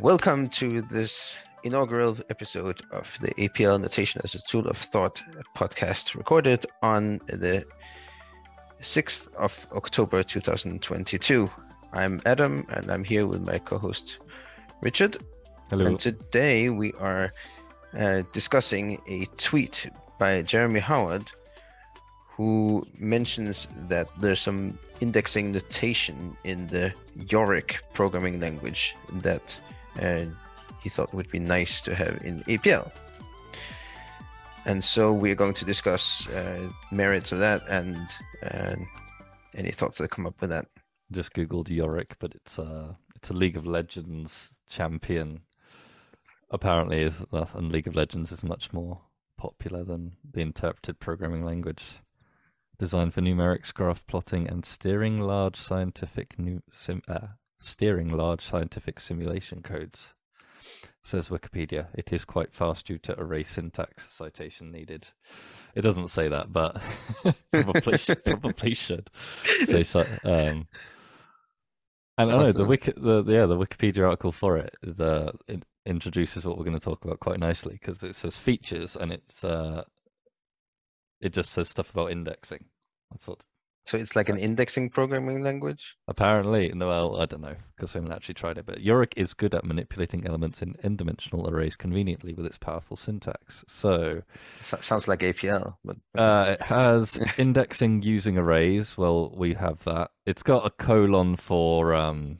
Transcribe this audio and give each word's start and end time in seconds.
Welcome 0.00 0.48
to 0.50 0.82
this 0.82 1.38
inaugural 1.62 2.18
episode 2.28 2.82
of 2.90 3.16
the 3.20 3.32
APL 3.34 3.80
Notation 3.80 4.20
as 4.24 4.34
a 4.34 4.42
Tool 4.42 4.66
of 4.66 4.76
Thought 4.76 5.22
podcast, 5.56 6.16
recorded 6.16 6.66
on 6.82 7.18
the 7.28 7.64
6th 8.80 9.32
of 9.34 9.66
October 9.72 10.22
2022. 10.24 11.48
I'm 11.94 12.22
Adam 12.24 12.64
and 12.70 12.90
I'm 12.90 13.04
here 13.04 13.26
with 13.26 13.46
my 13.46 13.58
co 13.58 13.76
host 13.76 14.18
Richard. 14.80 15.18
Hello. 15.68 15.86
And 15.86 16.00
today 16.00 16.70
we 16.70 16.94
are 16.94 17.34
uh, 17.98 18.22
discussing 18.32 18.98
a 19.06 19.26
tweet 19.36 19.90
by 20.18 20.40
Jeremy 20.42 20.80
Howard 20.80 21.30
who 22.28 22.86
mentions 22.98 23.68
that 23.88 24.10
there's 24.20 24.40
some 24.40 24.78
indexing 25.00 25.52
notation 25.52 26.34
in 26.44 26.66
the 26.68 26.94
Yorick 27.28 27.82
programming 27.92 28.40
language 28.40 28.96
that 29.20 29.58
uh, 30.00 30.24
he 30.80 30.88
thought 30.88 31.12
would 31.12 31.30
be 31.30 31.38
nice 31.38 31.82
to 31.82 31.94
have 31.94 32.22
in 32.24 32.42
APL. 32.44 32.90
And 34.64 34.82
so 34.82 35.12
we're 35.12 35.34
going 35.34 35.54
to 35.54 35.66
discuss 35.66 36.26
uh, 36.30 36.70
merits 36.90 37.32
of 37.32 37.38
that 37.40 37.62
and 37.68 37.98
uh, 38.42 38.76
any 39.54 39.72
thoughts 39.72 39.98
that 39.98 40.10
come 40.10 40.26
up 40.26 40.40
with 40.40 40.48
that. 40.50 40.66
Just 41.12 41.32
googled 41.32 41.68
Yorick, 41.68 42.16
but 42.18 42.34
it's 42.34 42.58
a 42.58 42.96
it's 43.14 43.30
a 43.30 43.34
League 43.34 43.56
of 43.56 43.66
Legends 43.66 44.54
champion. 44.68 45.42
Apparently, 46.50 47.02
is 47.02 47.24
and 47.32 47.70
League 47.70 47.86
of 47.86 47.96
Legends 47.96 48.32
is 48.32 48.42
much 48.42 48.72
more 48.72 49.00
popular 49.36 49.84
than 49.84 50.12
the 50.28 50.40
interpreted 50.40 51.00
programming 51.00 51.44
language 51.44 52.00
designed 52.82 53.14
for 53.14 53.20
numerics, 53.20 53.72
graph 53.72 54.04
plotting, 54.08 54.48
and 54.48 54.64
steering 54.64 55.20
large 55.20 55.56
scientific 55.56 56.36
new 56.36 56.60
sim, 56.68 57.00
uh, 57.06 57.28
steering 57.60 58.08
large 58.08 58.42
scientific 58.42 58.98
simulation 58.98 59.62
codes. 59.62 60.14
Says 61.00 61.28
Wikipedia, 61.28 61.86
it 61.94 62.12
is 62.12 62.24
quite 62.24 62.52
fast 62.52 62.86
due 62.86 62.98
to 62.98 63.18
array 63.20 63.44
syntax 63.44 64.08
citation 64.12 64.72
needed. 64.72 65.08
It 65.76 65.82
doesn't 65.82 66.08
say 66.08 66.28
that, 66.28 66.52
but 66.52 66.80
probably 67.52 67.98
probably 68.24 68.74
should 68.74 69.10
say 69.64 69.84
so. 69.84 70.04
Um, 70.24 70.66
and 72.18 72.30
I 72.30 72.36
know 72.36 72.52
the 72.52 72.64
wiki, 72.64 72.92
the 72.94 73.24
yeah, 73.26 73.46
the 73.46 73.56
Wikipedia 73.56 74.06
article 74.06 74.32
for 74.32 74.58
it, 74.58 74.74
the, 74.82 75.32
it 75.48 75.62
introduces 75.86 76.44
what 76.44 76.58
we're 76.58 76.64
going 76.64 76.78
to 76.78 76.84
talk 76.84 77.04
about 77.04 77.20
quite 77.20 77.40
nicely 77.40 77.74
because 77.74 78.02
it 78.02 78.14
says 78.14 78.36
features 78.36 78.96
and 78.96 79.12
it's 79.12 79.44
uh, 79.44 79.82
it 81.20 81.32
just 81.32 81.50
says 81.52 81.68
stuff 81.68 81.90
about 81.90 82.10
indexing. 82.10 82.64
That's 83.10 83.28
what 83.28 83.46
so 83.84 83.98
it's 83.98 84.14
like 84.14 84.28
an 84.28 84.38
indexing 84.38 84.90
programming 84.90 85.42
language? 85.42 85.96
Apparently. 86.06 86.72
No, 86.74 86.88
well, 86.88 87.20
I 87.20 87.26
don't 87.26 87.40
know, 87.40 87.56
because 87.74 87.92
we 87.94 87.98
haven't 87.98 88.12
actually 88.12 88.34
tried 88.34 88.58
it. 88.58 88.66
But 88.66 88.80
Yorick 88.80 89.14
is 89.16 89.34
good 89.34 89.54
at 89.54 89.64
manipulating 89.64 90.26
elements 90.26 90.62
in 90.62 90.76
n 90.82 90.96
dimensional 90.96 91.48
arrays 91.48 91.74
conveniently 91.74 92.32
with 92.32 92.46
its 92.46 92.58
powerful 92.58 92.96
syntax. 92.96 93.64
So. 93.66 94.22
so 94.60 94.76
sounds 94.80 95.08
like 95.08 95.20
APL. 95.20 95.76
But... 95.84 95.96
Uh, 96.16 96.52
it 96.52 96.62
has 96.62 97.20
indexing 97.36 98.02
using 98.02 98.38
arrays. 98.38 98.96
Well, 98.96 99.32
we 99.36 99.54
have 99.54 99.82
that. 99.84 100.12
It's 100.26 100.44
got 100.44 100.64
a 100.64 100.70
colon 100.70 101.34
for 101.36 101.94
um, 101.94 102.38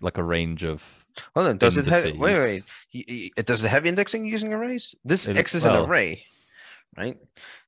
like 0.00 0.18
a 0.18 0.24
range 0.24 0.64
of. 0.64 1.06
Hold 1.34 1.48
on. 1.48 1.58
Does 1.58 1.76
indices. 1.76 2.04
it 2.04 2.10
have. 2.12 2.18
Wait, 2.18 2.64
wait. 2.92 3.46
Does 3.46 3.62
it 3.62 3.68
have 3.68 3.86
indexing 3.86 4.26
using 4.26 4.52
arrays? 4.52 4.96
This 5.04 5.28
it, 5.28 5.36
X 5.36 5.54
is 5.54 5.64
well, 5.64 5.84
an 5.84 5.90
array 5.90 6.24
right? 6.96 7.16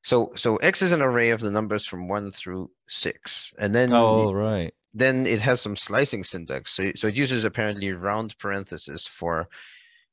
So 0.02 0.32
so 0.36 0.56
x 0.56 0.82
is 0.82 0.92
an 0.92 1.02
array 1.02 1.30
of 1.30 1.40
the 1.40 1.50
numbers 1.50 1.86
from 1.86 2.08
one 2.08 2.30
through 2.30 2.70
six, 2.88 3.52
and 3.58 3.74
then 3.74 3.92
oh 3.92 4.32
right, 4.32 4.74
then 4.94 5.26
it 5.26 5.40
has 5.40 5.60
some 5.60 5.76
slicing 5.76 6.24
syntax. 6.24 6.72
So 6.72 6.92
so 6.96 7.08
it 7.08 7.16
uses 7.16 7.44
apparently 7.44 7.92
round 7.92 8.38
parentheses 8.38 9.06
for 9.06 9.48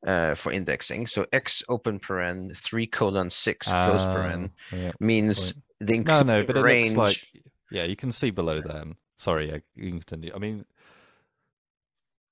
uh, 0.06 0.36
for 0.36 0.52
indexing. 0.52 1.08
So 1.08 1.26
x 1.32 1.64
open 1.70 2.00
paren 2.00 2.58
three 2.58 2.88
colon 2.88 3.30
six 3.30 3.68
close 3.68 4.04
uh, 4.04 4.16
paren 4.16 4.52
yeah, 4.72 4.92
means 5.00 5.54
the 5.80 6.00
no 6.00 6.22
no, 6.22 6.44
but 6.44 6.58
it 6.58 6.62
range. 6.62 6.96
looks 6.96 7.24
like 7.34 7.44
yeah, 7.72 7.84
you 7.84 7.96
can 7.96 8.12
see 8.12 8.32
below 8.32 8.62
them. 8.62 8.98
Sorry, 9.18 9.50
yeah, 9.50 9.58
you 9.76 9.90
can 9.90 10.00
continue. 10.00 10.32
I 10.34 10.40
mean, 10.40 10.66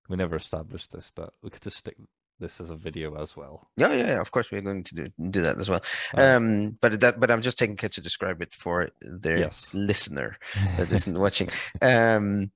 we 0.10 0.16
never 0.16 0.36
established 0.36 0.92
this, 0.92 1.12
but 1.14 1.34
we 1.44 1.50
could 1.50 1.62
just 1.62 1.78
stick 1.78 1.98
this 2.40 2.62
as 2.62 2.70
a 2.70 2.76
video 2.76 3.16
as 3.22 3.36
well. 3.36 3.68
Yeah, 3.78 3.94
yeah, 3.94 4.08
yeah, 4.08 4.22
of 4.22 4.32
course 4.32 4.52
we're 4.52 4.62
going 4.62 4.84
to 4.84 4.96
do, 4.96 5.08
do 5.30 5.42
that 5.42 5.58
as 5.58 5.70
well. 5.70 5.82
Um, 6.16 6.78
but 6.82 7.00
that, 7.02 7.20
but 7.20 7.32
I'm 7.32 7.42
just 7.42 7.58
taking 7.58 7.76
care 7.76 7.90
to 7.90 8.02
describe 8.02 8.42
it 8.42 8.54
for 8.54 8.90
the 9.02 9.40
yes. 9.40 9.74
listener 9.74 10.38
that 10.78 10.92
isn't 10.92 11.20
watching. 11.20 11.50
Um, 11.82 12.52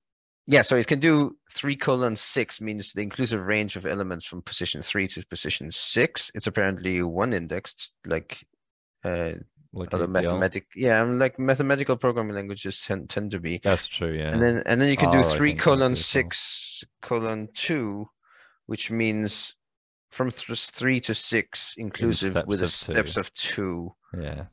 yeah, 0.48 0.64
so 0.64 0.76
it 0.76 0.88
can 0.88 1.00
do 1.00 1.38
three 1.52 1.76
colon 1.76 2.16
six 2.16 2.60
means 2.60 2.94
the 2.94 3.02
inclusive 3.02 3.46
range 3.46 3.76
of 3.76 3.86
elements 3.86 4.26
from 4.26 4.42
position 4.42 4.82
three 4.82 5.08
to 5.10 5.26
position 5.28 5.72
six. 5.72 6.32
It's 6.34 6.48
apparently 6.48 7.02
one 7.04 7.34
indexed, 7.34 7.92
like 8.06 8.46
uh, 9.04 9.34
like 9.74 9.94
other 9.94 10.08
mathematic, 10.08 10.68
yeah, 10.76 11.02
like 11.04 11.40
mathematical 11.40 11.96
programming 11.96 12.36
languages 12.36 12.84
tend, 12.86 13.10
tend 13.10 13.32
to 13.32 13.40
be. 13.40 13.62
That's 13.64 13.88
true, 13.88 14.12
yeah. 14.12 14.32
And 14.34 14.42
then 14.42 14.64
and 14.66 14.82
then 14.82 14.90
you 14.90 14.98
can 14.98 15.12
do 15.12 15.24
three 15.24 15.54
colon 15.54 15.96
six 15.96 16.84
colon 17.02 17.48
two, 17.54 18.10
which 18.66 18.92
means 18.92 19.56
from 20.12 20.30
th- 20.30 20.70
three 20.70 21.00
to 21.00 21.16
six 21.16 21.74
inclusive 21.78 22.44
with 22.46 22.60
the 22.60 22.68
steps 22.68 23.18
of 23.18 23.34
two. 23.34 23.96
Yeah. 24.18 24.46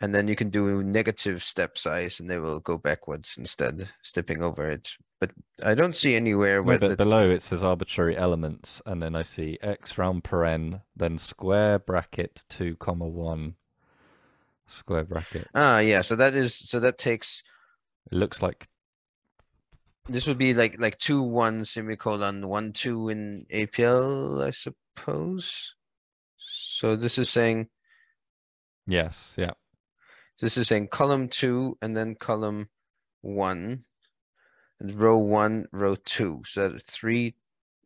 And 0.00 0.14
then 0.14 0.28
you 0.28 0.36
can 0.36 0.50
do 0.50 0.84
negative 0.84 1.42
step 1.42 1.78
size 1.78 2.20
and 2.20 2.28
they 2.28 2.38
will 2.38 2.60
go 2.60 2.76
backwards 2.76 3.34
instead, 3.38 3.88
stepping 4.02 4.42
over 4.42 4.70
it. 4.70 4.92
But 5.18 5.30
I 5.64 5.74
don't 5.74 5.96
see 5.96 6.14
anywhere 6.14 6.62
where 6.62 6.78
but 6.78 6.90
the... 6.90 6.96
below 6.96 7.30
it 7.30 7.40
says 7.40 7.64
arbitrary 7.64 8.14
elements, 8.14 8.82
and 8.84 9.02
then 9.02 9.16
I 9.16 9.22
see 9.22 9.56
x 9.62 9.96
round 9.96 10.24
paren, 10.24 10.82
then 10.94 11.16
square 11.16 11.78
bracket 11.78 12.44
two 12.50 12.76
comma 12.76 13.06
one 13.06 13.54
square 14.66 15.04
bracket. 15.04 15.48
Ah 15.54 15.78
yeah, 15.78 16.02
so 16.02 16.14
that 16.16 16.34
is 16.34 16.54
so 16.54 16.78
that 16.80 16.98
takes 16.98 17.42
it 18.12 18.16
looks 18.16 18.42
like 18.42 18.68
this 20.10 20.26
would 20.26 20.36
be 20.36 20.52
like 20.52 20.78
like 20.78 20.98
two 20.98 21.22
one 21.22 21.64
semicolon 21.64 22.46
one 22.46 22.72
two 22.72 23.08
in 23.08 23.46
APL, 23.50 24.46
I 24.46 24.50
suppose 24.50 24.76
suppose. 24.96 25.74
So 26.38 26.96
this 26.96 27.18
is 27.18 27.30
saying. 27.30 27.68
Yes, 28.86 29.34
yeah. 29.36 29.52
This 30.40 30.56
is 30.56 30.68
saying 30.68 30.88
column 30.88 31.28
two 31.28 31.76
and 31.82 31.96
then 31.96 32.14
column 32.14 32.68
one, 33.22 33.84
and 34.80 34.94
row 34.94 35.18
one, 35.18 35.66
row 35.72 35.96
two. 35.96 36.42
So 36.46 36.68
that's 36.68 36.84
three. 36.84 37.34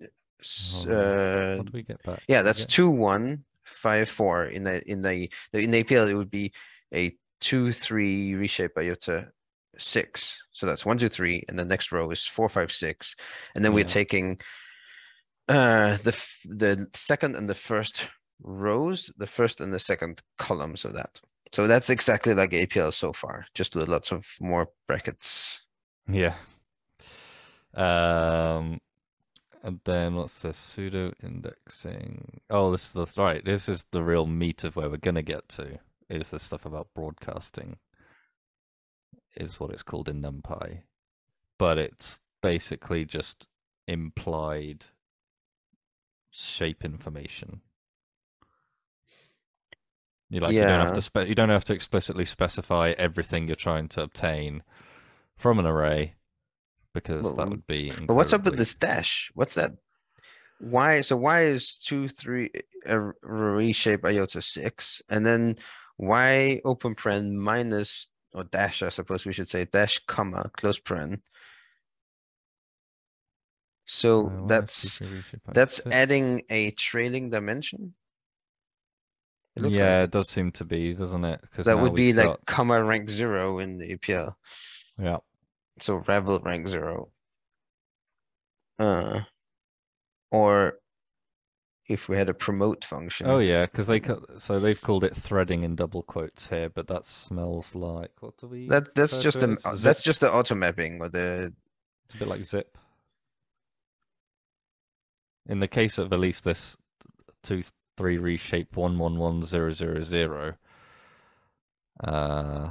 Uh, 0.01 1.57
what 1.57 1.67
do 1.67 1.73
we 1.73 1.83
get 1.83 2.03
back? 2.03 2.23
Yeah, 2.29 2.43
that's 2.43 2.65
two 2.65 2.91
one 2.91 3.45
five 3.65 4.09
four 4.09 4.45
in 4.47 4.65
the 4.65 4.83
in 4.91 5.03
the 5.03 5.31
in 5.53 5.71
the 5.71 5.85
APL 5.85 6.09
it 6.09 6.15
would 6.15 6.31
be 6.31 6.53
a 6.93 7.15
two 7.41 7.73
three 7.73 8.35
reshape 8.35 8.77
iota 8.77 9.29
six. 9.79 10.43
So 10.53 10.67
that's 10.67 10.85
one 10.85 10.99
two 10.99 11.09
three, 11.09 11.45
and 11.49 11.59
the 11.59 11.65
next 11.65 11.93
row 11.93 12.11
is 12.11 12.27
four 12.27 12.49
five 12.49 12.73
six, 12.73 13.15
and 13.55 13.65
then 13.65 13.73
yeah. 13.73 13.77
we're 13.77 13.85
taking 13.85 14.41
uh, 15.51 15.97
the 16.05 16.17
the 16.45 16.87
second 16.95 17.35
and 17.35 17.49
the 17.49 17.57
first 17.57 18.09
rows, 18.41 19.13
the 19.17 19.27
first 19.27 19.61
and 19.61 19.73
the 19.73 19.81
second 19.81 20.23
columns 20.39 20.85
of 20.85 20.93
that. 20.95 21.21
So 21.53 21.67
that's 21.67 21.91
exactly 21.91 22.35
like 22.35 22.51
APL 22.51 22.95
so 22.95 23.13
far, 23.13 23.47
just 23.53 23.75
with 23.75 23.89
lots 23.89 24.13
of 24.13 24.27
more 24.41 24.69
brackets. 24.87 25.63
Yeah. 26.07 26.35
Um, 27.75 28.81
and 29.65 29.81
then 29.85 30.15
what's 30.15 30.41
this 30.43 30.57
pseudo 30.57 31.13
indexing? 31.21 32.41
Oh, 32.49 32.71
this 32.71 32.95
is 32.95 33.19
right. 33.19 33.45
This 33.45 33.69
is 33.69 33.85
the 33.91 34.05
real 34.05 34.27
meat 34.27 34.63
of 34.63 34.77
where 34.77 34.89
we're 34.89 34.99
gonna 34.99 35.23
get 35.23 35.49
to. 35.51 35.81
Is 36.09 36.31
this 36.31 36.45
stuff 36.45 36.65
about 36.65 36.95
broadcasting? 36.95 37.77
Is 39.37 39.59
what 39.59 39.71
it's 39.71 39.83
called 39.83 40.09
in 40.09 40.23
NumPy, 40.23 40.83
but 41.59 41.77
it's 41.77 42.21
basically 42.41 43.05
just 43.05 43.49
implied 43.89 44.85
shape 46.31 46.85
information. 46.85 47.61
You 50.31 50.41
like 50.41 50.53
yeah. 50.53 50.61
you 50.61 50.67
don't 50.69 50.87
have 50.87 50.95
to 50.95 51.03
spe- 51.03 51.29
you 51.29 51.35
don't 51.35 51.49
have 51.49 51.65
to 51.65 51.75
explicitly 51.75 52.25
specify 52.25 52.95
everything 52.97 53.47
you're 53.49 53.57
trying 53.57 53.89
to 53.89 54.03
obtain 54.03 54.63
from 55.37 55.59
an 55.59 55.67
array 55.67 56.15
because 56.95 57.25
well, 57.25 57.35
that 57.35 57.49
would 57.49 57.67
be. 57.67 57.87
Incredibly... 57.87 58.07
But 58.07 58.15
what's 58.15 58.33
up 58.33 58.45
with 58.45 58.57
this 58.57 58.75
dash? 58.75 59.33
What's 59.35 59.55
that? 59.55 59.73
Why? 60.61 61.01
So 61.01 61.17
why 61.17 61.45
is 61.45 61.77
two 61.77 62.07
three 62.07 62.51
a 62.87 63.01
reshape 63.23 64.05
iota 64.05 64.41
six, 64.41 65.03
and 65.09 65.27
then 65.27 65.57
why 65.97 66.61
open 66.65 66.95
paren 66.95 67.33
minus 67.33 68.09
or 68.33 68.45
dash? 68.45 68.85
I 68.85 68.91
suppose 68.91 69.27
we 69.27 69.33
should 69.33 69.49
say 69.49 69.65
dash 69.65 69.99
comma 70.07 70.51
close 70.57 70.79
paren 70.79 71.23
So 73.93 74.29
Uh, 74.29 74.47
that's 74.47 75.01
STP 75.01 75.11
reshape 75.17 75.43
by 75.45 75.53
that's 75.53 75.85
adding 75.89 76.43
a 76.49 76.71
trailing 76.71 77.29
dimension. 77.31 77.95
It 79.57 79.63
looks 79.65 79.77
yeah, 79.77 79.99
like 79.99 80.05
it 80.05 80.11
does 80.13 80.29
seem 80.29 80.53
to 80.53 80.65
be, 80.65 80.95
doesn't 80.95 81.25
it? 81.25 81.41
Because 81.41 81.67
that 81.67 81.79
would 81.81 81.95
be 81.95 82.13
like 82.13 82.47
comma 82.47 82.83
rank 82.85 83.11
zero 83.11 83.59
in 83.59 83.79
the 83.79 83.97
APL. 83.97 84.37
yeah, 84.97 85.19
So 85.81 85.97
Ravel 85.97 86.39
rank 86.39 86.69
zero. 86.69 87.11
Uh, 88.79 89.23
or 90.31 90.79
if 91.89 92.09
we 92.09 92.17
had 92.17 92.29
a 92.29 92.35
promote 92.35 92.85
function. 92.85 93.27
oh 93.27 93.41
yeah, 93.41 93.67
because 93.67 93.89
they 93.89 94.01
so 94.39 94.61
they've 94.61 94.81
called 94.81 95.03
it 95.03 95.17
threading 95.17 95.65
in 95.65 95.75
double 95.75 96.05
quotes 96.05 96.49
here, 96.49 96.71
but 96.71 96.87
that 96.87 97.05
smells 97.05 97.75
like 97.75 98.13
what 98.21 98.39
do 98.39 98.47
we? 98.47 98.69
That 98.69 98.95
that's 98.95 99.17
just 99.17 99.41
the 99.41 99.59
that's 99.83 100.05
just 100.05 100.21
the 100.21 100.33
auto 100.33 100.55
mapping 100.55 101.01
or 101.03 101.09
the 101.09 101.53
It's 102.05 102.15
a 102.15 102.19
bit 102.19 102.29
like 102.29 102.45
zip. 102.45 102.79
In 105.51 105.59
the 105.59 105.69
case 105.69 105.99
of 105.99 106.13
at 106.13 106.21
least 106.21 106.45
this 106.45 106.77
two 107.43 107.63
three 107.97 108.19
reshape 108.19 108.77
one 108.77 108.97
one 108.99 109.19
one 109.19 109.43
zero 109.43 109.73
zero 109.73 110.01
zero. 110.01 110.55
Uh 112.03 112.71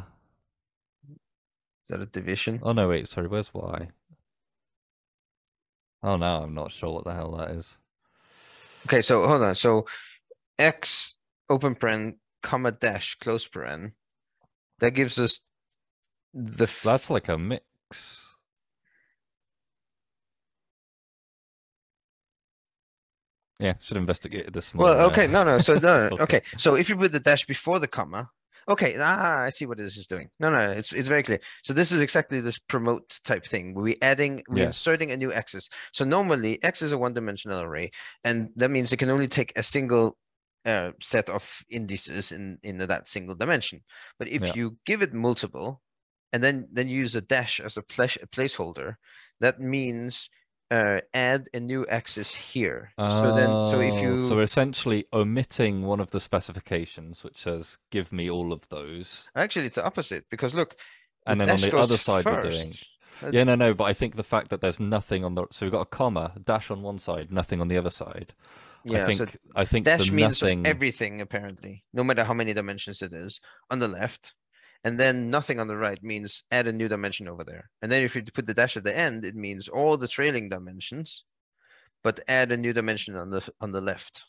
is 1.09 1.89
that 1.89 2.01
a 2.01 2.05
division? 2.05 2.61
oh 2.63 2.71
no 2.71 2.87
wait 2.87 3.09
sorry 3.09 3.27
where's 3.27 3.53
Y? 3.53 3.89
Oh 6.03 6.15
no 6.15 6.43
I'm 6.43 6.53
not 6.53 6.71
sure 6.71 6.93
what 6.93 7.03
the 7.03 7.13
hell 7.13 7.35
that 7.37 7.51
is. 7.51 7.77
Okay, 8.87 9.01
so 9.01 9.27
hold 9.27 9.43
on. 9.43 9.55
So 9.55 9.85
x 10.57 11.15
open 11.49 11.75
paren 11.75 12.15
comma 12.41 12.71
dash 12.71 13.15
close 13.15 13.45
paren. 13.45 13.91
That 14.79 14.91
gives 14.91 15.19
us 15.19 15.41
the 16.33 16.63
f- 16.63 16.83
That's 16.83 17.09
like 17.09 17.27
a 17.27 17.37
mix. 17.37 18.28
Yeah, 23.59 23.73
should 23.81 23.97
have 23.97 24.03
investigated 24.03 24.53
this 24.53 24.73
more. 24.73 24.85
well, 24.85 25.01
uh, 25.01 25.07
okay, 25.07 25.27
no, 25.27 25.43
no. 25.43 25.57
So 25.59 25.73
no, 25.75 26.07
no, 26.09 26.17
Okay. 26.23 26.41
So 26.57 26.75
if 26.75 26.89
you 26.89 26.95
put 26.95 27.11
the 27.11 27.19
dash 27.19 27.45
before 27.45 27.79
the 27.79 27.87
comma, 27.87 28.29
okay, 28.69 28.95
ah, 28.99 29.41
I 29.41 29.49
see 29.49 29.65
what 29.65 29.77
this 29.77 29.97
is 29.97 30.07
doing. 30.07 30.29
No, 30.39 30.49
no, 30.49 30.71
it's 30.71 30.93
it's 30.93 31.09
very 31.09 31.23
clear. 31.23 31.39
So 31.63 31.73
this 31.73 31.91
is 31.91 31.99
exactly 31.99 32.39
this 32.39 32.57
promote 32.57 33.19
type 33.25 33.45
thing. 33.45 33.73
We're 33.73 33.95
adding, 34.01 34.43
we're 34.47 34.59
Yes. 34.59 34.77
inserting 34.77 35.11
a 35.11 35.17
new 35.17 35.33
axis. 35.33 35.69
So 35.93 36.05
normally 36.05 36.63
x 36.63 36.81
is 36.81 36.91
a 36.93 36.97
one-dimensional 36.97 37.61
array, 37.61 37.91
and 38.23 38.49
that 38.55 38.71
means 38.71 38.93
it 38.93 38.97
can 38.97 39.09
only 39.09 39.27
take 39.27 39.51
a 39.57 39.63
single 39.63 40.17
uh, 40.65 40.91
set 41.01 41.29
of 41.29 41.61
indices 41.69 42.31
in 42.31 42.59
in 42.63 42.77
that 42.77 43.09
single 43.09 43.35
dimension. 43.35 43.81
But 44.17 44.29
if 44.29 44.43
Yeah. 44.43 44.53
you 44.55 44.77
give 44.85 45.01
it 45.01 45.13
multiple, 45.13 45.81
and 46.31 46.41
then 46.43 46.67
then 46.71 46.87
use 46.87 47.13
a 47.15 47.21
dash 47.21 47.59
as 47.59 47.75
a, 47.75 47.81
place, 47.83 48.17
a 48.21 48.27
placeholder, 48.27 48.95
that 49.41 49.59
means 49.59 50.29
uh, 50.71 50.99
add 51.13 51.47
a 51.53 51.59
new 51.59 51.85
axis 51.87 52.33
here. 52.35 52.91
so 52.99 53.33
then, 53.35 53.49
so 53.49 53.79
if 53.79 53.93
Oh, 53.95 54.01
you 54.01 54.15
so 54.17 54.35
we're 54.35 54.43
essentially 54.43 55.05
omitting 55.13 55.83
one 55.83 55.99
of 55.99 56.11
the 56.11 56.19
specifications, 56.19 57.23
which 57.23 57.37
says 57.37 57.77
give 57.91 58.11
me 58.11 58.29
all 58.29 58.53
of 58.53 58.67
those, 58.69 59.29
Actually, 59.35 59.65
it's 59.67 59.75
the 59.75 59.85
opposite 59.85 60.25
because 60.29 60.53
look, 60.53 60.75
the 61.25 61.31
and 61.31 61.41
then 61.41 61.49
on 61.49 61.61
the 61.61 61.75
other 61.77 61.97
side 61.97 62.25
we're 62.25 62.49
doing. 62.49 62.71
Uh, 63.21 63.31
Yeah, 63.31 63.43
no, 63.43 63.55
no, 63.55 63.73
but 63.73 63.83
I 63.85 63.93
think 63.93 64.15
the 64.15 64.23
fact 64.23 64.49
that 64.49 64.61
there's 64.61 64.79
nothing 64.79 65.25
on 65.25 65.35
the 65.35 65.45
so 65.51 65.65
we've 65.65 65.71
got 65.73 65.81
a 65.81 65.85
comma 65.85 66.33
dash 66.43 66.71
on 66.71 66.81
one 66.81 66.99
side, 66.99 67.31
nothing 67.31 67.59
on 67.61 67.67
the 67.67 67.77
other 67.77 67.89
side. 67.89 68.33
Yeah, 68.85 69.03
I 69.03 69.05
think 69.07 69.17
so 69.17 69.25
I 69.55 69.65
think 69.65 69.85
dash 69.85 70.07
the 70.07 70.13
means 70.13 70.41
nothing. 70.41 70.65
everything 70.65 71.19
apparently, 71.19 71.83
no 71.93 72.03
matter 72.03 72.23
how 72.23 72.33
many 72.33 72.53
dimensions 72.53 73.01
it 73.01 73.11
is 73.13 73.41
on 73.69 73.79
the 73.79 73.87
left, 73.89 74.33
and 74.83 74.99
then 74.99 75.29
nothing 75.29 75.59
on 75.59 75.67
the 75.67 75.77
right 75.77 76.01
means 76.03 76.43
add 76.51 76.67
a 76.67 76.73
new 76.73 76.87
dimension 76.87 77.27
over 77.27 77.43
there. 77.43 77.69
And 77.81 77.91
then 77.91 78.03
if 78.03 78.15
you 78.15 78.23
put 78.23 78.47
the 78.47 78.53
dash 78.53 78.77
at 78.77 78.83
the 78.83 78.97
end, 78.97 79.25
it 79.25 79.35
means 79.35 79.67
all 79.67 79.97
the 79.97 80.07
trailing 80.07 80.49
dimensions, 80.49 81.25
but 82.03 82.21
add 82.27 82.51
a 82.51 82.57
new 82.57 82.73
dimension 82.73 83.15
on 83.15 83.29
the 83.29 83.47
on 83.59 83.71
the 83.71 83.81
left. 83.81 84.23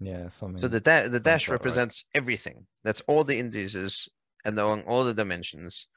Yeah, 0.00 0.28
something. 0.28 0.60
So 0.60 0.68
the 0.68 0.80
da- 0.80 1.08
the 1.08 1.20
dash 1.20 1.48
about 1.48 1.54
right. 1.54 1.60
represents 1.60 2.04
everything. 2.14 2.66
That's 2.84 3.00
all 3.08 3.24
the 3.24 3.38
indices 3.38 4.08
along 4.44 4.82
all 4.82 5.04
the 5.04 5.14
dimensions. 5.14 5.88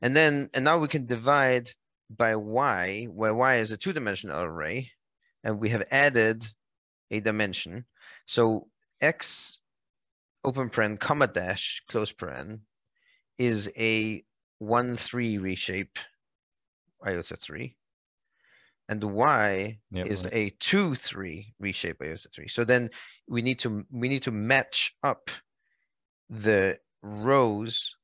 And 0.00 0.16
then 0.16 0.48
and 0.54 0.64
now 0.64 0.78
we 0.78 0.88
can 0.88 1.06
divide 1.06 1.70
by 2.08 2.36
y, 2.36 3.06
where 3.10 3.34
y 3.34 3.56
is 3.56 3.72
a 3.72 3.76
two-dimensional 3.76 4.40
array, 4.40 4.92
and 5.44 5.58
we 5.58 5.68
have 5.70 5.84
added 5.90 6.46
a 7.10 7.20
dimension. 7.20 7.84
So 8.26 8.68
x 9.00 9.60
open 10.44 10.70
paren 10.70 10.98
comma 10.98 11.26
dash 11.26 11.82
close 11.88 12.12
paren 12.12 12.60
is 13.38 13.70
a 13.76 14.24
one 14.58 14.96
three 14.96 15.38
reshape 15.38 15.98
iota 17.06 17.36
three. 17.36 17.76
And 18.88 19.00
the 19.00 19.08
y 19.08 19.78
Yep, 19.90 20.06
is 20.06 20.24
right. 20.24 20.34
a 20.34 20.50
two 20.58 20.94
three 20.94 21.54
reshape 21.60 22.00
iota 22.02 22.28
three. 22.34 22.48
So 22.48 22.64
then 22.64 22.90
we 23.28 23.42
need 23.42 23.58
to 23.60 23.84
we 23.90 24.08
need 24.08 24.22
to 24.22 24.30
match 24.30 24.96
up 25.02 25.30
the 26.30 26.78
rows 27.02 27.96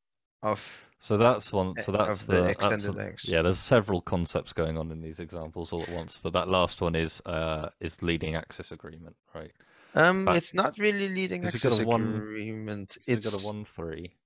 of 0.42 0.88
So 0.98 1.16
that's 1.16 1.52
one. 1.52 1.74
So 1.78 1.90
that's 1.92 2.26
the 2.26 2.42
that's 2.42 2.50
extended 2.50 2.92
the- 2.92 2.98
legs. 2.98 3.24
Yeah, 3.28 3.42
there's 3.42 3.58
several 3.58 4.00
concepts 4.02 4.52
going 4.52 4.76
on 4.78 4.90
in 4.92 5.00
these 5.00 5.20
examples 5.20 5.72
all 5.72 5.82
at 5.82 5.88
once, 5.88 6.20
but 6.22 6.32
that 6.34 6.48
last 6.48 6.80
one 6.82 6.94
is 6.94 7.22
uh 7.26 7.70
is 7.80 8.02
leading 8.02 8.34
axis 8.36 8.72
agreement, 8.72 9.16
right? 9.34 9.52
Um 9.94 10.24
but- 10.24 10.36
it's 10.36 10.54
not 10.54 10.78
really 10.78 11.08
leading 11.08 11.42
Has 11.42 11.52
got 11.54 11.64
access 11.72 11.80
a 11.80 11.86
one- 11.86 12.14
agreement. 12.16 12.98
We've 13.06 13.16
It's 13.18 13.30
got 13.30 13.42
a 13.42 13.46
one 13.46 13.64
three. 13.64 14.16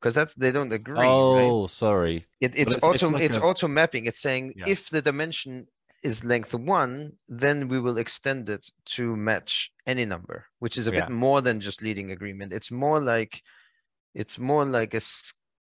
because 0.00 0.14
that's 0.14 0.34
they 0.34 0.52
don't 0.52 0.72
agree, 0.72 0.94
right? 0.94 1.08
Oh, 1.08 1.66
sorry. 1.66 2.26
It, 2.40 2.54
it's- 2.56 2.60
it's 2.66 2.74
it's 2.74 2.84
auto 2.84 3.08
like 3.10 3.22
it's 3.22 3.36
a- 3.36 3.42
auto 3.42 3.68
mapping. 3.68 4.06
It's 4.06 4.20
saying 4.20 4.54
Yeah. 4.56 4.68
if 4.68 4.90
the 4.90 5.02
dimension 5.02 5.66
is 6.04 6.22
length 6.24 6.54
one, 6.54 7.18
then 7.26 7.66
we 7.68 7.80
will 7.80 7.98
extend 7.98 8.48
it 8.48 8.70
to 8.84 9.16
match 9.16 9.72
any 9.86 10.04
number, 10.04 10.46
which 10.60 10.78
is 10.78 10.86
a 10.86 10.92
Yeah. 10.92 11.00
bit 11.06 11.10
more 11.10 11.40
than 11.42 11.60
just 11.60 11.82
leading 11.82 12.12
agreement. 12.12 12.52
It's 12.52 12.70
more 12.70 13.00
like 13.00 13.42
it's 14.14 14.38
more 14.38 14.64
like 14.64 14.94
a 14.94 15.00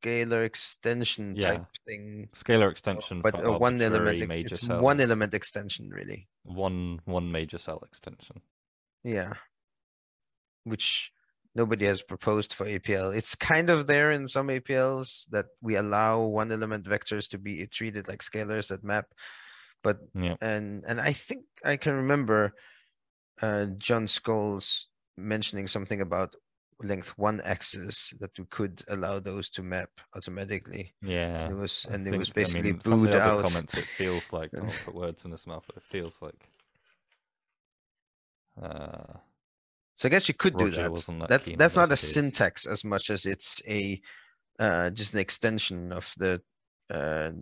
scalar 0.03 0.45
extension 0.45 1.37
Yeah. 1.37 1.59
type 1.59 1.67
thing, 1.87 2.29
Scalar 2.33 2.71
extension, 2.71 3.23
but 3.23 3.37
for 3.37 3.45
a 3.47 3.59
one 3.59 3.81
element. 3.81 4.29
major 4.29 4.55
It's 4.55 4.67
cells. 4.67 4.83
one 4.83 5.01
element 5.01 5.35
extension, 5.35 5.89
really. 5.91 6.29
One 6.45 7.01
one 7.05 7.31
major 7.31 7.59
cell 7.59 7.81
extension. 7.85 8.43
Yeah. 9.05 9.35
Which 10.65 11.13
nobody 11.55 11.87
has 11.87 12.03
proposed 12.03 12.55
for 12.55 12.67
APL. 12.67 13.15
It's 13.17 13.35
kind 13.35 13.69
of 13.71 13.87
there 13.87 14.11
in 14.13 14.29
some 14.29 14.49
APLs 14.49 15.29
that 15.31 15.47
we 15.61 15.77
allow 15.77 16.21
one 16.23 16.51
element 16.53 16.87
vectors 16.87 17.29
to 17.31 17.39
be 17.39 17.67
treated 17.67 18.09
like 18.09 18.21
scalars 18.23 18.69
that 18.69 18.85
map. 18.85 19.07
But 19.83 19.99
Yeah. 20.15 20.37
and 20.41 20.85
and 20.87 21.01
I 21.01 21.13
think 21.13 21.47
I 21.65 21.77
can 21.77 21.95
remember 21.97 22.55
uh 23.41 23.67
John 23.79 24.07
Scholes 24.07 24.87
mentioning 25.17 25.69
something 25.69 26.01
about 26.01 26.35
length 26.83 27.11
one 27.19 27.41
axis 27.43 28.13
that 28.21 28.37
we 28.39 28.45
could 28.47 28.83
allow 28.89 29.21
those 29.21 29.49
to 29.51 29.63
map 29.63 29.91
automatically. 30.15 30.93
Yeah. 31.03 31.51
It 31.51 31.55
was 31.57 31.87
I 31.89 31.95
and 31.95 32.07
it 32.07 32.17
was 32.19 32.29
think- 32.31 32.37
I 32.37 32.41
basically 32.41 32.73
mean, 32.73 32.81
booed 32.85 33.15
out. 33.15 33.43
comments, 33.45 33.75
it 33.75 33.85
feels 33.85 34.33
like 34.33 34.51
don't 34.53 34.69
put 34.85 34.95
words 34.95 35.25
in 35.25 35.31
his 35.31 35.47
mouth, 35.47 35.65
but 35.67 35.77
it 35.77 35.83
feels 35.83 36.21
like 36.23 36.49
uh, 38.61 39.19
So 39.95 40.09
I 40.09 40.11
guess 40.11 40.29
you 40.29 40.35
could 40.35 40.57
do 40.57 40.71
that. 40.71 40.95
that 40.95 41.29
That's 41.29 41.51
that's 41.53 41.77
not 41.77 41.93
a 41.93 41.97
syntax 41.97 42.67
as 42.67 42.85
much 42.85 43.11
as 43.11 43.27
it's 43.27 43.63
a 43.69 44.01
uh 44.59 44.91
just 44.91 45.15
an 45.15 45.21
extension 45.21 45.93
of 45.93 46.13
the 46.19 46.43
uh 46.91 47.33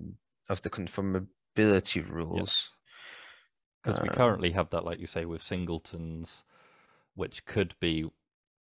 of 0.49 0.63
the 0.63 0.71
conformability 0.71 2.09
rules. 2.09 2.77
because 3.83 4.01
we 4.03 4.09
Uh, 4.09 4.13
currently 4.13 4.51
have 4.53 4.71
that, 4.71 4.85
like 4.85 5.01
you 5.01 5.07
say, 5.07 5.25
with 5.25 5.43
singletons, 5.43 6.45
which 7.15 7.45
could 7.47 7.75
be 7.81 8.05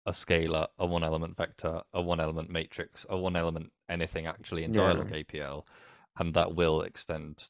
a 0.06 0.12
scalar, 0.12 0.68
a 0.78 0.86
one 0.86 1.04
element 1.04 1.38
vector, 1.38 1.82
a 1.94 2.02
one 2.02 2.20
element 2.20 2.50
matrix, 2.50 3.06
a 3.10 3.18
one 3.18 3.36
element 3.36 3.72
anything 3.88 4.26
actually 4.28 4.64
in 4.64 4.74
Yeah. 4.74 4.94
Dyalog 4.94 5.12
APL, 5.12 5.66
and 6.18 6.34
that 6.34 6.56
will 6.56 6.82
extend, 6.82 7.50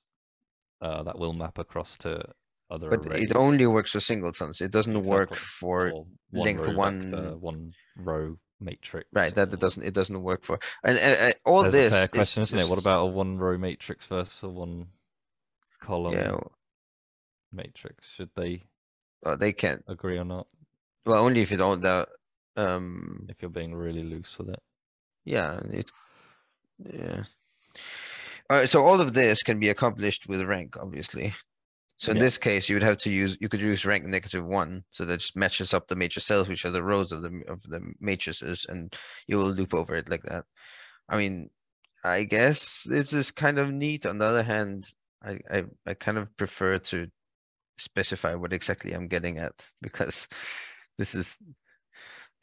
uh, 0.82 1.04
that 1.04 1.18
will 1.20 1.34
map 1.34 1.58
across 1.58 1.96
to 1.98 2.24
other 2.70 2.90
But 2.90 3.08
arrays. 3.08 3.24
it 3.32 3.36
only 3.36 3.66
works 3.66 3.92
for 3.94 4.00
singletons. 4.00 4.62
It 4.62 4.72
doesn't 4.72 5.04
work 5.04 5.36
for 5.36 5.92
or 5.92 6.08
length 6.32 6.68
row 6.68 6.76
one- 6.76 7.02
vector, 7.12 7.38
one 7.38 7.74
row 7.96 8.38
matrix. 8.60 9.08
right 9.14 9.34
that 9.36 9.50
or- 9.50 9.54
it 9.54 9.60
doesn't 9.60 9.84
it 9.84 9.94
doesn't 9.94 10.22
work 10.22 10.44
for 10.44 10.60
and, 10.84 10.98
and, 11.00 11.16
and 11.16 11.36
all 11.46 11.62
There's 11.62 11.74
this 11.74 11.94
a 11.94 11.96
fair 11.96 12.04
is 12.04 12.10
question, 12.10 12.44
isn't 12.44 12.60
it? 12.60 12.68
What 12.70 12.78
about 12.78 13.04
a 13.04 13.06
one 13.06 13.38
row 13.38 13.58
matrix 13.58 14.06
versus 14.08 14.44
a 14.44 14.50
one 14.50 14.88
column 15.80 16.14
yeah 16.14 16.38
matrix? 17.52 18.10
Should 18.14 18.32
they 18.36 18.64
well, 19.24 19.38
they 19.38 19.54
can't 19.54 19.84
agree 19.88 20.18
or 20.18 20.26
not? 20.26 20.48
well 21.06 21.24
only 21.24 21.42
if 21.42 21.52
it 21.52 21.62
all 21.62 21.78
the 21.78 22.08
um 22.60 23.26
If 23.30 23.42
you're 23.42 23.50
being 23.62 23.74
really 23.86 24.04
loose 24.04 24.38
with 24.40 24.50
it. 24.50 24.62
yeah 25.26 25.60
it 25.80 25.92
yeah 27.00 27.24
uh, 28.50 28.66
so 28.66 28.84
all 28.84 29.00
of 29.02 29.14
this 29.14 29.44
can 29.44 29.60
be 29.60 29.70
accomplished 29.70 30.28
with 30.28 30.42
rank 30.54 30.76
obviously 30.78 31.34
so 31.98 32.12
in 32.12 32.18
Yeah. 32.18 32.24
this 32.24 32.38
case 32.38 32.70
you 32.70 32.76
would 32.76 32.84
have 32.90 32.98
to 33.06 33.12
use 33.12 33.38
you 33.42 33.50
could 33.50 33.62
use 33.62 33.86
rank 33.86 34.04
negative 34.06 34.46
one 34.46 34.84
so 34.92 35.06
that 35.06 35.20
just 35.20 35.36
matches 35.36 35.74
up 35.74 35.88
the 35.88 35.96
matrix 35.96 36.26
cells 36.26 36.48
which 36.50 36.66
are 36.66 36.72
the 36.78 36.84
rows 36.92 37.12
of 37.12 37.22
the 37.22 37.32
of 37.54 37.60
the 37.64 37.82
matrices 38.00 38.66
and 38.70 38.96
you 39.28 39.38
will 39.38 39.52
loop 39.52 39.74
over 39.74 39.94
it 39.96 40.10
like 40.10 40.24
that 40.24 40.46
i 41.10 41.18
mean 41.18 41.50
I 42.02 42.24
guess 42.24 42.84
this 42.88 43.12
is 43.12 43.30
kind 43.30 43.60
of 43.60 43.74
neat. 43.74 44.06
On 44.06 44.20
the 44.20 44.26
other 44.26 44.44
hand, 44.44 44.86
I, 45.22 45.34
I, 45.52 45.66
I 45.86 45.94
kind 45.96 46.18
of 46.18 46.30
prefer 46.38 46.80
to 46.80 47.08
specify 47.78 48.36
what 48.36 48.54
exactly 48.54 48.94
I'm 48.94 49.10
getting 49.10 49.38
at 49.38 49.68
because 49.82 50.30
this 50.98 51.14
is 51.14 51.36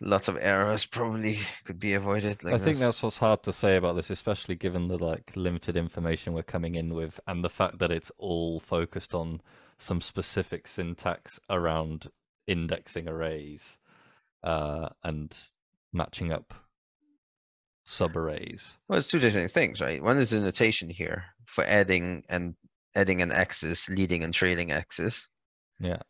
lots 0.01 0.29
of 0.29 0.37
errors 0.41 0.87
probably 0.87 1.39
could 1.65 1.79
be 1.79 1.95
avoided. 1.95 2.45
Like 2.45 2.55
I 2.55 2.59
think 2.59 2.77
this. 2.77 2.81
that's 2.81 3.03
what's 3.03 3.19
hard 3.19 3.43
to 3.45 3.53
say 3.53 3.77
about 3.77 3.97
this, 3.97 4.11
especially 4.11 4.55
given 4.55 4.89
the 4.89 4.99
like 4.99 5.33
limited 5.37 5.77
information 5.77 6.33
we're 6.33 6.43
coming 6.43 6.75
in 6.75 6.95
with, 6.95 7.19
and 7.27 7.43
the 7.43 7.49
fact 7.49 7.79
that 7.79 7.91
it's 7.91 8.13
all 8.19 8.61
focused 8.61 9.15
on 9.15 9.41
some 9.79 10.01
specific 10.01 10.69
syntax 10.69 11.39
around 11.51 12.09
indexing 12.47 13.09
arrays 13.09 13.79
uh, 14.43 14.89
and 15.03 15.37
matching 15.93 16.33
up 16.33 16.55
subarrays. 17.87 18.77
Well, 18.89 18.99
it's 18.99 19.09
two 19.09 19.19
different 19.19 19.51
things, 19.51 19.81
right? 19.81 20.03
One 20.03 20.19
is 20.19 20.33
a 20.33 20.41
notation 20.41 20.91
here 20.91 21.25
for 21.45 21.65
adding 21.65 22.25
and 22.29 22.55
adding 22.95 23.23
an 23.23 23.31
axis, 23.31 23.89
leading 23.89 24.25
and 24.25 24.35
trailing 24.35 24.73
axis. 24.73 25.29
Yeah. 25.79 26.01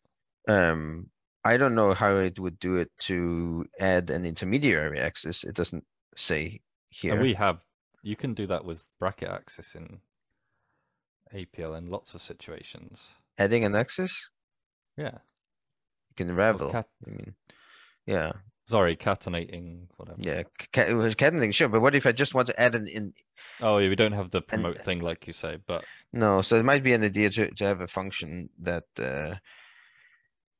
Um, 0.49 1.11
I 1.53 1.57
don't 1.57 1.75
know 1.75 1.95
how 1.95 2.17
it 2.17 2.38
would 2.38 2.59
do 2.59 2.76
it 2.76 2.91
to 3.09 3.65
add 3.79 4.11
an 4.11 4.25
intermediary 4.26 4.99
axis. 4.99 5.45
It 5.45 5.55
doesn't 5.55 5.85
say 6.17 6.61
here. 6.91 7.12
And 7.15 7.23
we 7.23 7.35
have 7.35 7.59
you 8.03 8.17
can 8.17 8.35
do 8.35 8.47
that 8.47 8.65
with 8.65 8.81
bracket 9.00 9.29
axis 9.31 9.75
in 9.75 10.00
APL 11.35 11.76
in 11.76 11.91
lots 11.91 12.15
of 12.15 12.23
situations. 12.23 13.15
Adding 13.38 13.65
an 13.65 13.75
axis, 13.75 14.31
Yeah. 14.97 15.19
you 16.11 16.15
can 16.17 16.35
ravel. 16.35 16.71
cat- 16.71 16.88
I 17.07 17.11
mean, 17.11 17.35
yeah, 18.07 18.33
Sorry, 18.69 18.97
catenating, 18.97 19.88
whatever. 19.97 20.21
yeah. 20.21 20.43
Ca- 20.73 20.88
it 20.91 20.95
was 20.95 21.15
catenating, 21.15 21.53
sure. 21.53 21.69
But 21.69 21.81
what 21.83 21.95
if 21.95 22.07
I 22.07 22.12
just 22.12 22.35
want 22.35 22.47
to 22.49 22.61
add 22.61 22.75
an 22.75 22.87
in? 22.88 23.15
Oh, 23.61 23.79
yeah, 23.79 23.88
we 23.88 23.97
don't 23.97 24.12
have 24.21 24.31
the 24.31 24.41
promote 24.43 24.79
thing 24.79 25.00
like 25.00 25.26
you 25.26 25.33
say, 25.33 25.59
but 25.67 25.85
No, 26.12 26.43
so 26.43 26.57
it 26.59 26.65
might 26.65 26.83
be 26.85 26.93
an 26.95 27.05
idea 27.05 27.31
to 27.31 27.50
to 27.59 27.65
have 27.65 27.81
a 27.81 27.88
function 27.88 28.50
that 28.59 28.87
uh, 28.99 29.37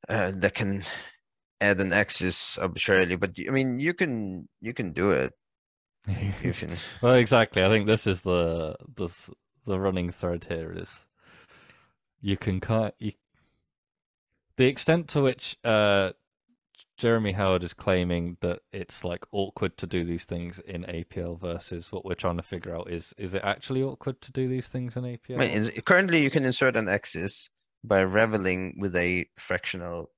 uh 0.09 0.33
that 0.37 0.55
can 0.55 0.85
add 1.61 1.81
an 1.81 1.93
axis 1.93 2.59
arbitrarily. 2.59 3.17
But 3.17 3.37
i 3.47 3.51
mean, 3.51 3.79
you 3.79 3.95
can 3.95 4.49
you 4.61 4.75
can 4.75 4.93
do 4.93 5.11
it. 5.11 5.33
You 6.43 6.53
can. 6.53 6.77
well, 7.03 7.15
exactly. 7.15 7.65
I 7.65 7.69
think 7.69 7.87
this 7.87 8.07
is 8.07 8.23
the 8.23 8.77
the 8.95 9.09
the 9.67 9.81
running 9.81 10.11
thread 10.11 10.47
here 10.49 10.73
is 10.77 11.07
you 12.21 12.37
can 12.37 12.61
kind 12.61 12.93
you, 12.99 13.13
the 14.57 14.67
extent 14.67 15.09
to 15.09 15.23
which 15.23 15.57
uh, 15.65 16.13
Jeremy 16.97 17.33
Howard 17.33 17.63
is 17.63 17.75
claiming 17.75 18.39
that 18.41 18.61
it's 18.73 19.05
like 19.05 19.25
awkward 19.33 19.77
to 19.79 19.87
do 19.87 20.05
these 20.05 20.25
things 20.25 20.61
in 20.61 20.85
APL 20.85 21.39
versus 21.39 21.93
what 21.93 22.05
we're 22.05 22.15
trying 22.15 22.39
to 22.39 22.43
figure 22.43 22.75
out 22.75 22.91
is 22.91 23.13
is 23.19 23.35
it 23.35 23.43
actually 23.45 23.83
awkward 23.83 24.21
to 24.23 24.33
do 24.33 24.49
these 24.49 24.69
things 24.69 24.97
in 24.97 25.05
APL? 25.05 25.39
Right, 25.39 25.51
ins- 25.51 25.71
currently, 25.85 26.23
you 26.23 26.31
can 26.31 26.45
insert 26.45 26.77
an 26.77 26.89
axis 26.89 27.51
by 27.87 28.03
raveling 28.03 28.75
with 28.79 28.97
a 28.97 29.27
fractional 29.39 30.11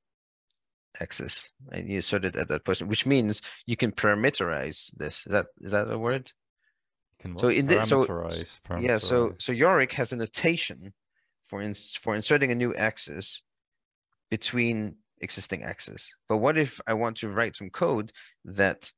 axis, 1.01 1.53
and 1.71 1.89
you 1.89 1.97
insert 1.97 2.25
it 2.25 2.37
at 2.37 2.49
that 2.49 2.65
position, 2.65 2.89
which 2.89 3.07
means 3.07 3.43
you 3.67 3.77
can 3.77 3.93
parameterize 3.93 4.91
this. 4.97 5.19
Is 5.27 5.33
that 5.33 5.47
is 5.61 5.73
that 5.73 5.91
a 5.91 5.99
word? 5.99 6.33
Can 7.21 7.39
so 7.39 7.49
in 7.49 7.67
this- 7.67 7.89
so- 7.89 8.05
Parameterize, 8.07 8.61
Yeah. 8.81 8.99
So 8.99 9.35
so 9.39 9.53
Yorick 9.53 9.93
has 9.93 10.13
a 10.13 10.17
notation 10.17 10.95
for 11.45 11.63
for 12.01 12.15
inserting 12.15 12.51
a 12.51 12.55
new 12.55 12.75
axis 12.75 13.43
between 14.31 14.97
existing 15.21 15.63
axes. 15.63 16.15
But 16.29 16.39
what 16.39 16.57
if 16.59 16.81
I 16.87 16.95
want 16.95 17.17
to 17.19 17.29
write 17.31 17.57
some 17.57 17.71
code 17.71 18.13
that 18.45 18.93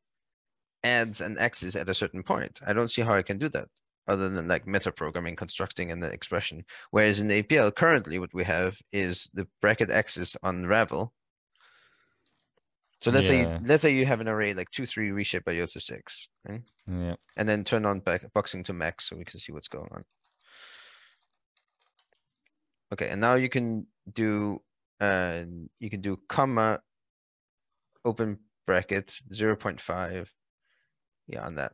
adds 0.83 1.21
an 1.21 1.39
axis 1.39 1.77
at 1.77 1.89
a 1.89 1.95
certain 1.95 2.23
point? 2.23 2.61
I 2.67 2.73
don't 2.73 2.89
see 2.91 3.03
how 3.03 3.15
I 3.15 3.23
can 3.23 3.39
do 3.39 3.49
that 3.51 3.69
other 4.11 4.29
than 4.29 4.49
like 4.49 4.67
metaprogramming, 4.67 5.37
constructing 5.37 5.91
an 5.93 6.03
expression. 6.03 6.65
Whereas 6.91 7.21
in 7.21 7.29
the 7.29 7.43
APL, 7.43 7.75
currently 7.75 8.19
what 8.19 8.35
we 8.35 8.45
have 8.45 8.79
is 8.93 9.31
the 9.33 9.47
bracket 9.63 9.91
axis 9.91 10.37
on 10.43 10.67
Ravel. 10.67 11.13
So 13.01 13.11
let's 13.11 13.29
say 13.29 13.43
Yeah. 13.43 13.59
let's 13.63 13.83
say 13.83 13.95
you 13.95 14.05
have 14.05 14.21
an 14.21 14.29
array 14.29 14.53
like 14.53 14.71
two, 14.71 14.85
three 14.85 15.11
reshaped 15.11 15.47
by 15.47 15.53
iota 15.53 15.81
six, 15.81 16.29
right? 16.47 16.63
yeah. 16.87 17.15
and 17.39 17.49
then 17.49 17.65
turn 17.65 17.87
on 17.87 18.01
back 18.01 18.21
boxing 18.35 18.63
to 18.65 18.73
max 18.75 19.09
so 19.09 19.17
we 19.17 19.25
can 19.25 19.41
see 19.41 19.53
what's 19.53 19.69
going 19.69 19.89
on. 19.93 20.05
Okay, 22.93 23.09
and 23.09 23.21
now 23.21 23.35
you 23.37 23.49
can 23.49 23.87
do, 24.13 24.61
uh, 25.01 25.45
you 25.79 25.89
can 25.89 26.01
do 26.01 26.19
comma, 26.29 26.81
open 28.05 28.39
bracket, 28.67 29.15
zero 29.33 29.57
point 29.57 29.81
five. 29.81 30.31
Yeah, 31.29 31.47
on 31.47 31.55
that. 31.55 31.73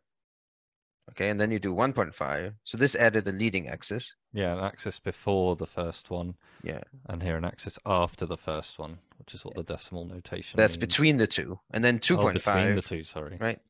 Okay, 1.11 1.29
and 1.31 1.41
then 1.41 1.51
you 1.53 1.59
do 1.61 1.73
one 1.73 1.93
point 1.93 2.15
five. 2.15 2.55
So 2.65 2.77
this 2.77 2.95
added 2.97 3.29
a 3.29 3.33
leading 3.33 3.69
axis. 3.69 4.15
Yeah, 4.33 4.53
an 4.55 4.65
axis 4.65 4.99
before 4.99 5.55
the 5.57 5.67
first 5.67 6.11
one. 6.11 6.35
Yeah. 6.63 6.81
And 7.09 7.23
here 7.23 7.37
an 7.37 7.45
axis 7.45 7.79
after 7.87 8.27
the 8.27 8.37
first 8.37 8.79
one, 8.79 8.99
which 9.19 9.33
is 9.33 9.45
what 9.45 9.55
the 9.55 9.63
decimal 9.63 10.05
notation 10.05 10.59
That's 10.59 10.75
means. 10.75 10.81
between 10.87 11.17
the 11.17 11.27
two, 11.29 11.61
and 11.73 11.85
then 11.85 12.01
two 12.01 12.19
Oh, 12.19 12.23
point 12.23 12.35
between 12.35 12.75
the 12.75 12.83
two, 12.83 13.05
sorry. 13.05 13.39
right? 13.41 13.61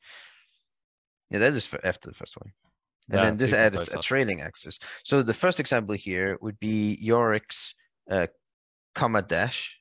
Yeah, 1.30 1.40
that 1.40 1.52
is 1.52 1.66
for 1.66 1.78
after 1.84 2.08
the 2.08 2.14
first 2.14 2.36
one. 2.40 2.52
And 3.10 3.18
Yeah, 3.18 3.22
then 3.24 3.36
this 3.36 3.52
adds 3.52 3.88
a 3.92 3.98
trailing 4.00 4.40
axis. 4.40 4.78
So 5.04 5.22
the 5.22 5.34
first 5.34 5.60
example 5.60 5.94
here 5.94 6.38
would 6.40 6.58
be 6.58 6.98
Yorick's 7.04 7.74
uh, 8.10 8.28
comma 8.94 9.22
dash. 9.22 9.78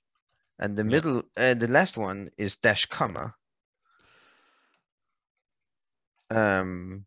And 0.60 0.78
the 0.78 0.84
Yeah. 0.84 0.90
middle, 0.90 1.24
and 1.36 1.60
the 1.60 1.68
last 1.68 1.98
one 1.98 2.30
is 2.38 2.58
dash 2.58 2.86
comma. 2.86 3.34
Um, 6.30 7.06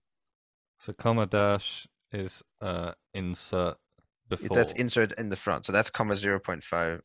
So 0.79 0.93
comma 0.93 1.27
dash 1.27 1.87
is 2.13 2.43
uh 2.61 2.93
insert 3.15 3.77
before 4.29 4.55
that's 4.57 4.73
insert 4.75 5.13
in 5.15 5.29
the 5.29 5.37
front, 5.37 5.67
so 5.67 5.73
that's 5.73 5.91
comma 5.91 6.17
zero 6.17 6.39
point 6.39 6.65
five. 6.65 7.03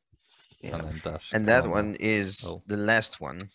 Yeah, 0.62 0.78
and 0.78 1.02
dash. 1.02 1.34
and 1.34 1.48
that 1.48 1.68
one 1.68 1.96
is 2.00 2.46
oh. 2.48 2.62
the 2.68 2.78
last 2.78 3.20
one. 3.20 3.50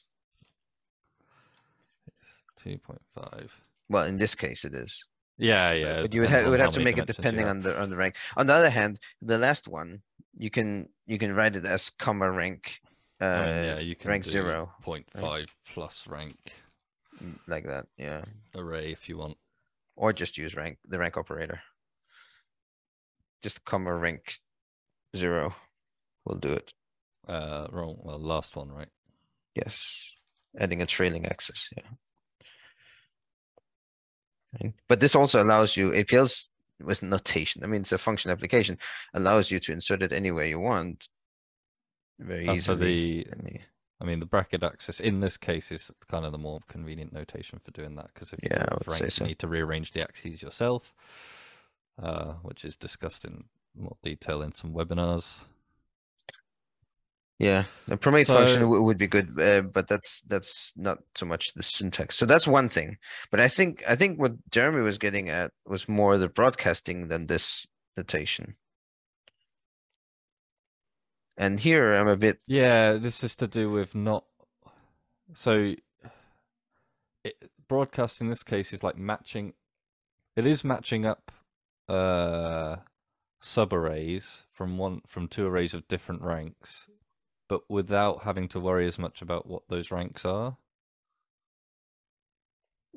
point 2.62 3.02
five. 3.14 3.60
Well, 3.88 4.04
in 4.04 4.18
this 4.18 4.34
case 4.34 4.64
it 4.64 4.74
is. 4.74 5.06
Yeah, 5.38 5.72
yeah. 5.72 6.02
But 6.02 6.12
you 6.12 6.22
would 6.22 6.30
would 6.30 6.60
have 6.60 6.72
to 6.72 6.80
make 6.80 6.98
it 6.98 7.06
depending 7.06 7.46
on 7.46 7.62
the, 7.62 7.80
on 7.80 7.90
the 7.90 7.96
rank. 7.96 8.16
On 8.36 8.46
the 8.46 8.52
other 8.52 8.70
hand, 8.70 8.98
the 9.22 9.38
last 9.38 9.68
one, 9.68 10.02
you 10.36 10.50
can, 10.50 10.88
you 11.06 11.18
can 11.18 11.34
write 11.34 11.54
it 11.56 11.64
as 11.64 11.90
comma 11.90 12.30
rank, 12.30 12.80
uh, 13.20 13.44
yeah, 13.46 13.78
you 13.78 13.94
can 13.94 14.10
rank 14.10 14.24
zero, 14.24 14.72
0.5 14.84 15.48
plus 15.72 16.06
rank 16.06 16.36
mm, 17.22 17.38
like 17.46 17.64
that, 17.64 17.86
yeah. 17.96 18.22
array 18.54 18.90
if 18.90 19.08
you 19.08 19.18
want. 19.18 19.36
Or 19.98 20.12
just 20.12 20.38
use 20.38 20.54
rank, 20.54 20.78
the 20.86 20.96
rank 20.96 21.16
operator. 21.16 21.60
Just 23.42 23.64
comma 23.64 23.92
rank 23.92 24.38
zero 25.16 25.56
will 26.24 26.38
do 26.38 26.52
it. 26.52 26.72
Uh, 27.26 27.66
wrong. 27.72 27.96
Well, 28.02 28.20
last 28.20 28.54
one, 28.54 28.70
right? 28.70 28.88
Yes, 29.56 30.16
adding 30.56 30.82
a 30.82 30.86
trailing 30.86 31.26
axis, 31.26 31.68
yeah. 31.76 31.82
But 34.88 35.00
this 35.00 35.16
also 35.16 35.42
allows 35.42 35.76
you, 35.76 35.90
APL's 35.90 36.48
with 36.80 37.02
notation, 37.02 37.64
I 37.64 37.66
mean, 37.66 37.80
it's 37.80 37.92
a 37.92 37.98
function 37.98 38.30
application, 38.30 38.78
allows 39.14 39.50
you 39.50 39.58
to 39.58 39.72
insert 39.72 40.02
it 40.02 40.12
anywhere 40.12 40.46
you 40.46 40.60
want. 40.60 41.08
Very 42.20 42.46
so 42.46 42.52
easily. 42.52 43.24
the- 43.24 43.60
I 44.00 44.04
mean, 44.04 44.20
the 44.20 44.26
bracket 44.26 44.62
axis 44.62 45.00
in 45.00 45.20
this 45.20 45.36
case 45.36 45.72
is 45.72 45.90
kind 46.08 46.24
of 46.24 46.32
the 46.32 46.38
more 46.38 46.60
convenient 46.68 47.12
notation 47.12 47.58
for 47.64 47.72
doing 47.72 47.96
that 47.96 48.10
because 48.14 48.32
if 48.32 48.38
you 48.42 48.48
Yeah, 48.52 48.58
do 48.58 48.64
I 48.70 48.74
it 48.74 48.78
with 48.78 48.88
would 48.88 48.96
say 48.96 49.02
rank, 49.04 49.12
so. 49.12 49.24
you 49.24 49.28
need 49.28 49.38
to 49.40 49.48
rearrange 49.48 49.92
the 49.92 50.02
axes 50.02 50.40
yourself, 50.42 50.94
uh, 52.00 52.34
which 52.42 52.64
is 52.64 52.76
discussed 52.76 53.24
in 53.24 53.44
more 53.74 53.96
detail 54.02 54.40
in 54.42 54.52
some 54.52 54.72
webinars. 54.72 55.44
Yeah, 57.40 57.64
the 57.86 57.96
function 57.96 58.26
So- 58.26 58.60
w- 58.60 58.82
would 58.82 58.98
be 58.98 59.06
good, 59.06 59.40
uh, 59.40 59.62
but 59.62 59.86
that's 59.86 60.22
that's 60.22 60.72
not 60.76 60.98
so 61.14 61.24
much 61.24 61.54
the 61.54 61.62
syntax. 61.62 62.16
So 62.16 62.26
that's 62.26 62.48
one 62.48 62.68
thing. 62.68 62.98
But 63.30 63.38
I 63.38 63.46
think 63.46 63.82
I 63.88 63.94
think 63.94 64.18
what 64.18 64.32
Jeremy 64.50 64.80
was 64.82 64.98
getting 64.98 65.28
at 65.28 65.52
was 65.64 65.88
more 65.88 66.18
the 66.18 66.28
broadcasting 66.28 67.06
than 67.08 67.26
this 67.28 67.66
notation. 67.96 68.56
And 71.38 71.60
here 71.60 71.94
I'm 71.94 72.08
a 72.08 72.16
bit 72.16 72.40
Yeah, 72.46 72.94
this 72.94 73.22
is 73.22 73.36
to 73.36 73.46
do 73.46 73.70
with 73.70 73.94
not. 73.94 74.24
So, 75.32 75.74
it, 77.22 77.50
broadcast 77.68 78.20
in 78.20 78.28
this 78.28 78.42
case 78.42 78.72
is 78.72 78.82
like 78.82 78.98
matching. 78.98 79.54
It 80.34 80.46
is 80.46 80.64
matching 80.64 81.06
up 81.06 81.30
uh, 81.88 82.76
subarrays 83.40 84.44
from 84.52 84.78
one 84.78 85.02
from 85.06 85.28
two 85.28 85.46
arrays 85.46 85.74
of 85.74 85.86
different 85.86 86.22
ranks, 86.22 86.88
but 87.48 87.62
without 87.70 88.24
having 88.24 88.48
to 88.48 88.60
worry 88.60 88.88
as 88.88 88.98
much 88.98 89.22
about 89.22 89.46
what 89.46 89.62
those 89.68 89.92
ranks 89.92 90.24
are. 90.24 90.56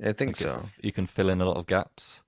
I 0.03 0.13
think 0.13 0.35
so. 0.35 0.63
You 0.81 0.91
can 0.91 1.05
fill 1.05 1.29
in 1.29 1.41
a 1.41 1.45
lot 1.45 1.57
of 1.57 1.67
gaps. 1.67 2.23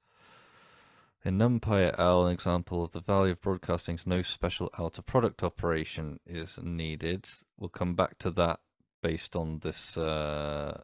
In 1.25 1.37
NumPy 1.37 1.97
al, 1.97 2.25
an 2.25 2.33
example 2.33 2.83
of 2.83 2.91
the 2.91 2.99
value 2.99 3.31
of 3.31 3.39
broadcasting 3.39 3.95
is 3.95 4.05
no 4.05 4.21
special 4.21 4.69
outer 4.77 5.01
product 5.01 5.41
operation 5.41 6.19
is 6.25 6.59
needed. 6.61 7.29
We'll 7.57 7.69
come 7.69 7.95
back 7.95 8.17
to 8.19 8.31
that 8.31 8.59
based 9.01 9.33
on 9.33 9.59
this 9.59 9.95
uh, 9.95 10.81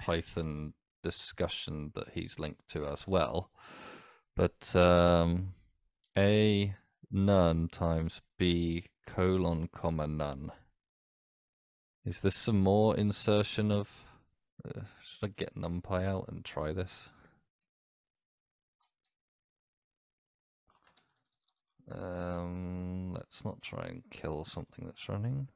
Python 0.00 0.72
discussion 1.02 1.92
that 1.94 2.12
he's 2.14 2.38
linked 2.38 2.66
to 2.68 2.86
as 2.86 3.06
well. 3.06 3.50
But 4.34 4.74
um, 4.74 5.52
a 6.16 6.74
none 7.10 7.68
times 7.68 8.22
b 8.38 8.86
colon 9.06 9.68
comma 9.70 10.06
none. 10.06 10.50
Is 12.06 12.20
this 12.20 12.36
some 12.36 12.60
more 12.60 12.96
insertion 12.96 13.70
of? 13.70 14.06
Uh, 14.66 14.80
should 15.02 15.26
I 15.28 15.32
get 15.36 15.54
NumPy 15.54 16.04
out 16.04 16.28
and 16.28 16.42
try 16.42 16.72
this? 16.72 17.10
Um, 21.90 23.12
let's 23.14 23.44
not 23.44 23.62
try 23.62 23.84
and 23.84 24.02
kill 24.10 24.44
something 24.44 24.84
that's 24.86 25.08
running. 25.08 25.48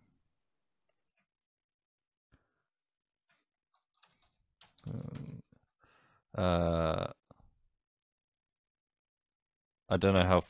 Um, 4.86 5.42
uh, 6.36 7.06
I 9.88 9.96
don't 9.96 10.14
know 10.14 10.24
how 10.24 10.42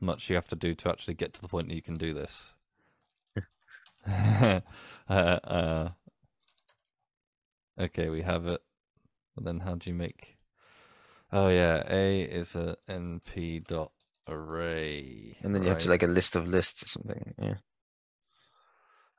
much 0.00 0.28
you 0.30 0.36
have 0.36 0.48
to 0.48 0.56
do 0.56 0.74
to 0.74 0.88
actually 0.90 1.14
get 1.14 1.34
to 1.34 1.42
the 1.42 1.48
point 1.48 1.68
that 1.68 1.74
you 1.74 1.82
can 1.82 1.96
do 1.96 2.14
this. 2.14 2.54
uh, 4.06 4.60
uh, 5.08 5.90
okay, 7.78 8.08
we 8.08 8.22
have 8.22 8.46
it. 8.46 8.62
But 9.34 9.44
then 9.44 9.60
how 9.60 9.74
do 9.76 9.90
you 9.90 9.94
make? 9.94 10.38
Oh 11.32 11.48
yeah, 11.48 11.84
A 11.88 12.22
is 12.22 12.56
a 12.56 12.76
np 12.88 13.66
dot 13.66 13.92
array. 14.28 15.36
And 15.42 15.54
then 15.54 15.62
you 15.62 15.68
have 15.68 15.78
to 15.78 15.88
like 15.88 16.02
a 16.02 16.06
list 16.08 16.36
of 16.36 16.46
lists 16.46 16.82
or 16.82 16.86
something. 16.86 17.34
Yeah. 17.40 17.54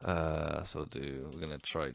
Uh, 0.04 0.64
so 0.64 0.86
do. 0.86 1.30
We're 1.34 1.42
gonna 1.42 1.58
try. 1.58 1.92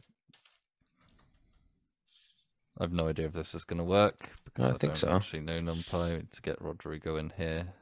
I've 2.81 2.93
no 2.93 3.09
idea 3.09 3.27
if 3.27 3.33
this 3.33 3.55
is 3.55 3.65
gonna 3.65 3.85
work 3.85 4.31
because 4.45 4.71
I 4.71 4.75
I, 4.75 4.79
think 4.79 4.95
don't 4.95 4.97
so. 4.97 5.09
actually 5.09 5.41
know 5.41 5.61
NumPy 5.61 6.31
to 6.31 6.43
get 6.43 6.61
Rodrigo 6.61 7.17
in 7.17 7.33
here. 7.37 7.73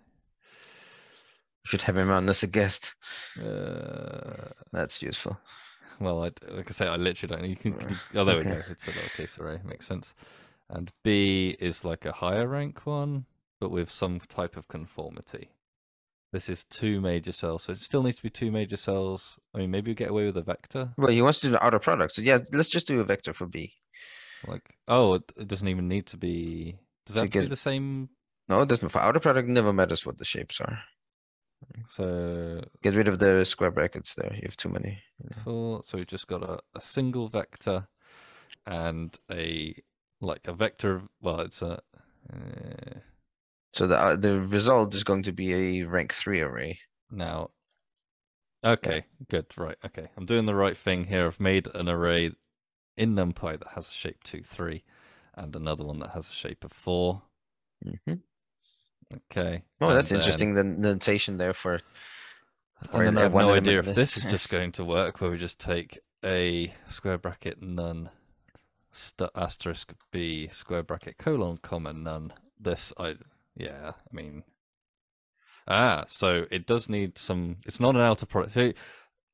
Should 1.65 1.83
have 1.83 1.97
him 1.97 2.11
on 2.11 2.29
as 2.29 2.43
a 2.43 2.47
guest. 2.49 2.95
Uh, 3.41 4.49
That's 4.73 5.01
useful. 5.01 5.39
well, 6.01 6.25
I, 6.25 6.31
like 6.51 6.67
I 6.69 6.73
say, 6.73 6.89
I 6.89 6.97
literally 6.97 7.37
don't. 7.37 7.49
You 7.49 7.57
can. 7.57 7.73
you- 7.73 7.97
oh, 8.21 8.25
there 8.25 8.37
we 8.37 8.45
go. 8.45 8.61
It's 8.71 8.87
a 8.89 8.91
lowercase 8.91 9.39
array. 9.41 9.61
Makes 9.65 9.87
sense. 9.87 10.15
And 10.69 10.91
B 11.05 11.57
is 11.61 11.85
like 11.85 12.05
a 12.07 12.13
higher 12.13 12.49
rank 12.49 12.85
one, 12.87 13.27
but 13.63 13.71
with 13.71 13.89
some 13.89 14.19
type 14.19 14.57
of 14.57 14.67
conformity. 14.67 15.53
This 16.33 16.49
is 16.49 16.65
two 16.65 17.01
major 17.01 17.31
cells, 17.31 17.63
so 17.63 17.73
it 17.73 17.79
still 17.79 18.03
needs 18.03 18.17
to 18.17 18.25
be 18.25 18.31
two 18.31 18.51
major 18.51 18.77
cells. 18.77 19.39
I 19.55 19.59
mean, 19.59 19.71
maybe 19.71 19.93
we 19.93 19.95
get 19.95 20.11
away 20.11 20.25
with 20.25 20.37
a 20.37 20.43
vector. 20.43 20.93
Well, 20.99 21.13
he 21.13 21.23
wants 21.23 21.39
to 21.39 21.47
do 21.47 21.53
the 21.53 21.65
outer 21.65 21.79
product. 21.79 22.17
So 22.17 22.23
yeah, 22.23 22.39
let's 22.53 22.71
just 22.71 22.89
do 22.89 22.99
a 22.99 23.05
vector 23.05 23.33
for 23.33 23.47
B. 23.47 23.75
Like, 24.49 24.69
oh, 24.89 25.15
it, 25.15 25.47
doesn't 25.47 25.69
even 25.69 25.87
need 25.87 26.07
to 26.07 26.17
be. 26.17 26.77
Does 27.07 27.15
that 27.15 27.21
have 27.21 27.31
to 27.31 27.41
be 27.43 27.47
the 27.47 27.55
same? 27.55 28.09
No, 28.49 28.63
it 28.63 28.69
doesn't. 28.69 28.89
For 28.89 28.99
outer 28.99 29.21
product, 29.21 29.49
it 29.49 29.53
never 29.53 29.73
matters 29.73 30.05
what 30.05 30.19
the 30.19 30.25
shapes 30.25 30.61
are. 30.61 30.81
So 31.87 32.65
Get 32.83 32.97
rid 32.97 33.07
of 33.07 33.21
the 33.21 33.45
square 33.45 33.71
brackets 33.71 34.17
there. 34.17 34.33
You 34.35 34.43
have 34.47 34.57
too 34.57 34.71
many. 34.71 34.99
four. 35.45 35.85
So 35.85 35.99
we've 35.99 36.07
just 36.09 36.27
got 36.27 36.43
a, 36.43 36.59
a 36.75 36.81
single 36.81 37.29
vector 37.29 37.87
and 38.67 39.17
a 39.31 39.77
like 40.21 40.49
a 40.49 40.53
vector. 40.53 41.03
Well, 41.21 41.43
it's 41.43 41.63
a. 41.63 41.81
Uh, 42.33 42.99
So 43.73 43.87
the 43.87 43.99
uh, 43.99 44.17
the 44.17 44.41
result 44.41 44.95
is 44.95 45.05
going 45.05 45.23
to 45.25 45.33
be 45.33 45.53
a 45.81 45.83
rank 45.85 46.13
three 46.13 46.41
array. 46.41 46.81
now. 47.11 47.51
Okay, 48.65 49.05
good. 49.29 49.47
Right. 49.57 49.77
Okay, 49.85 50.09
I'm 50.17 50.27
doing 50.27 50.47
the 50.47 50.55
right 50.55 50.77
thing 50.77 51.07
here. 51.07 51.27
I've 51.27 51.41
made 51.41 51.67
an 51.75 51.89
array 51.89 52.31
in 52.97 53.17
NumPy 53.17 53.59
that 53.59 53.69
has 53.75 53.89
a 53.89 53.93
shape 53.93 54.23
two 54.23 54.43
three, 54.43 54.85
and 55.35 55.57
another 55.57 55.85
one 55.85 55.99
that 56.01 56.11
has 56.11 56.29
a 56.29 56.33
shape 56.33 56.63
of 56.65 56.73
four. 56.73 57.23
hmm 58.07 58.15
Okay. 59.31 59.63
Oh, 59.81 59.89
and 59.89 59.97
that's 59.99 60.11
then- 60.11 60.19
interesting. 60.21 60.55
The 60.55 60.63
notation 60.65 61.39
there 61.39 61.53
for 61.55 61.81
or 62.93 63.03
And 63.03 63.19
I 63.19 63.23
have 63.23 63.35
no 63.35 63.51
idea 63.55 63.79
if 63.81 63.95
this 63.95 64.17
is 64.17 64.25
just 64.25 64.49
going 64.57 64.73
to 64.73 64.85
work, 64.85 65.21
where 65.21 65.31
we 65.31 65.39
just 65.39 65.59
take 65.61 65.99
a 66.25 66.73
square 66.89 67.19
bracket 67.19 67.61
none, 67.63 68.11
st- 68.93 69.31
asterisk 69.35 69.93
b 70.13 70.49
square 70.53 70.83
bracket 70.85 71.19
colon 71.19 71.59
comma 71.59 71.93
none. 71.93 72.33
This 72.61 72.93
I 72.97 73.17
yeah, 73.57 73.93
I 73.97 74.15
mean 74.15 74.45
ah, 75.69 76.05
so 76.09 76.47
it 76.51 76.67
does 76.67 76.89
need 76.89 77.19
some. 77.19 77.57
It's 77.67 77.81
not 77.81 77.95
an 77.95 78.01
outer 78.01 78.27
product. 78.27 78.55
So 78.55 78.73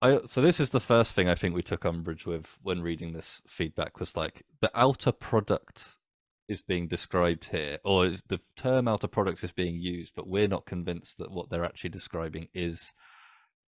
I 0.03 0.21
so 0.27 0.41
this 0.41 0.61
is 0.61 0.71
the 0.71 0.81
first 0.81 1.15
thing 1.15 1.29
I 1.29 1.35
think 1.35 1.55
we 1.55 1.63
took 1.63 1.85
umbrage 1.85 2.27
with 2.27 2.59
when 2.63 2.83
reading 2.83 3.13
this 3.13 3.43
feedback 3.47 3.99
was 3.99 4.17
like 4.17 4.45
the 4.61 4.71
outer 4.75 5.13
product 5.13 5.97
is 6.49 6.63
being 6.63 6.89
described 6.89 7.47
here, 7.51 7.79
or 7.85 8.07
is 8.07 8.23
the 8.29 8.41
term 8.57 8.89
outer 8.89 9.09
product 9.09 9.45
is 9.45 9.53
being 9.53 9.77
used, 9.77 10.15
but 10.17 10.27
we're 10.29 10.49
not 10.49 10.67
convinced 10.67 11.19
that 11.19 11.31
what 11.31 11.51
they're 11.51 11.65
actually 11.65 11.91
describing 11.91 12.49
is 12.55 12.93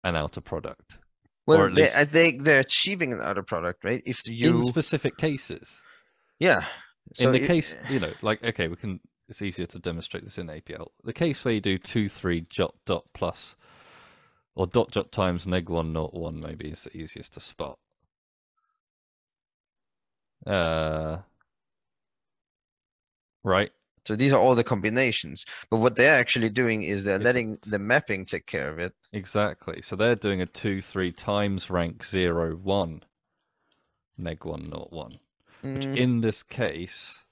an 0.02 0.16
outer 0.16 0.40
product 0.40 0.98
well, 1.46 1.70
they, 1.70 1.92
I 1.92 2.04
think 2.04 2.44
they're 2.44 2.60
achieving 2.60 3.12
an 3.12 3.20
outer 3.20 3.42
product, 3.42 3.84
right? 3.84 4.02
If 4.06 4.28
you 4.28 4.58
in 4.58 4.62
specific 4.62 5.16
cases. 5.16 5.82
yeah. 6.38 6.64
in 7.18 7.32
the 7.32 7.42
i- 7.42 7.46
case, 7.46 7.74
you 7.88 7.98
know, 7.98 8.12
like 8.22 8.44
okay, 8.44 8.68
we 8.68 8.76
can. 8.76 9.00
It's 9.30 9.40
easier 9.40 9.66
to 9.66 9.78
demonstrate 9.78 10.24
this 10.24 10.38
in 10.38 10.48
APL. 10.48 10.88
The 11.04 11.12
case 11.12 11.44
where 11.44 11.54
you 11.54 11.60
do 11.60 11.78
two 11.78 12.08
three 12.08 12.40
dot 12.40 12.74
dot 12.84 13.04
plus, 13.14 13.54
or 14.56 14.66
dot 14.66 14.90
dot 14.90 15.12
times 15.12 15.46
neg 15.46 15.68
one 15.68 15.92
not 15.92 16.12
one 16.12 16.40
maybe 16.40 16.68
is 16.68 16.82
the 16.82 16.96
easiest 16.96 17.34
to 17.34 17.40
spot. 17.40 17.78
Uh, 20.44 21.18
right. 23.44 23.70
So 24.04 24.16
these 24.16 24.32
are 24.32 24.40
all 24.40 24.56
the 24.56 24.64
combinations. 24.64 25.46
But 25.70 25.76
what 25.76 25.94
they're 25.94 26.16
actually 26.16 26.50
doing 26.50 26.82
is 26.82 27.04
they're 27.04 27.18
letting 27.20 27.50
Isn't. 27.50 27.70
the 27.70 27.78
mapping 27.78 28.24
take 28.24 28.46
care 28.46 28.68
of 28.68 28.80
it. 28.80 28.94
Exactly. 29.12 29.80
So 29.80 29.94
they're 29.94 30.16
doing 30.16 30.40
a 30.40 30.46
two 30.46 30.82
three 30.82 31.12
times 31.12 31.70
rank 31.70 32.04
zero 32.04 32.56
one, 32.56 33.04
neg 34.18 34.44
one 34.44 34.68
not 34.68 34.92
one. 34.92 35.20
which 35.62 35.86
Mm, 35.86 35.96
in 35.96 36.20
this 36.22 36.42
case 36.42 37.24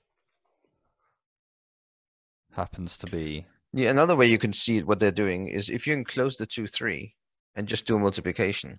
happens 2.58 2.98
to 2.98 3.06
be 3.06 3.46
yeah, 3.72 3.90
another 3.90 4.16
way 4.16 4.26
you 4.26 4.38
can 4.38 4.52
see 4.52 4.82
what 4.82 4.98
they're 4.98 5.10
doing 5.24 5.46
is 5.48 5.68
if 5.68 5.86
you 5.86 5.92
enclose 5.92 6.36
the 6.36 6.46
two, 6.46 6.66
three, 6.66 7.14
and 7.54 7.68
just 7.68 7.86
do 7.86 7.96
a 7.96 7.98
multiplication. 7.98 8.78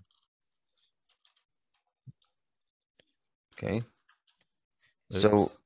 Okay, 3.58 3.82
So- 5.12 5.44
oops. 5.44 5.58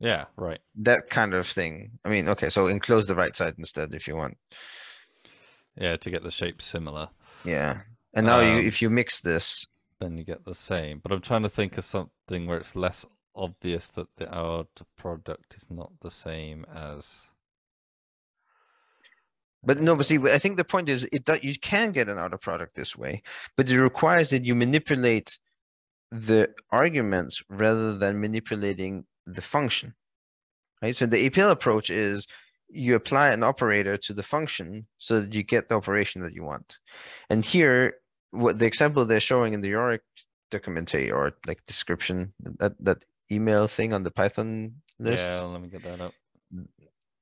yeah 0.00 0.24
right 0.36 0.60
that 0.76 1.10
kind 1.10 1.34
of 1.34 1.46
thing. 1.46 1.98
I 2.04 2.08
mean, 2.08 2.28
okay, 2.28 2.50
so 2.50 2.66
enclose 2.66 3.06
the 3.06 3.14
right 3.16 3.34
side 3.36 3.54
instead 3.58 3.94
if 3.94 4.06
you 4.08 4.16
want. 4.16 4.36
yeah 5.76 5.96
to 5.96 6.10
get 6.10 6.22
the 6.22 6.30
shape 6.30 6.60
similar 6.62 7.08
Yeah. 7.44 7.82
And 8.14 8.26
now 8.26 8.40
you, 8.40 8.58
Um, 8.58 8.66
if 8.66 8.82
you 8.82 8.90
mix 8.90 9.20
this, 9.20 9.66
then 10.00 10.16
you 10.18 10.24
get 10.24 10.44
the 10.44 10.54
same 10.54 10.98
but 11.02 11.12
i'm 11.12 11.20
trying 11.20 11.42
to 11.44 11.48
think 11.48 11.78
of 11.78 11.84
something 11.84 12.46
where 12.46 12.58
it's 12.58 12.74
less 12.76 13.06
obvious 13.36 13.88
that 13.92 14.08
the 14.16 14.26
outer 14.34 14.84
product 14.96 15.54
is 15.54 15.66
not 15.70 15.92
the 16.00 16.10
same 16.10 16.64
as 16.74 17.31
but 19.64 19.80
no, 19.80 19.94
but 19.96 20.06
see, 20.06 20.18
I 20.18 20.38
think 20.38 20.56
the 20.56 20.64
point 20.64 20.88
is 20.88 21.06
it 21.12 21.26
that 21.26 21.44
you 21.44 21.58
can 21.58 21.92
get 21.92 22.08
an 22.08 22.18
outer 22.18 22.38
product 22.38 22.74
this 22.74 22.96
way, 22.96 23.22
but 23.56 23.70
it 23.70 23.80
requires 23.80 24.30
that 24.30 24.44
you 24.44 24.54
manipulate 24.54 25.38
the 26.10 26.50
arguments 26.70 27.42
rather 27.48 27.96
than 27.96 28.20
manipulating 28.20 29.04
the 29.26 29.42
function. 29.42 29.94
Right? 30.82 30.96
So 30.96 31.06
the 31.06 31.30
APL 31.30 31.50
approach 31.50 31.90
is 31.90 32.26
you 32.68 32.94
apply 32.94 33.30
an 33.30 33.42
operator 33.42 33.96
to 33.96 34.12
the 34.12 34.22
function 34.22 34.86
so 34.98 35.20
that 35.20 35.34
you 35.34 35.42
get 35.42 35.68
the 35.68 35.76
operation 35.76 36.22
that 36.22 36.34
you 36.34 36.42
want. 36.42 36.78
And 37.30 37.44
here, 37.44 37.94
what 38.30 38.58
the 38.58 38.66
example 38.66 39.04
they're 39.04 39.20
showing 39.20 39.52
in 39.52 39.60
the 39.60 39.68
Yorick 39.68 40.02
documentation 40.50 41.14
or 41.14 41.34
like 41.46 41.64
description, 41.66 42.32
that 42.58 42.72
that 42.80 43.04
email 43.30 43.68
thing 43.68 43.92
on 43.92 44.02
the 44.02 44.10
Python 44.10 44.74
list, 44.98 45.30
yeah 45.30 45.40
let 45.40 45.62
me 45.62 45.68
get 45.68 45.82
that 45.82 46.00
up 46.00 46.12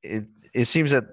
it 0.02 0.26
it 0.54 0.64
seems 0.64 0.90
that 0.90 1.04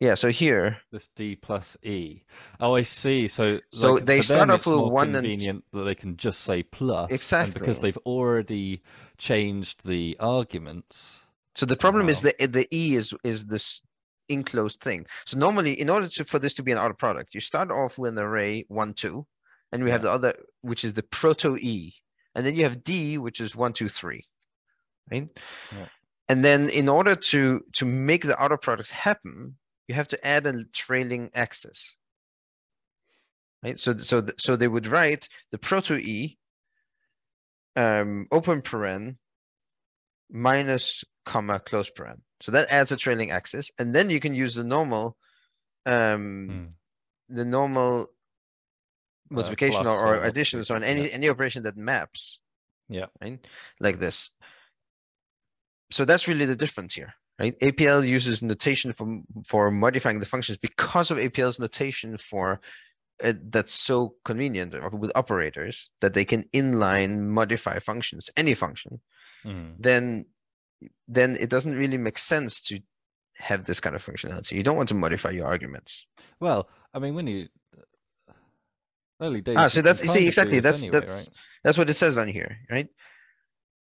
yeah, 0.00 0.14
so 0.14 0.28
here 0.28 0.78
this 0.92 1.08
d 1.16 1.36
plus 1.36 1.76
e 1.82 2.22
oh 2.60 2.74
i 2.76 2.82
see 2.82 3.28
so 3.28 3.60
So 3.72 3.94
like, 3.94 4.04
they 4.06 4.22
start 4.22 4.48
them, 4.48 4.50
off 4.50 4.66
with 4.66 4.92
one 4.92 5.08
and 5.08 5.16
convenient 5.16 5.64
that 5.72 5.84
they 5.84 5.94
can 5.94 6.16
just 6.16 6.40
say 6.40 6.62
plus 6.62 7.10
Exactly. 7.10 7.58
because 7.58 7.80
they've 7.80 7.98
already 8.06 8.82
changed 9.18 9.84
the 9.84 10.16
arguments 10.20 11.26
So 11.54 11.66
the 11.66 11.76
problem 11.76 12.08
is 12.08 12.18
somehow. 12.18 12.32
the 12.38 12.46
the 12.46 12.66
e 12.72 12.94
is 12.94 13.12
is 13.24 13.46
this 13.46 13.82
enclosed 14.28 14.80
thing. 14.80 15.06
So 15.24 15.38
normally, 15.38 15.72
in 15.72 15.88
order 15.90 16.06
to 16.08 16.24
for 16.24 16.38
this 16.38 16.54
to 16.54 16.62
be 16.62 16.72
an 16.72 16.78
outer 16.78 16.94
product, 16.94 17.34
you 17.34 17.40
start 17.40 17.70
off 17.70 17.98
with 17.98 18.12
an 18.12 18.18
array 18.18 18.64
one 18.68 18.92
two, 18.94 19.26
and 19.72 19.82
we 19.82 19.90
have 19.90 20.02
the 20.02 20.10
other 20.10 20.34
which 20.60 20.84
is 20.84 20.92
the 20.94 21.02
proto 21.02 21.56
e, 21.56 21.94
and 22.34 22.44
then 22.44 22.54
you 22.54 22.64
have 22.64 22.84
d 22.84 23.18
which 23.18 23.40
is 23.40 23.56
one 23.56 23.72
two 23.72 23.88
three, 23.88 24.22
right? 25.10 25.28
Yeah. 25.72 25.88
And 26.28 26.44
then 26.44 26.68
in 26.68 26.88
order 26.88 27.16
to 27.32 27.40
to 27.78 27.84
make 27.86 28.22
the 28.26 28.36
outer 28.42 28.58
product 28.58 28.90
happen, 28.90 29.56
you 29.88 29.94
have 29.94 30.08
to 30.08 30.26
add 30.26 30.46
a 30.46 30.64
trailing 30.64 31.30
axis, 31.34 31.96
right? 33.62 33.80
So 33.80 33.96
so 33.96 34.24
so 34.38 34.54
they 34.54 34.68
would 34.68 34.86
write 34.86 35.28
the 35.50 35.58
proto 35.58 35.96
e, 35.96 36.38
um, 37.74 38.28
open 38.30 38.62
paren, 38.62 39.16
minus 40.30 41.04
comma 41.24 41.58
close 41.58 41.90
paren. 41.90 42.20
So 42.40 42.52
that 42.52 42.70
adds 42.70 42.92
a 42.92 42.96
trailing 42.96 43.30
axis, 43.32 43.70
and 43.78 43.94
then 43.94 44.10
you 44.10 44.20
can 44.20 44.34
use 44.34 44.54
the 44.54 44.64
normal, 44.64 45.16
um, 45.86 46.46
Hmm. 46.46 47.34
the 47.34 47.44
normal 47.44 48.12
multiplication 49.30 49.82
plus 49.82 49.98
or, 49.98 50.16
or 50.16 50.24
addition, 50.24 50.64
so 50.64 50.74
on 50.74 50.82
any 50.84 51.00
multiplication, 51.00 51.18
any 51.22 51.30
operation 51.30 51.62
that 51.64 51.76
maps, 51.76 52.40
Yeah. 52.88 53.06
right, 53.20 53.44
like 53.80 53.98
this. 53.98 54.30
So 55.90 56.04
that's 56.04 56.28
really 56.28 56.44
the 56.44 56.56
difference 56.56 56.94
here, 56.94 57.14
right? 57.38 57.58
APL 57.60 58.06
uses 58.06 58.42
notation 58.42 58.92
for 58.92 59.20
for 59.44 59.70
modifying 59.70 60.20
the 60.20 60.26
functions 60.26 60.58
because 60.58 61.10
of 61.10 61.18
APL's 61.18 61.58
notation 61.58 62.16
for 62.16 62.60
uh, 63.22 63.32
that's 63.50 63.72
so 63.72 64.14
convenient 64.24 64.74
uh, 64.74 64.90
with 64.92 65.10
operators 65.16 65.90
that 66.00 66.14
they 66.14 66.24
can 66.24 66.44
inline 66.54 67.18
modify 67.26 67.78
functions, 67.80 68.30
any 68.36 68.54
function. 68.54 69.00
Mm. 69.44 69.74
Then, 69.78 70.26
then 71.08 71.36
it 71.40 71.50
doesn't 71.50 71.74
really 71.74 71.98
make 71.98 72.18
sense 72.18 72.60
to 72.62 72.80
have 73.38 73.64
this 73.64 73.80
kind 73.80 73.96
of 73.96 74.04
functionality. 74.04 74.52
You 74.52 74.62
don't 74.62 74.76
want 74.76 74.88
to 74.90 74.94
modify 74.94 75.30
your 75.30 75.46
arguments. 75.46 76.06
Well, 76.38 76.68
I 76.94 77.00
mean, 77.00 77.14
when 77.14 77.26
you 77.26 77.48
early 79.20 79.40
days. 79.40 79.56
Ah, 79.58 79.68
so 79.68 79.82
that's- 79.82 80.02
you 80.02 80.08
see, 80.10 80.12
kind 80.12 80.18
of 80.18 80.22
do 80.22 80.28
exactly, 80.28 80.60
that's- 80.60 80.82
anyway, 80.82 80.92
that's- 81.00 81.26
right? 81.26 81.36
That's 81.64 81.78
what 81.78 81.90
it 81.90 81.94
says 81.94 82.18
on 82.18 82.28
here, 82.28 82.58
right? 82.70 82.88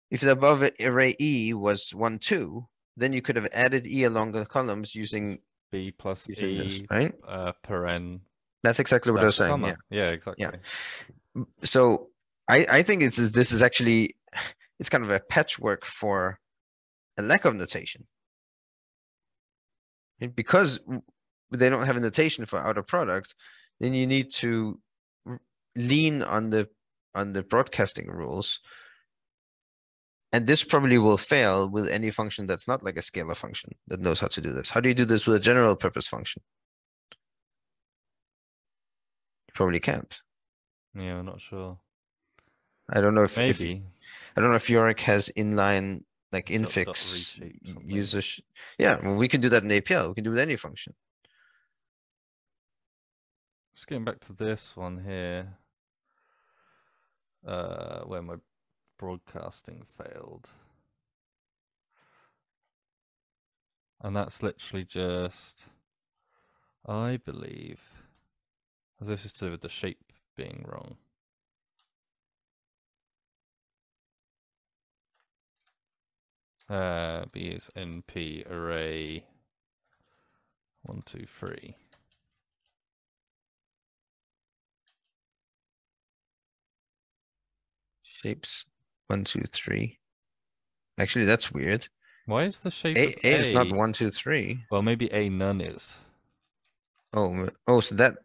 If 0.09 0.21
the 0.21 0.31
above 0.31 0.63
array 0.79 1.15
E 1.19 1.53
was 1.53 1.93
one, 1.93 2.19
two, 2.19 2.67
then 2.97 3.13
you 3.13 3.21
could 3.21 3.35
have 3.35 3.47
added 3.51 3.87
E 3.87 4.03
along 4.03 4.31
the 4.31 4.45
columns 4.45 4.95
using, 4.95 5.39
B 5.71 5.91
plus 5.91 6.27
using 6.27 6.57
this, 6.57 6.79
E 6.79 6.85
right? 6.91 7.13
uh, 7.27 7.51
paren. 7.63 8.21
That's 8.63 8.79
exactly 8.79 9.11
what 9.11 9.21
I 9.21 9.25
was 9.25 9.35
saying, 9.35 9.51
comma. 9.51 9.67
yeah. 9.67 9.75
Yeah, 9.89 10.09
exactly. 10.09 10.45
Yeah. 10.45 11.43
So 11.63 12.09
I, 12.47 12.65
I 12.71 12.83
think 12.83 13.03
it's, 13.03 13.17
this 13.17 13.51
is 13.51 13.61
actually, 13.61 14.15
it's 14.79 14.89
kind 14.89 15.03
of 15.03 15.11
a 15.11 15.19
patchwork 15.19 15.85
for 15.85 16.39
a 17.17 17.21
lack 17.21 17.45
of 17.45 17.55
notation. 17.55 18.07
And 20.19 20.35
because 20.35 20.79
they 21.51 21.69
don't 21.69 21.85
have 21.85 21.97
a 21.97 21.99
notation 21.99 22.45
for 22.45 22.59
outer 22.59 22.83
product, 22.83 23.35
then 23.79 23.93
you 23.93 24.07
need 24.07 24.31
to 24.31 24.79
lean 25.75 26.21
on 26.21 26.49
the, 26.49 26.69
on 27.13 27.33
the 27.33 27.43
broadcasting 27.43 28.07
rules. 28.07 28.61
And 30.35 30.47
this 30.47 30.65
probably 30.65 30.97
will 30.97 31.17
fail 31.17 31.69
with 31.69 31.87
any 31.87 32.11
function 32.11 32.45
that's 32.45 32.67
not 32.67 32.83
like 32.83 32.97
a 32.97 32.99
scalar 32.99 33.37
function 33.37 33.71
that 33.87 34.01
knows 34.01 34.19
how 34.19 34.27
to 34.27 34.41
do 34.41 34.51
this. 34.51 34.69
How 34.69 34.81
do 34.81 34.89
you 34.89 34.93
do 34.93 35.05
this 35.05 35.25
with 35.25 35.37
a 35.37 35.39
general 35.39 35.77
purpose 35.77 36.07
function? 36.07 36.41
You 39.47 39.53
probably 39.53 39.79
can't. 39.79 40.19
Yeah, 40.93 41.19
I'm 41.19 41.25
not 41.25 41.39
sure. 41.39 41.79
I 42.89 42.99
don't 42.99 43.15
know 43.15 43.23
if, 43.23 43.37
if 43.37 43.61
Maybe. 43.61 43.83
I 44.35 44.41
don't 44.41 44.49
know 44.49 44.57
if 44.57 44.69
Yorick 44.69 44.99
has 44.99 45.31
inline 45.37 46.01
like 46.33 46.47
infix 46.47 47.39
user. 47.85 48.21
Yeah, 48.77 48.99
well, 49.01 49.15
we 49.15 49.29
can 49.29 49.39
do 49.39 49.47
that 49.47 49.63
in 49.63 49.69
APL. 49.69 50.09
We 50.09 50.15
can 50.15 50.25
do 50.25 50.31
it 50.31 50.33
with 50.33 50.39
any 50.39 50.57
function. 50.57 50.95
Just 53.73 53.87
getting 53.87 54.03
back 54.03 54.19
to 54.19 54.33
this 54.33 54.75
one 54.75 55.01
here, 55.01 55.47
uh, 57.47 58.01
where 58.01 58.21
my 58.21 58.35
broadcasting 58.97 59.83
failed. 59.85 60.49
And 64.01 64.15
that's 64.15 64.43
literally 64.43 64.85
just, 64.85 65.69
I 66.85 67.17
believe, 67.17 67.91
this 68.99 69.25
is 69.25 69.33
to 69.33 69.45
do 69.45 69.51
with 69.51 69.61
the 69.61 69.69
shape 69.69 70.13
being 70.35 70.65
wrong. 70.67 70.97
Uh, 76.69 77.25
B 77.31 77.47
is 77.47 77.69
NP 77.75 78.49
array 78.49 79.25
one, 80.83 81.01
two, 81.05 81.25
three. 81.25 81.75
Shapes 88.03 88.65
one, 89.07 89.23
two, 89.23 89.43
three. 89.47 89.99
Actually, 90.97 91.25
that's 91.25 91.51
weird. 91.51 91.87
Why 92.25 92.43
is 92.43 92.59
the 92.61 92.71
shape 92.71 92.97
A, 92.97 93.07
of 93.07 93.15
A 93.23 93.33
is 93.39 93.51
not 93.51 93.71
one, 93.71 93.93
two, 93.93 94.09
three. 94.09 94.63
Well, 94.71 94.81
maybe 94.81 95.11
A 95.13 95.29
none 95.29 95.61
is. 95.61 95.99
Oh, 97.13 97.49
oh, 97.67 97.79
so 97.79 97.95
that 97.95 98.17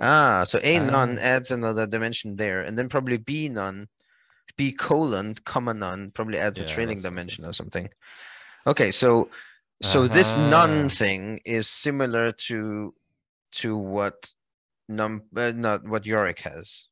ah, 0.00 0.44
so 0.44 0.58
A 0.62 0.78
none 0.78 1.18
Ah. 1.18 1.22
adds 1.22 1.50
another 1.50 1.86
dimension 1.86 2.36
there, 2.36 2.60
and 2.60 2.78
then 2.78 2.88
probably 2.88 3.16
B 3.16 3.48
none, 3.48 3.88
B 4.56 4.72
colon 4.72 5.34
comma 5.44 5.74
none 5.74 6.10
probably 6.12 6.38
adds 6.38 6.58
a 6.58 6.62
Yeah, 6.62 6.66
trailing 6.66 6.96
that's 6.96 7.04
dimension 7.04 7.44
or 7.44 7.52
something. 7.52 7.88
Okay, 8.66 8.90
so 8.90 9.30
so 9.82 10.06
this 10.08 10.34
Uh-huh. 10.36 10.50
none 10.50 10.88
thing 10.88 11.40
is 11.44 11.68
similar 11.68 12.32
to 12.32 12.94
to 13.52 13.76
what 13.76 14.28
num 14.88 15.22
uh, 15.36 15.52
not 15.54 15.84
what 15.86 16.04
Yorick 16.06 16.40
has. 16.40 16.88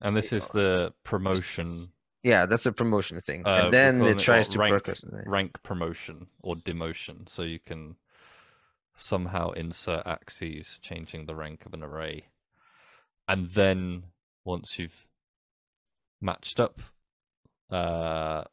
And 0.00 0.16
this 0.16 0.32
is 0.32 0.48
the 0.48 0.92
promotion, 1.04 1.88
Yeah, 2.22 2.46
that's 2.46 2.66
a 2.66 2.72
promotion 2.72 3.20
thing, 3.20 3.46
Uh, 3.46 3.62
and 3.64 3.72
then 3.72 4.02
it 4.04 4.18
tries 4.18 4.48
to 4.48 4.58
rank- 4.58 4.86
rank 5.26 5.62
promotion, 5.62 6.26
or 6.42 6.54
demotion. 6.56 7.28
So 7.28 7.42
you 7.42 7.58
can 7.58 7.96
somehow 8.94 9.52
insert 9.52 10.06
axes 10.06 10.78
changing 10.82 11.26
the 11.26 11.34
rank 11.34 11.64
of 11.64 11.72
an 11.72 11.82
array. 11.82 12.26
And 13.26 13.48
then 13.50 14.04
once 14.44 14.78
you've 14.78 15.06
matched 16.20 16.60
up 16.60 16.80
uh, 17.70 18.44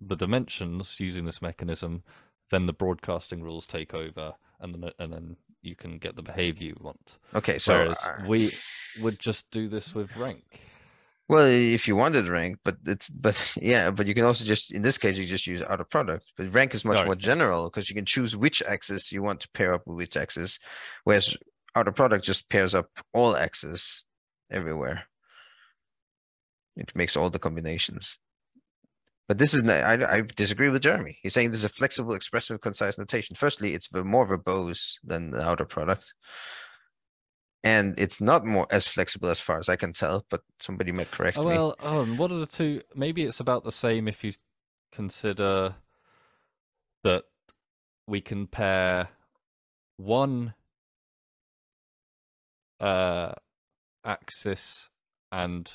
the 0.00 0.16
dimensions 0.16 0.98
using 1.00 1.24
this 1.26 1.42
mechanism, 1.42 2.04
then 2.50 2.66
the 2.66 2.72
broadcasting 2.72 3.42
rules 3.42 3.66
take 3.66 3.92
over, 3.92 4.34
and 4.60 4.74
then 4.74 4.90
and 4.98 5.12
then 5.12 5.36
you 5.60 5.74
can 5.76 5.98
get 5.98 6.16
the 6.16 6.22
behavior 6.22 6.68
you 6.68 6.78
want. 6.80 7.18
Okay, 7.34 7.58
so 7.58 7.74
Whereas 7.74 8.04
uh, 8.04 8.24
we 8.26 8.52
would 9.00 9.18
just 9.18 9.50
do 9.50 9.68
this 9.68 9.94
with 9.94 10.16
rank. 10.16 10.60
Well, 11.32 11.46
if 11.46 11.88
you 11.88 11.96
wanted 11.96 12.28
rank, 12.28 12.58
but 12.62 12.76
it's 12.84 13.08
but 13.08 13.56
yeah, 13.62 13.90
but 13.90 14.06
you 14.06 14.14
can 14.14 14.24
also 14.24 14.44
just 14.44 14.70
in 14.70 14.82
this 14.82 14.98
case 14.98 15.16
you 15.16 15.24
just 15.24 15.46
use 15.46 15.62
outer 15.62 15.84
product. 15.84 16.32
But 16.36 16.52
rank 16.54 16.74
is 16.74 16.84
much 16.84 16.98
Right. 16.98 17.06
more 17.06 17.16
general 17.16 17.70
because 17.70 17.88
you 17.88 17.94
can 17.94 18.04
choose 18.04 18.36
which 18.36 18.62
axis 18.62 19.10
you 19.10 19.22
want 19.22 19.40
to 19.40 19.48
pair 19.52 19.72
up 19.72 19.86
with 19.86 19.96
which 19.96 20.16
axis, 20.16 20.58
whereas 21.04 21.34
outer 21.74 21.92
product 21.92 22.24
just 22.26 22.50
pairs 22.50 22.74
up 22.74 22.90
all 23.14 23.34
axes 23.34 24.04
everywhere. 24.50 25.04
It 26.76 26.94
makes 26.94 27.16
all 27.16 27.30
the 27.30 27.38
combinations. 27.38 28.18
But 29.26 29.38
this 29.38 29.54
is, 29.54 29.66
I, 29.66 29.94
I 30.16 30.20
disagree 30.36 30.68
with 30.68 30.82
Jeremy. 30.82 31.18
He's 31.22 31.32
saying 31.32 31.50
this 31.50 31.60
is 31.60 31.64
a 31.64 31.70
flexible, 31.70 32.12
expressive, 32.12 32.60
concise 32.60 32.98
notation. 32.98 33.36
Firstly, 33.36 33.72
it's 33.72 33.88
more 33.94 34.26
verbose 34.26 34.98
than 35.02 35.30
the 35.30 35.40
outer 35.42 35.64
product. 35.64 36.12
And 37.64 37.98
it's 37.98 38.20
not 38.20 38.44
more 38.44 38.66
as 38.70 38.88
flexible 38.88 39.28
as 39.28 39.38
far 39.38 39.58
as 39.58 39.68
I 39.68 39.76
can 39.76 39.92
tell, 39.92 40.26
but 40.30 40.42
somebody 40.58 40.90
might 40.90 41.10
correct 41.12 41.38
Oh, 41.38 41.44
me. 41.44 41.50
well, 41.50 41.76
and 41.80 42.18
what 42.18 42.32
are 42.32 42.38
the 42.38 42.46
two? 42.46 42.82
Maybe 42.94 43.22
it's 43.22 43.38
about 43.40 43.62
the 43.62 43.70
same 43.72 44.08
if 44.08 44.24
you 44.24 44.32
consider 44.90 45.76
that 47.04 47.24
we 48.06 48.20
can 48.20 48.46
pair 48.48 49.08
one 49.96 50.54
uh, 52.80 53.32
axis 54.04 54.88
and 55.30 55.70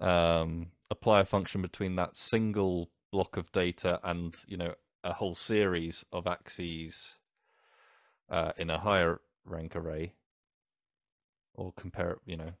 um, 0.00 0.68
apply 0.90 1.20
a 1.20 1.24
function 1.26 1.60
between 1.62 1.96
that 1.96 2.16
single 2.16 2.90
block 3.12 3.36
of 3.36 3.52
data 3.52 4.00
and 4.02 4.36
you 4.46 4.56
know 4.56 4.74
a 5.04 5.12
whole 5.12 5.34
series 5.34 6.04
of 6.12 6.26
axes 6.26 7.18
uh, 8.28 8.52
in 8.56 8.70
a 8.70 8.78
higher 8.78 9.20
rank 9.44 9.76
array, 9.76 10.12
or 11.56 11.72
compare 11.76 12.18
you 12.26 12.36
know 12.36 12.52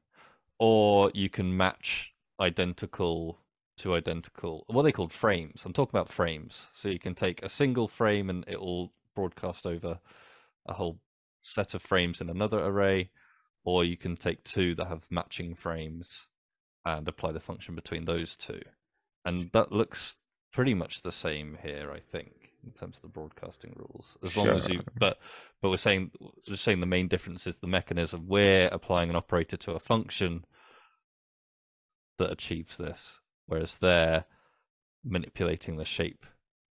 or 0.58 1.10
you 1.14 1.28
can 1.28 1.56
match 1.56 2.14
identical 2.40 3.38
to 3.76 3.94
identical 3.94 4.64
what 4.68 4.82
they 4.82 4.92
called? 4.92 5.12
Frames. 5.12 5.64
I'm 5.66 5.74
talking 5.74 5.98
about 5.98 6.08
frames. 6.08 6.68
So 6.72 6.88
you 6.88 6.98
can 6.98 7.14
take 7.14 7.42
a 7.42 7.48
single 7.48 7.88
frame 7.88 8.30
and 8.30 8.42
it'll 8.48 8.94
broadcast 9.14 9.66
over 9.66 10.00
a 10.66 10.72
whole 10.72 10.98
set 11.42 11.74
of 11.74 11.82
frames 11.82 12.22
in 12.22 12.30
another 12.30 12.58
array 12.58 13.10
or 13.64 13.84
you 13.84 13.98
can 13.98 14.16
take 14.16 14.42
two 14.44 14.74
that 14.76 14.88
have 14.88 15.06
matching 15.10 15.54
frames 15.54 16.26
and 16.86 17.06
apply 17.06 17.32
the 17.32 17.40
function 17.40 17.74
between 17.74 18.06
those 18.06 18.34
two. 18.34 18.62
And 19.26 19.50
that 19.52 19.72
looks 19.72 20.18
pretty 20.56 20.72
much 20.72 21.02
the 21.02 21.12
same 21.12 21.58
here 21.62 21.92
i 21.92 22.00
think 22.00 22.45
in 22.66 22.72
terms 22.72 22.96
of 22.96 23.02
the 23.02 23.08
broadcasting 23.08 23.72
rules 23.76 24.18
as 24.22 24.36
long 24.36 24.48
as 24.48 24.68
you 24.68 24.82
but 24.98 25.18
but 25.62 25.70
we're 25.70 25.76
saying 25.76 26.10
we're 26.48 26.56
saying 26.56 26.80
the 26.80 26.86
main 26.86 27.08
difference 27.08 27.46
is 27.46 27.58
the 27.58 27.66
mechanism. 27.66 28.26
We're 28.26 28.68
applying 28.68 29.08
an 29.08 29.16
operator 29.16 29.56
to 29.58 29.72
a 29.72 29.80
function 29.80 30.44
that 32.18 32.30
achieves 32.30 32.76
this 32.76 33.20
whereas 33.46 33.78
they're 33.78 34.24
manipulating 35.04 35.76
the 35.76 35.84
shape 35.84 36.26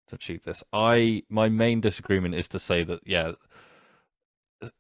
to 0.09 0.15
achieve 0.15 0.45
this. 0.45 0.63
I 0.73 1.25
my 1.29 1.49
main 1.49 1.81
disagreement 1.81 2.35
is 2.35 2.49
to 2.49 2.59
say 2.59 2.85
that 2.85 3.01
yeah 3.05 3.33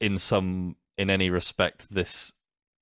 in 0.01 0.19
some 0.19 0.77
in 0.97 1.11
any 1.11 1.31
respect 1.31 1.91
this 1.91 2.33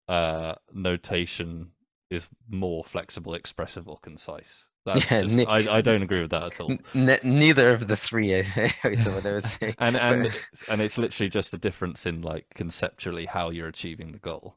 uh 0.09 0.55
notation 0.73 1.73
is 2.11 2.29
more 2.49 2.83
flexible 2.85 3.35
expressive 3.35 3.89
or 3.89 3.99
concise 3.99 4.68
That's 4.85 5.11
Yeah, 5.11 5.23
just, 5.23 5.37
ne- 5.37 5.47
I, 5.47 5.79
I 5.79 5.81
don't 5.81 6.03
agree 6.03 6.21
with 6.23 6.31
that 6.31 6.43
at 6.45 6.61
all. 6.61 6.73
N- 6.95 7.19
neither 7.23 7.75
of 7.75 7.89
the 7.89 7.97
three 7.97 8.33
is 8.85 9.07
what 9.07 9.27
I 9.27 9.33
would 9.35 9.45
say. 9.45 9.75
And 9.79 9.97
and 10.09 10.23
But- 10.25 10.43
and 10.71 10.81
it's 10.81 10.97
literally 10.99 11.29
just 11.29 11.53
a 11.53 11.59
difference 11.59 12.07
in 12.07 12.23
like 12.23 12.47
conceptually 12.55 13.27
how 13.27 13.51
you're 13.51 13.69
achieving 13.69 14.13
the 14.13 14.19
goal. 14.19 14.57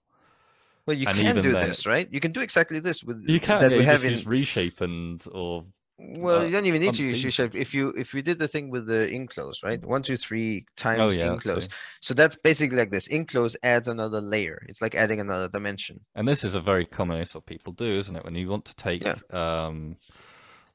well, 0.86 0.96
you 0.96 1.08
and 1.08 1.18
can 1.18 1.42
do 1.42 1.52
this, 1.52 1.86
right? 1.86 2.08
You 2.12 2.20
can 2.20 2.32
do 2.32 2.42
exactly 2.42 2.80
this 2.80 3.04
with 3.04 3.28
You 3.28 3.40
can 3.40 3.62
that 3.62 3.72
yeah, 3.72 3.78
we 3.78 3.84
have 3.84 4.04
in 4.06 4.24
reshape 4.26 4.80
and 4.82 5.24
or 5.32 5.66
Well, 6.04 6.46
you 6.46 6.52
don't 6.52 6.66
even 6.66 6.82
need 6.82 6.96
to 6.96 7.04
use 7.04 7.24
umpteen 7.24 7.32
shape. 7.32 7.56
If 7.56 7.74
you 7.74 7.90
if 7.90 8.14
we 8.14 8.22
did 8.22 8.40
the 8.40 8.48
thing 8.48 8.70
with 8.72 8.88
the 8.88 9.08
enclose, 9.08 9.62
right? 9.64 9.84
One, 9.86 10.02
two, 10.02 10.18
three 10.18 10.66
times 10.76 11.02
oh 11.02 11.10
yeah, 11.10 11.28
that 11.28 11.34
enclose. 11.34 11.70
So 12.02 12.14
that's 12.14 12.36
basically 12.36 12.78
like 12.78 12.90
this. 12.90 13.08
Enclose 13.08 13.56
adds 13.64 13.88
another 13.88 14.20
layer. 14.20 14.66
It's 14.68 14.82
like 14.82 14.96
adding 14.96 15.20
another 15.20 15.48
dimension. 15.48 16.02
And 16.16 16.28
this 16.28 16.44
is 16.44 16.56
a 16.56 16.62
very 16.62 16.86
common 16.86 17.24
what 17.34 17.46
people 17.46 17.74
do, 17.74 17.98
isn't 17.98 18.16
it? 18.16 18.26
When 18.26 18.36
you 18.36 18.50
want 18.50 18.66
to 18.66 18.76
take 18.76 19.04
Yeah. 19.04 19.16
um 19.32 19.98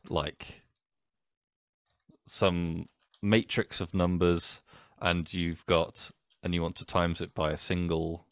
like 0.08 0.62
some 2.28 2.88
matrix 3.22 3.80
of 3.80 3.94
numbers 3.94 4.62
and 5.00 5.32
you've 5.32 5.66
got 5.66 6.10
and 6.42 6.54
you 6.54 6.62
want 6.62 6.76
to 6.76 6.84
times 6.84 7.20
it 7.20 7.34
by 7.34 7.50
a 7.50 7.56
single 7.56 8.26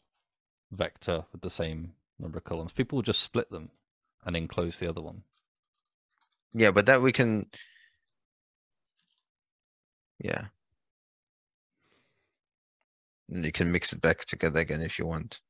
vector 0.71 1.25
with 1.31 1.41
the 1.41 1.49
same 1.49 1.93
number 2.19 2.37
of 2.37 2.43
columns, 2.45 2.71
people 2.71 2.95
will 2.95 3.03
just 3.03 3.21
split 3.21 3.51
them 3.51 3.71
and 4.25 4.35
enclose 4.35 4.79
the 4.79 4.87
other 4.87 5.01
one. 5.01 5.23
Yeah, 6.55 6.71
but 6.71 6.85
that 6.85 7.01
we 7.01 7.11
can. 7.11 7.47
Yeah. 10.23 10.45
And 13.29 13.43
you 13.43 13.51
can 13.51 13.71
mix 13.71 13.91
it 13.91 14.01
back 14.01 14.23
together 14.25 14.61
again 14.61 14.81
if 14.81 14.97
you 14.97 15.05
want. 15.05 15.41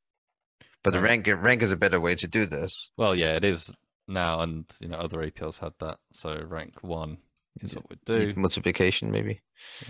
But 0.84 0.94
the 0.94 1.02
rank 1.02 1.28
rank 1.28 1.62
is 1.62 1.72
a 1.72 1.78
better 1.78 2.00
way 2.00 2.16
to 2.16 2.28
do 2.28 2.46
this. 2.46 2.90
Well, 2.98 3.16
yeah, 3.16 3.36
it 3.36 3.44
is 3.44 3.72
now, 4.08 4.42
and 4.42 4.66
you 4.80 4.88
know 4.88 4.98
other 4.98 5.20
APLs 5.20 5.60
had 5.60 5.74
that. 5.80 6.00
So 6.14 6.44
rank 6.48 6.84
one 6.84 7.18
is 7.62 7.74
Yeah, 7.74 7.80
what 7.80 7.90
we 7.90 7.98
do. 8.06 8.26
Need 8.28 8.38
multiplication 8.38 9.12
maybe. 9.12 9.42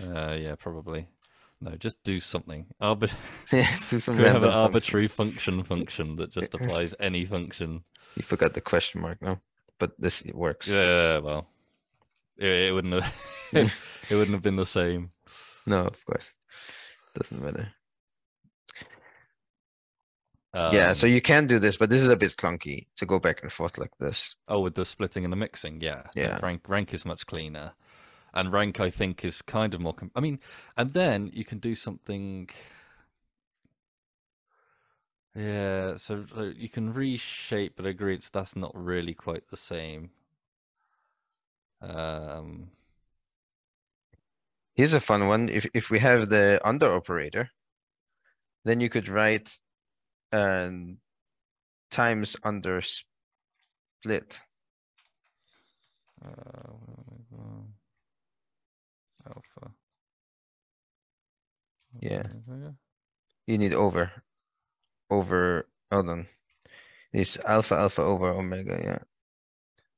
Uh, 0.02 0.36
yeah, 0.38 0.54
probably. 0.56 1.08
No, 1.60 1.70
just 1.76 2.02
do 2.02 2.20
something. 2.20 2.66
Arbit- 2.82 3.14
yes, 3.52 3.82
do 3.84 4.00
some 4.00 4.16
we 4.18 4.24
have 4.24 4.42
an 4.42 4.50
arbitrary 4.50 5.08
function 5.08 5.62
function 5.62 6.16
that 6.16 6.30
just 6.30 6.54
applies 6.54 6.94
any 7.00 7.24
function? 7.24 7.84
You 8.16 8.22
forgot 8.22 8.54
the 8.54 8.62
question 8.62 9.02
mark 9.02 9.20
now, 9.20 9.42
but 9.78 9.92
this 9.98 10.22
it 10.22 10.34
works. 10.34 10.68
Yeah, 10.68 11.18
well, 11.18 11.48
it, 12.38 12.68
it 12.68 12.72
wouldn't 12.72 13.02
have. 13.02 13.14
it 13.52 14.14
wouldn't 14.14 14.32
have 14.32 14.42
been 14.42 14.56
the 14.56 14.66
same. 14.66 15.10
No, 15.66 15.86
of 15.86 16.04
course. 16.06 16.34
Doesn't 17.14 17.42
matter. 17.42 17.68
yeah, 20.54 20.92
so 20.92 21.06
Um, 21.06 21.12
you 21.12 21.20
can 21.20 21.46
do 21.46 21.58
this, 21.58 21.76
but 21.76 21.90
this 21.90 22.02
is 22.02 22.08
a 22.08 22.16
bit 22.16 22.36
clunky 22.36 22.86
to 22.96 23.06
go 23.06 23.18
back 23.18 23.42
and 23.42 23.52
forth 23.52 23.78
like 23.78 23.96
this. 23.98 24.36
Oh, 24.48 24.60
with 24.60 24.74
the 24.74 24.84
splitting 24.84 25.24
and 25.24 25.32
the 25.32 25.36
mixing, 25.36 25.80
yeah. 25.80 26.02
Yeah. 26.14 26.38
Rank 26.42 26.68
rank 26.68 26.94
is 26.94 27.04
much 27.04 27.26
cleaner, 27.26 27.72
and 28.32 28.52
rank 28.52 28.80
I 28.80 28.90
think 28.90 29.24
is 29.24 29.42
kind 29.42 29.74
of 29.74 29.80
more. 29.80 29.94
Com- 29.94 30.12
I 30.14 30.20
mean, 30.20 30.38
and 30.76 30.92
then 30.94 31.30
you 31.32 31.44
can 31.44 31.58
do 31.58 31.74
something. 31.74 32.48
Yeah, 35.36 35.96
so 35.96 36.24
uh, 36.36 36.42
you 36.44 36.68
can 36.68 36.92
reshape, 36.92 37.76
but 37.76 37.86
I 37.86 37.90
agree 37.90 38.14
it's 38.14 38.30
that's 38.30 38.56
not 38.56 38.72
really 38.74 39.14
quite 39.14 39.48
the 39.48 39.56
same. 39.56 40.10
Um, 41.80 42.70
Here's 44.76 44.92
a 44.92 45.00
fun 45.00 45.26
one. 45.26 45.48
If 45.48 45.66
if 45.74 45.90
we 45.90 45.98
have 45.98 46.28
the 46.28 46.60
under 46.62 46.94
operator, 46.94 47.50
then 48.64 48.80
you 48.80 48.88
could 48.90 49.08
write 49.08 49.58
um 50.32 50.98
times 51.90 52.36
under 52.44 52.82
split. 52.82 54.40
uh, 56.24 56.72
alpha. 59.26 59.70
Yeah. 62.00 62.26
You 63.46 63.58
need 63.58 63.74
over. 63.74 64.22
Over 65.10 65.66
hold 65.90 66.08
on. 66.10 66.26
It's 67.12 67.38
alpha 67.46 67.74
alpha 67.74 68.02
over 68.02 68.28
omega, 68.30 68.80
yeah. 68.82 68.98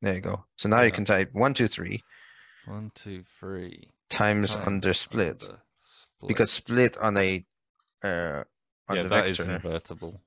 There 0.00 0.14
you 0.14 0.20
go. 0.20 0.44
So 0.56 0.68
now 0.68 0.82
you 0.82 0.92
can 0.92 1.04
type 1.04 1.30
one, 1.32 1.54
two, 1.54 1.66
three 1.68 2.02
One, 2.66 2.90
two, 2.94 3.24
three. 3.40 3.88
times 4.10 4.52
times 4.52 4.66
under 4.66 4.92
split. 4.94 5.42
under 5.42 5.62
Because 6.26 6.50
split 6.52 6.96
on 6.98 7.16
a 7.16 7.44
uh 8.02 8.44
on 8.88 8.96
yeah, 8.96 9.02
the 9.02 9.08
that 9.08 9.26
is 9.28 9.38
vector 9.38 9.54
invertible. 9.54 10.20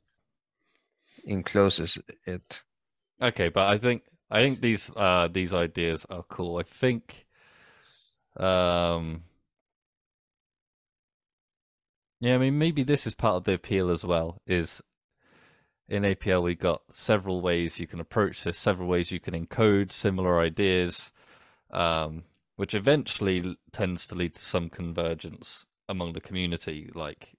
encloses 1.26 1.98
it. 2.26 2.64
Okay, 3.22 3.50
but 3.50 3.68
I 3.68 3.78
think 3.78 4.04
I 4.30 4.42
think 4.42 4.62
these 4.62 4.92
uh 4.96 5.28
these 5.32 5.54
ideas 5.54 6.06
are 6.10 6.24
cool. 6.24 6.58
I 6.58 6.64
think 6.64 7.26
um 8.38 9.24
yeah, 12.22 12.36
I 12.36 12.38
mean 12.38 12.58
maybe 12.58 12.84
this 12.84 13.06
is 13.06 13.16
part 13.16 13.36
of 13.36 13.44
the 13.44 13.54
appeal 13.54 13.90
as 13.90 14.06
well 14.06 14.38
is 14.48 14.82
in 15.90 16.04
APL 16.04 16.44
we've 16.44 16.58
got 16.58 16.84
several 16.92 17.42
ways 17.42 17.80
you 17.80 17.88
can 17.88 18.00
approach 18.00 18.44
this, 18.44 18.58
several 18.58 18.88
ways 18.88 19.12
you 19.12 19.20
can 19.20 19.34
encode 19.34 19.92
similar 19.92 20.40
ideas 20.40 21.12
um 21.72 22.24
which 22.56 22.76
eventually 22.76 23.58
tends 23.72 24.06
to 24.06 24.16
lead 24.16 24.36
to 24.36 24.44
some 24.44 24.70
convergence 24.70 25.66
among 25.90 26.14
the 26.14 26.22
community 26.22 26.90
like 26.94 27.36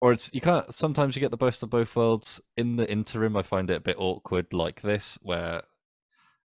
or 0.00 0.12
it's 0.12 0.30
you 0.32 0.40
can't 0.40 0.72
sometimes 0.74 1.16
you 1.16 1.20
get 1.20 1.30
the 1.30 1.36
best 1.36 1.62
of 1.62 1.70
both 1.70 1.94
worlds. 1.96 2.40
In 2.56 2.76
the 2.76 2.90
interim 2.90 3.36
i 3.36 3.42
find 3.42 3.70
it 3.70 3.76
a 3.76 3.80
bit 3.80 3.96
awkward 3.98 4.52
like 4.52 4.82
this 4.82 5.18
where 5.22 5.62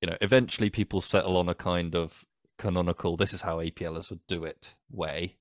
you 0.01 0.11
know 0.11 0.17
eventually 0.21 0.71
people 0.71 1.01
settle 1.01 1.37
on 1.37 1.49
a 1.49 1.55
kind 1.55 1.95
of 1.95 2.25
canonical 2.59 3.17
this 3.17 3.33
is 3.33 3.43
how 3.43 3.59
aplers 3.59 4.11
would 4.11 4.27
do 4.27 4.45
it 4.45 4.75
way 4.91 5.38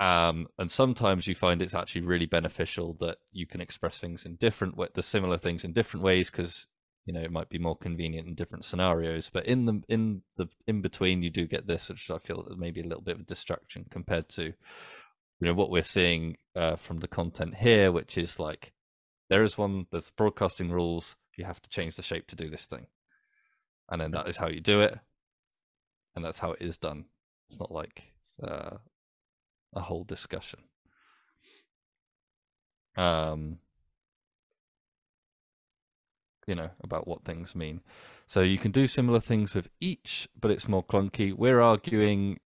um 0.00 0.46
and 0.58 0.70
sometimes 0.70 1.26
you 1.26 1.34
find 1.34 1.60
it's 1.60 1.74
actually 1.74 2.00
really 2.00 2.26
beneficial 2.26 2.94
that 3.00 3.18
you 3.30 3.46
can 3.46 3.60
express 3.60 3.98
things 3.98 4.24
in 4.24 4.36
different 4.36 4.74
the 4.94 5.02
similar 5.02 5.38
things 5.38 5.64
in 5.64 5.72
different 5.72 6.02
ways 6.02 6.30
because 6.30 6.66
you 7.04 7.12
know 7.12 7.20
it 7.20 7.30
might 7.30 7.48
be 7.48 7.58
more 7.58 7.76
convenient 7.76 8.26
in 8.26 8.34
different 8.34 8.64
scenarios 8.64 9.30
but 9.32 9.44
in 9.46 9.66
the 9.66 9.82
in 9.88 10.22
the 10.36 10.48
in 10.66 10.80
between 10.80 11.22
you 11.22 11.30
do 11.30 11.46
get 11.46 11.66
this 11.66 11.88
which 11.88 12.10
i 12.10 12.18
feel 12.18 12.46
maybe 12.56 12.80
a 12.80 12.86
little 12.86 13.02
bit 13.02 13.16
of 13.16 13.20
a 13.20 13.24
distraction 13.24 13.84
compared 13.90 14.28
to 14.28 14.54
you 15.42 15.48
know 15.48 15.54
what 15.54 15.70
we're 15.70 15.82
seeing 15.82 16.36
uh, 16.54 16.76
from 16.76 17.00
the 17.00 17.08
content 17.08 17.56
here, 17.56 17.90
which 17.90 18.16
is 18.16 18.38
like 18.38 18.72
there 19.28 19.42
is 19.42 19.58
one 19.58 19.86
there's 19.90 20.10
broadcasting 20.10 20.70
rules. 20.70 21.16
You 21.36 21.44
have 21.46 21.60
to 21.62 21.68
change 21.68 21.96
the 21.96 22.02
shape 22.02 22.28
to 22.28 22.36
do 22.36 22.48
this 22.48 22.66
thing, 22.66 22.86
and 23.90 24.00
then 24.00 24.12
that 24.12 24.28
is 24.28 24.36
how 24.36 24.46
you 24.46 24.60
do 24.60 24.82
it, 24.82 24.96
and 26.14 26.24
that's 26.24 26.38
how 26.38 26.52
it 26.52 26.62
is 26.62 26.78
done. 26.78 27.06
It's 27.48 27.58
not 27.58 27.72
like 27.72 28.04
uh, 28.40 28.76
a 29.72 29.80
whole 29.80 30.04
discussion. 30.04 30.60
Um, 32.96 33.58
you 36.46 36.54
know 36.54 36.70
about 36.82 37.06
what 37.06 37.24
things 37.24 37.54
mean. 37.54 37.80
So 38.26 38.40
you 38.40 38.58
can 38.58 38.70
do 38.70 38.86
similar 38.86 39.20
things 39.20 39.54
with 39.54 39.68
each, 39.80 40.28
but 40.38 40.50
it's 40.50 40.68
more 40.68 40.84
clunky. 40.84 41.32
We're 41.32 41.60
arguing 41.60 42.40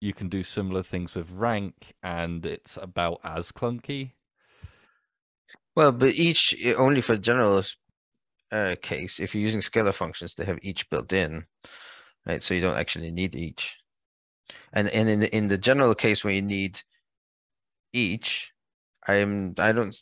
you 0.00 0.12
can 0.12 0.28
do 0.28 0.42
similar 0.42 0.82
things 0.82 1.14
with 1.14 1.30
rank, 1.30 1.94
and 2.02 2.46
it's 2.46 2.76
about 2.76 3.20
as 3.24 3.50
clunky. 3.50 4.12
Well, 5.74 5.92
but 5.92 6.14
each 6.14 6.54
only 6.76 7.00
for 7.00 7.16
general 7.16 7.62
uh, 8.52 8.76
case, 8.80 9.20
if 9.20 9.34
you're 9.34 9.42
using 9.42 9.60
scalar 9.60 9.94
functions, 9.94 10.34
they 10.34 10.44
have 10.44 10.58
each 10.62 10.88
built 10.90 11.12
in, 11.12 11.46
right? 12.26 12.42
So 12.42 12.54
you 12.54 12.60
don't 12.60 12.76
actually 12.76 13.10
need 13.10 13.34
each. 13.34 13.77
And 14.72 14.88
and 14.88 15.08
in 15.08 15.20
the, 15.20 15.36
in 15.36 15.48
the 15.48 15.58
general 15.58 15.94
case 15.94 16.24
where 16.24 16.34
you 16.34 16.42
need 16.42 16.80
each, 17.92 18.52
I'm 19.06 19.54
I 19.58 19.72
don't 19.72 19.96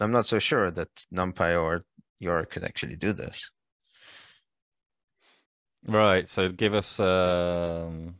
I'm 0.00 0.12
not 0.12 0.26
so 0.26 0.38
sure 0.38 0.70
that 0.70 1.06
NumPy 1.12 1.60
or 1.60 1.84
Yorick 2.20 2.50
could 2.50 2.64
actually 2.64 2.96
do 2.96 3.12
this. 3.12 3.50
Right. 5.86 6.26
So 6.28 6.48
give 6.50 6.74
us. 6.74 6.98
Um, 7.00 8.16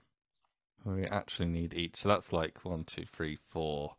we 0.85 1.05
actually 1.05 1.49
need 1.49 1.75
each. 1.75 1.97
So 1.97 2.09
that's 2.09 2.33
like 2.33 2.65
one, 2.65 2.85
two, 2.85 3.05
three, 3.05 3.37
four. 3.37 3.95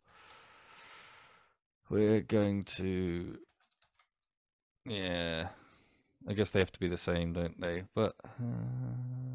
We're 1.90 2.20
going 2.20 2.64
to. 2.64 3.38
Yeah. 4.86 5.48
I 6.28 6.32
guess 6.32 6.50
they 6.50 6.58
have 6.58 6.72
to 6.72 6.80
be 6.80 6.88
the 6.88 6.96
same, 6.96 7.32
don't 7.32 7.60
they? 7.60 7.84
But. 7.94 8.14
Uh... 8.24 9.27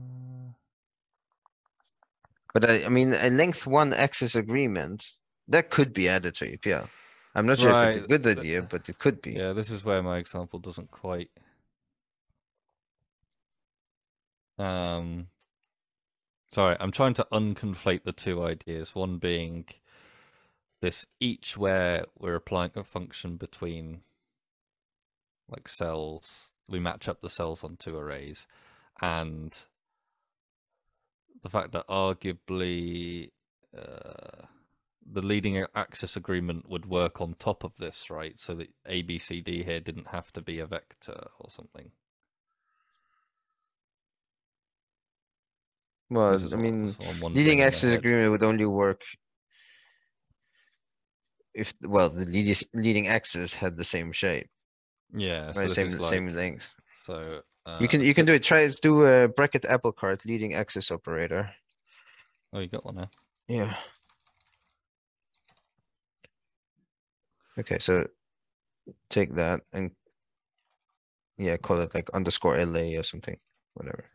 But 2.53 2.69
I, 2.69 2.85
I 2.85 2.89
mean, 2.89 3.13
a 3.13 3.29
length 3.29 3.65
one 3.65 3.93
axis 3.93 4.35
agreement 4.35 5.05
that 5.47 5.69
could 5.69 5.93
be 5.93 6.07
added 6.07 6.35
to 6.35 6.57
APL. 6.57 6.87
I'm 7.35 7.47
not 7.47 7.59
sure 7.59 7.71
if 7.71 7.97
it's 7.97 8.05
a 8.05 8.07
good 8.07 8.27
idea, 8.37 8.61
but 8.61 8.87
it 8.89 8.99
could 8.99 9.21
be. 9.21 9.31
Yeah, 9.31 9.53
this 9.53 9.71
is 9.71 9.83
where 9.83 10.03
my 10.03 10.17
example 10.19 10.59
doesn't 10.59 10.91
quite. 10.91 11.31
Um, 14.59 15.27
sorry, 16.51 16.77
I'm 16.79 16.91
trying 16.91 17.15
to 17.15 17.27
unconflate 17.31 18.03
the 18.03 18.11
two 18.11 18.43
ideas. 18.43 18.93
One 18.93 19.17
being 19.17 19.65
this 20.79 21.07
each 21.19 21.57
where 21.57 22.05
we're 22.19 22.35
applying 22.35 22.71
a 22.75 22.83
function 22.83 23.37
between 23.37 24.01
like 25.49 25.67
cells, 25.67 26.53
we 26.69 26.79
match 26.79 27.07
up 27.07 27.21
the 27.21 27.29
cells 27.29 27.63
on 27.63 27.77
two 27.77 27.97
arrays, 27.97 28.45
and 29.01 29.57
the 31.43 31.49
fact 31.49 31.71
that 31.73 31.88
arguably 31.88 33.29
uh, 33.77 34.45
the 35.12 35.21
leading 35.21 35.65
axis 35.75 36.15
agreement 36.15 36.69
would 36.69 36.86
work 36.86 37.19
on 37.21 37.36
top 37.38 37.63
of 37.63 37.75
this, 37.77 38.10
right? 38.10 38.39
So 38.39 38.56
that 38.56 38.69
ABCD 38.89 39.63
here 39.65 39.79
didn't 39.82 40.08
have 40.08 40.32
to 40.34 40.41
be 40.41 40.60
a 40.60 40.65
vector 40.65 41.27
or 41.39 41.49
something. 41.51 41.91
Well, 46.10 46.39
I 46.53 46.56
mean, 46.56 46.86
was- 46.86 46.95
I'm 46.99 47.19
wondering 47.19 47.34
leading 47.45 47.60
in 47.60 47.65
axis 47.67 47.95
agreement 47.95 48.32
would 48.32 48.43
only 48.43 48.65
work 48.65 49.01
if, 51.53 51.73
well, 51.84 52.10
the 52.10 52.25
leading, 52.25 52.56
leading 52.73 53.08
axis 53.08 53.53
had 53.53 53.77
the 53.77 53.84
same 53.84 54.12
shape, 54.12 54.49
Yeah, 55.13 55.51
so 55.51 55.62
right? 55.62 55.69
Same, 55.69 55.88
is 55.88 56.08
same 56.08 56.27
like- 56.27 56.36
length. 56.36 56.75
So 56.95 57.41
uh, 57.65 57.78
You 57.82 57.88
can, 57.88 58.02
you 58.02 58.13
so- 58.13 58.15
can 58.15 58.26
do 58.26 58.34
it, 58.34 58.43
try, 58.43 58.67
do 58.82 59.06
a 59.06 59.28
bracket 59.28 59.63
APLcart 59.63 60.26
leading 60.26 60.54
axis 60.54 60.91
operator. 60.91 61.49
Oh, 62.52 62.60
you 62.60 62.67
got 62.67 62.86
one 62.86 62.95
now. 62.95 63.10
Yeah. 63.47 63.76
Okay, 67.58 67.78
so 67.80 68.08
take 69.10 69.34
that 69.36 69.62
and 69.73 69.91
yeah, 71.38 71.58
call 71.58 71.82
it 71.82 71.93
like 71.93 72.10
underscore 72.12 72.58
LA 72.63 72.97
or 72.99 73.04
something, 73.04 73.38
whatever. 73.73 74.06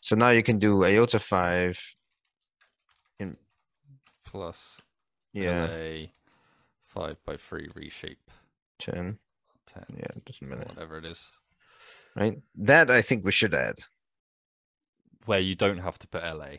So 0.00 0.14
now 0.16 0.30
you 0.30 0.42
can 0.42 0.58
do 0.58 0.84
iota 0.84 1.18
five. 1.18 1.78
In, 3.18 3.36
Plus 4.24 4.80
yeah, 5.32 5.66
LA 5.66 6.06
five 6.86 7.16
by 7.24 7.36
three 7.36 7.68
reshape 7.74 8.30
Ten. 8.78 9.18
Ten. 9.66 9.84
yeah, 9.96 10.06
it 10.16 10.24
doesn't 10.24 10.46
or 10.52 10.56
matter, 10.56 10.68
whatever 10.74 10.98
it 10.98 11.04
is, 11.04 11.30
right? 12.18 12.38
That 12.56 12.90
I 12.90 13.02
think 13.02 13.24
we 13.24 13.32
should 13.32 13.54
add. 13.54 13.76
where 15.26 15.40
you 15.40 15.54
don't 15.54 15.78
have 15.78 15.98
to 15.98 16.08
put 16.08 16.22
LA, 16.22 16.56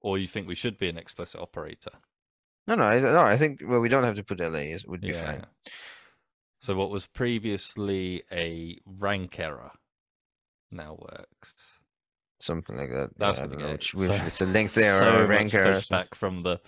or 0.00 0.18
you 0.18 0.26
think 0.26 0.46
we 0.46 0.54
should 0.54 0.78
be 0.78 0.88
an 0.88 0.98
explicit 0.98 1.40
operator. 1.40 1.92
No, 2.66 2.74
no, 2.74 2.84
I, 2.84 3.00
no, 3.00 3.22
I 3.22 3.36
think, 3.36 3.60
well, 3.64 3.80
we 3.80 3.88
don't 3.88 4.04
have 4.04 4.16
to 4.16 4.22
put 4.24 4.38
LA, 4.38 4.70
is, 4.74 4.86
would 4.86 5.00
be 5.00 5.12
fine. 5.12 5.44
So 6.60 6.74
what 6.76 6.90
was 6.90 7.06
previously 7.06 8.22
a 8.30 8.76
rank 8.84 9.40
error 9.40 9.72
now 10.70 10.98
works. 11.00 11.80
Something 12.38 12.76
like 12.76 12.90
that. 12.90 13.10
That's 13.18 13.38
yeah, 13.38 13.46
know 13.46 13.66
it. 13.68 13.82
So- 13.84 14.12
it's 14.12 14.40
a 14.40 14.46
length 14.46 14.76
error 14.78 14.98
so 14.98 15.16
or 15.16 15.24
a 15.24 15.26
rank 15.26 15.52
error. 15.54 15.74
pushback 15.74 16.14
from 16.14 16.42
the 16.42 16.60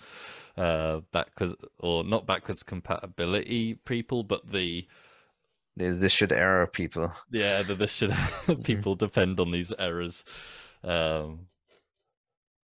uh, 0.57 1.01
backwards 1.11 1.55
or 1.79 2.03
not 2.03 2.25
backwards 2.27 2.63
compatibility 2.63 3.75
people, 3.85 4.23
but 4.23 4.51
the 4.51 4.87
This 5.75 5.97
this 5.97 6.11
should 6.11 6.31
error 6.31 6.67
people. 6.67 7.11
yeah, 7.31 7.63
this 7.63 7.91
should 7.91 8.13
people 8.63 8.95
depend 8.95 9.39
on 9.39 9.51
these 9.51 9.73
errors 9.79 10.23
um, 10.83 11.47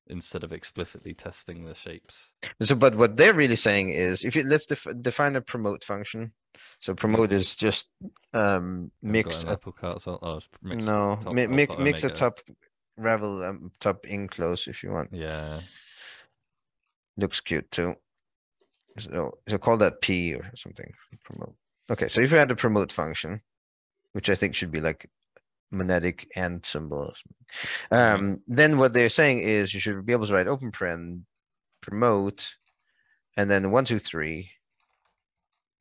instead 0.09 0.44
of 0.44 0.53
explicitly 0.53 1.14
testing 1.14 1.64
the 1.64 1.75
shapes. 1.75 2.31
So, 2.61 2.75
but 2.75 2.97
what 2.97 3.16
they're 3.16 3.35
really 3.35 3.57
saying 3.57 3.90
is, 3.90 4.25
if 4.25 4.37
you 4.37 4.44
let's 4.44 4.66
def- 4.66 4.87
define 5.01 5.37
a 5.37 5.40
promote 5.40 5.85
function. 5.85 6.33
So 6.81 6.92
promote 6.94 7.33
is 7.33 7.55
just 7.55 7.88
um 8.35 8.90
mix 9.01 9.44
a, 9.44 9.51
apple 9.51 9.73
cart, 9.73 10.03
so 10.03 10.18
oh, 10.21 10.40
mix 10.61 10.85
no 10.85 11.18
top 11.23 11.33
mi- 11.35 11.47
mix 11.47 11.79
mix 11.79 12.05
a 12.05 12.11
top 12.11 12.40
ravel 12.97 13.44
um, 13.44 13.71
top 13.81 14.05
in 14.07 14.29
close 14.29 14.66
if 14.66 14.83
you 14.83 14.90
want. 14.90 15.11
Yeah, 15.12 15.61
Looks 17.16 17.40
cute 17.40 17.71
too. 17.71 17.94
So 18.99 19.38
so 19.49 19.59
call 19.59 19.77
that 19.79 20.01
p 20.01 20.35
or 20.35 20.51
something. 20.57 20.92
Promote. 21.25 21.55
Okay, 21.90 22.09
so 22.09 22.20
if 22.20 22.31
you 22.31 22.37
had 22.37 22.51
a 22.51 22.57
promote 22.57 22.92
function, 22.92 23.40
which 24.12 24.29
I 24.29 24.35
think 24.35 24.55
should 24.55 24.70
be 24.70 24.81
like 24.81 25.11
monadic 25.72 26.27
and 26.37 26.64
symbol. 26.64 26.98
or 26.98 27.14
something, 27.14 27.46
Mhm. 27.90 28.14
Um, 28.18 28.42
then 28.46 28.79
what 28.79 28.92
they're 28.92 29.09
saying 29.11 29.40
is 29.40 29.72
you 29.74 29.81
should 29.81 30.05
be 30.05 30.12
able 30.12 30.27
to 30.27 30.33
write 30.35 30.48
open 30.48 30.70
paren 30.72 31.24
promote 31.81 32.57
and 33.37 33.51
then 33.51 33.70
one, 33.70 33.85
two, 33.85 33.98
three. 33.98 34.51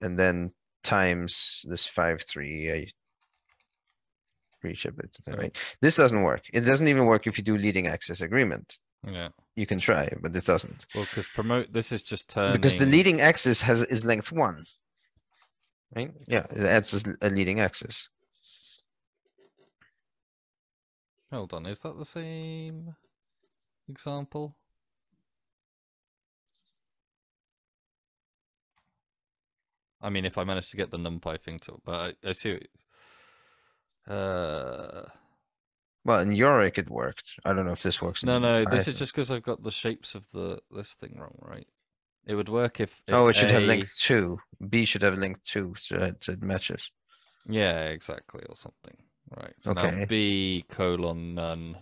And 0.02 0.17
then 0.20 0.54
times 0.84 1.65
this 1.67 1.86
five, 1.88 2.22
three, 2.22 2.72
I 2.72 2.88
reshape 4.63 5.00
it, 5.00 5.17
Yeah. 5.28 5.36
right? 5.36 5.58
This 5.82 5.96
doesn't 5.96 6.22
work. 6.24 6.43
It 6.54 6.62
doesn't 6.62 6.88
even 6.88 7.06
work 7.06 7.26
if 7.28 7.38
you 7.38 7.43
do 7.43 7.58
leading 7.58 7.88
axis 7.88 8.22
agreement. 8.22 8.80
yeah. 9.04 9.30
You 9.56 9.65
can 9.65 9.80
try, 9.80 10.10
but 10.22 10.36
it 10.36 10.46
doesn't. 10.46 10.86
Well, 10.93 11.06
because 11.06 11.28
promote 11.30 11.72
this 11.74 11.91
is 11.91 12.02
just 12.04 12.30
turning 12.30 12.54
Because 12.54 12.78
the 12.78 12.86
leading 12.86 13.22
axis 13.22 13.62
has 13.62 13.82
is 13.84 14.06
length 14.06 14.32
one. 14.32 14.65
Right? 15.95 16.12
Yeah, 16.28 16.45
it 16.52 16.60
adds 16.65 16.93
as 16.93 17.04
a 17.21 17.30
leading 17.30 17.60
axis. 17.60 18.10
Hold 21.32 21.54
on, 21.54 21.65
is 21.65 21.82
that 21.82 21.97
the 21.97 22.06
same 22.06 22.95
example? 23.89 24.56
I 30.02 30.10
mean, 30.10 30.26
if 30.26 30.38
I 30.38 30.43
manage 30.43 30.69
to 30.71 30.78
get 30.78 30.91
the 30.91 30.97
NumPy 30.97 31.39
thing 31.41 31.60
to, 31.60 31.80
but 31.84 32.15
I, 32.23 32.30
I 32.30 32.32
see. 32.34 32.60
Uh, 34.08 35.04
Well, 36.06 36.19
in 36.21 36.32
Yorick 36.34 36.78
it 36.78 36.89
worked. 36.89 37.39
I 37.43 37.54
don't 37.54 37.65
know 37.65 37.73
if 37.73 37.84
this 37.84 38.02
works. 38.02 38.23
no, 38.23 38.39
no, 38.39 38.63
this 38.63 38.88
is 38.88 38.95
just 38.97 39.13
because 39.13 39.32
I've 39.32 39.43
got 39.43 39.63
the 39.63 39.71
shapes 39.71 40.15
of 40.15 40.32
the 40.32 40.60
this 40.71 40.93
thing 40.93 41.17
wrong, 41.19 41.38
right? 41.41 41.67
It 42.28 42.36
would 42.36 42.50
work 42.50 42.80
if. 42.80 43.02
if 43.08 43.13
Oh, 43.16 43.28
it 43.30 43.36
should 43.36 43.52
have 43.52 43.63
A- 43.63 43.66
length 43.66 43.98
two. 44.00 44.38
B 44.70 44.86
should 44.86 45.02
have 45.02 45.18
length 45.18 45.44
two, 45.44 45.74
so 45.78 45.96
it, 45.98 46.28
it 46.28 46.42
matches. 46.44 46.92
Yeah, 47.50 47.84
exactly, 47.86 48.44
or 48.50 48.56
something. 48.56 48.98
Right. 49.36 49.54
So 49.60 49.74
now 49.74 49.86
Okay. 49.88 50.06
B 50.06 50.66
colon 50.70 51.36
none, 51.36 51.78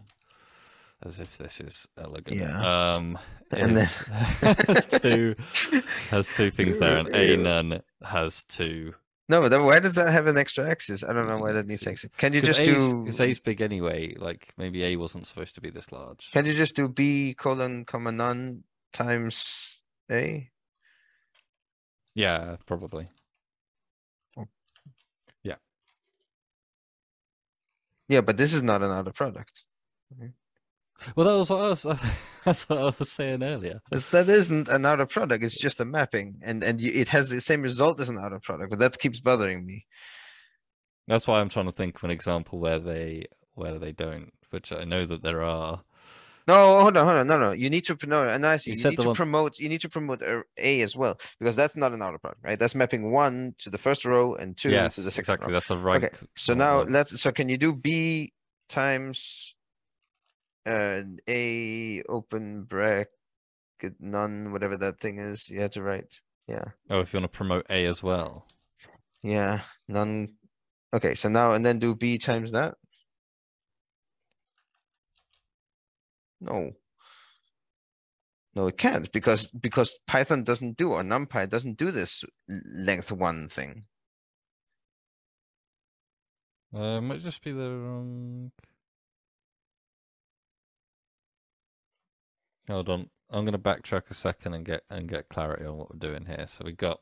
as 1.04 1.20
if 1.20 1.38
this 1.38 1.60
is 1.60 1.88
elegant. 1.98 2.38
Yeah. 2.38 2.96
Um, 2.96 3.18
And 3.52 3.76
then- 3.78 3.86
has 4.68 4.88
two 4.88 5.36
has 6.10 6.32
two 6.32 6.52
things 6.58 6.78
there, 6.80 6.98
and 6.98 7.08
A 7.16 7.38
none 7.38 7.82
has 8.04 8.44
two. 8.44 8.94
No, 9.28 9.42
but 9.42 9.50
then 9.50 9.66
why 9.66 9.80
does 9.80 9.96
that 9.96 10.12
have 10.14 10.28
an 10.28 10.38
extra 10.38 10.70
axis? 10.70 11.04
I 11.04 11.12
don't 11.14 11.28
know 11.28 11.40
why 11.40 11.52
that 11.54 11.66
needs 11.66 11.88
axis. 11.88 12.12
Can 12.18 12.34
you 12.34 12.42
Because 12.42 12.58
just 12.58 12.70
A's, 12.70 12.92
do? 12.92 13.06
'cause 13.06 13.22
A's 13.22 13.40
big 13.40 13.60
anyway. 13.62 14.14
Like 14.16 14.54
maybe 14.58 14.84
A 14.84 14.96
wasn't 14.98 15.26
supposed 15.26 15.56
to 15.56 15.62
be 15.62 15.72
this 15.72 15.92
large. 15.92 16.30
Can 16.32 16.46
you 16.46 16.54
just 16.54 16.76
do 16.76 16.88
B 16.88 17.34
colon 17.36 17.86
comma 17.86 18.12
none 18.12 18.64
times 18.94 19.65
A? 20.12 20.50
Yeah, 22.14 22.56
probably. 22.66 23.10
Oh. 24.38 24.48
Yeah, 25.44 25.56
Yeah, 28.08 28.22
but 28.22 28.38
this 28.38 28.54
is 28.54 28.64
not 28.64 28.82
another 28.82 29.12
product. 29.12 29.66
Mm-hmm. 30.14 30.28
Well, 31.16 31.28
that 31.28 31.38
was 31.38 31.50
what 31.50 31.62
I 31.62 31.70
was. 31.70 31.84
That's 32.46 32.70
what 32.70 32.80
I 32.80 32.94
was 32.98 33.12
saying 33.12 33.44
earlier. 33.44 33.82
It's, 33.92 34.10
that 34.12 34.30
isn't 34.30 34.70
another 34.70 35.06
product. 35.06 35.44
It's 35.44 35.60
just 35.60 35.80
a 35.80 35.86
mapping, 35.86 36.38
and 36.42 36.64
and 36.64 36.80
you, 36.80 36.92
it 36.94 37.10
has 37.10 37.30
the 37.30 37.42
same 37.42 37.62
result 37.62 38.00
as 38.00 38.10
another 38.10 38.40
product. 38.40 38.70
But 38.70 38.80
that 38.80 39.00
keeps 39.00 39.20
bothering 39.20 39.66
me. 39.66 39.86
That's 41.08 41.28
why 41.28 41.40
I'm 41.42 41.50
trying 41.50 41.66
to 41.66 41.72
think 41.72 41.98
of 41.98 42.04
an 42.04 42.12
example 42.12 42.60
where 42.60 42.80
they 42.80 43.26
where 43.56 43.78
they 43.80 43.92
don't, 43.92 44.32
which 44.52 44.72
I 44.72 44.84
know 44.84 45.06
that 45.06 45.24
there 45.24 45.44
are. 45.44 45.84
No, 46.48 46.82
hold 46.82 46.96
on, 46.96 47.06
hold 47.06 47.18
on. 47.18 47.28
No, 47.28 47.40
no. 47.40 47.52
You 47.54 47.70
need 47.72 47.86
to 47.86 47.98
no, 48.06 48.28
and 48.28 48.46
I 48.46 48.58
see. 48.58 48.72
You 48.72 48.78
You, 48.78 48.90
need 48.92 49.00
to 49.00 49.08
one- 49.08 49.16
promote. 49.16 49.58
You 49.58 49.68
need 49.70 49.82
to 49.82 49.90
promote 49.90 50.22
a, 50.22 50.44
A 50.58 50.82
as 50.82 50.96
well 50.96 51.18
because 51.40 51.56
that's 51.56 51.76
not 51.76 51.92
an 51.92 52.02
outer 52.04 52.20
product, 52.20 52.44
right? 52.44 52.60
That's 52.60 52.76
mapping 52.76 53.12
one 53.12 53.56
to 53.60 53.70
the 53.72 53.78
first 53.80 54.06
row 54.06 54.36
and 54.36 54.56
two 54.56 54.70
yes, 54.70 54.96
to 54.96 55.02
the 55.02 55.10
second 55.12 55.22
exactly. 55.22 55.48
row. 55.48 55.54
That's 55.54 55.72
a 55.72 55.78
rank. 55.78 56.04
Okay, 56.04 56.16
so 56.36 56.54
now 56.54 56.82
let's. 56.82 57.20
So 57.20 57.32
can 57.32 57.50
you 57.50 57.58
do 57.58 57.74
B 57.74 58.32
times 58.70 59.56
uh, 60.68 61.02
A 61.28 62.04
open 62.10 62.64
bracket 62.64 63.10
none 64.00 64.52
whatever 64.52 64.78
that 64.78 65.00
thing 65.00 65.20
is 65.20 65.50
you 65.50 65.60
had 65.62 65.72
to 65.74 65.84
write. 65.84 66.22
Yeah, 66.48 66.66
Oh, 66.92 67.00
if 67.00 67.12
you 67.12 67.20
want 67.20 67.32
to 67.32 67.36
promote 67.38 67.66
A 67.72 67.86
as 67.88 68.04
well. 68.04 68.46
yeah, 69.24 69.62
none. 69.88 70.36
Okay, 70.94 71.16
so 71.16 71.28
now 71.28 71.54
and 71.54 71.66
then 71.66 71.80
do 71.80 71.96
B 71.96 72.20
times 72.20 72.52
that. 72.52 72.76
No. 76.46 76.72
No, 78.56 78.68
it 78.68 78.78
can't 78.78 79.12
because 79.12 79.52
because 79.52 80.00
Python 80.08 80.44
doesn't 80.44 80.78
do 80.78 80.92
or 80.92 81.04
NumPy 81.04 81.50
doesn't 81.50 81.78
do 81.78 81.92
this 81.92 82.24
length 82.48 83.12
one 83.12 83.50
thing. 83.50 83.84
Uh, 86.74 87.02
might 87.02 87.22
just 87.22 87.44
be 87.44 87.52
the 87.52 87.70
wrong. 87.70 88.52
Hold 92.70 92.90
on, 92.90 93.10
I'm 93.30 93.44
gonna 93.46 93.60
backtrack 93.60 94.10
a 94.10 94.14
second 94.14 94.54
and 94.54 94.66
get 94.66 94.84
and 94.90 95.10
get 95.10 95.30
clarity 95.30 95.66
on 95.66 95.78
what 95.78 95.94
we're 95.94 96.00
doing 96.00 96.26
here. 96.26 96.46
So 96.48 96.64
we 96.66 96.72
got 96.72 97.02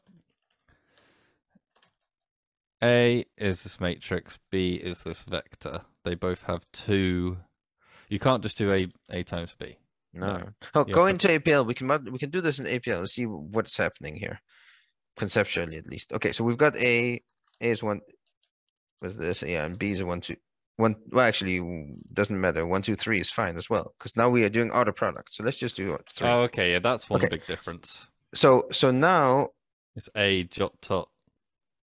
A 2.84 3.26
is 3.38 3.64
this 3.64 3.80
matrix, 3.80 4.40
B 4.52 4.74
is 4.74 5.04
this 5.04 5.24
vector. 5.24 5.82
They 6.04 6.16
both 6.16 6.44
have 6.44 6.66
two. 6.74 7.38
You 8.14 8.20
can't 8.20 8.44
just 8.44 8.60
do 8.60 8.72
A 8.72 8.88
A 9.10 9.24
times 9.24 9.56
B. 9.58 9.76
No. 10.14 10.28
No, 10.38 10.44
Oh, 10.76 10.86
you 10.88 10.94
go 10.94 11.06
have 11.06 11.14
into 11.16 11.28
APL. 11.30 11.66
We 11.66 11.74
can 11.74 11.88
we 12.12 12.20
can 12.20 12.30
do 12.30 12.42
this 12.42 12.60
in 12.60 12.66
APL 12.68 13.00
and 13.00 13.10
see 13.10 13.26
what's 13.26 13.76
happening 13.76 14.16
here. 14.16 14.40
Conceptually, 15.18 15.78
at 15.78 15.88
least. 15.88 16.14
Okay, 16.14 16.32
so 16.32 16.44
we've 16.44 16.58
got 16.58 16.76
A. 16.76 17.22
A 17.62 17.70
is 17.72 17.82
one 17.82 18.02
with 19.02 19.18
this, 19.18 19.42
yeah, 19.42 19.66
and 19.66 19.80
B 19.80 19.92
is 19.94 20.02
a 20.02 20.06
one, 20.06 20.22
two. 20.22 20.36
one. 20.76 20.96
Well, 21.12 21.26
actually, 21.26 21.60
doesn't 22.14 22.40
matter. 22.40 22.68
One, 22.68 22.84
two, 22.84 22.96
three 22.96 23.20
is 23.20 23.32
fine 23.32 23.58
as 23.58 23.68
well 23.68 23.96
because 23.98 24.16
now 24.16 24.30
we 24.30 24.44
are 24.44 24.50
doing 24.50 24.70
outer 24.74 24.94
product. 24.94 25.34
So 25.34 25.44
let's 25.44 25.58
just 25.58 25.76
do 25.76 25.92
what, 25.92 26.08
three. 26.08 26.28
Oh, 26.30 26.42
okay, 26.42 26.74
yeah, 26.74 26.80
that's 26.80 27.10
one 27.10 27.20
Okay. 27.20 27.30
big 27.32 27.48
difference. 27.48 28.10
so 28.36 28.68
so 28.72 28.92
now, 28.92 29.50
It's 29.96 30.10
A 30.16 30.44
dot 30.44 30.74
dot 30.82 31.10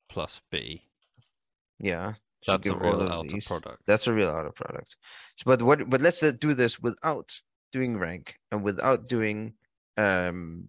plus 0.09 0.43
B. 0.51 0.83
yeah, 1.79 2.15
should 2.15 2.26
That's 2.47 2.69
a 2.69 2.77
real 2.77 3.03
outer 3.03 3.29
these. 3.29 3.47
product. 3.47 3.83
That's 3.87 4.07
a 4.07 4.13
real 4.13 4.31
outer 4.31 4.53
product. 4.53 4.97
So, 5.37 5.45
but 5.47 5.63
what? 5.63 5.89
But 5.91 6.01
let's 6.01 6.23
uh, 6.23 6.33
do 6.33 6.55
this 6.55 6.79
without 6.81 7.33
doing 7.73 7.99
rank 7.99 8.37
and 8.53 8.63
without 8.63 9.09
doing 9.09 9.55
um 9.97 10.69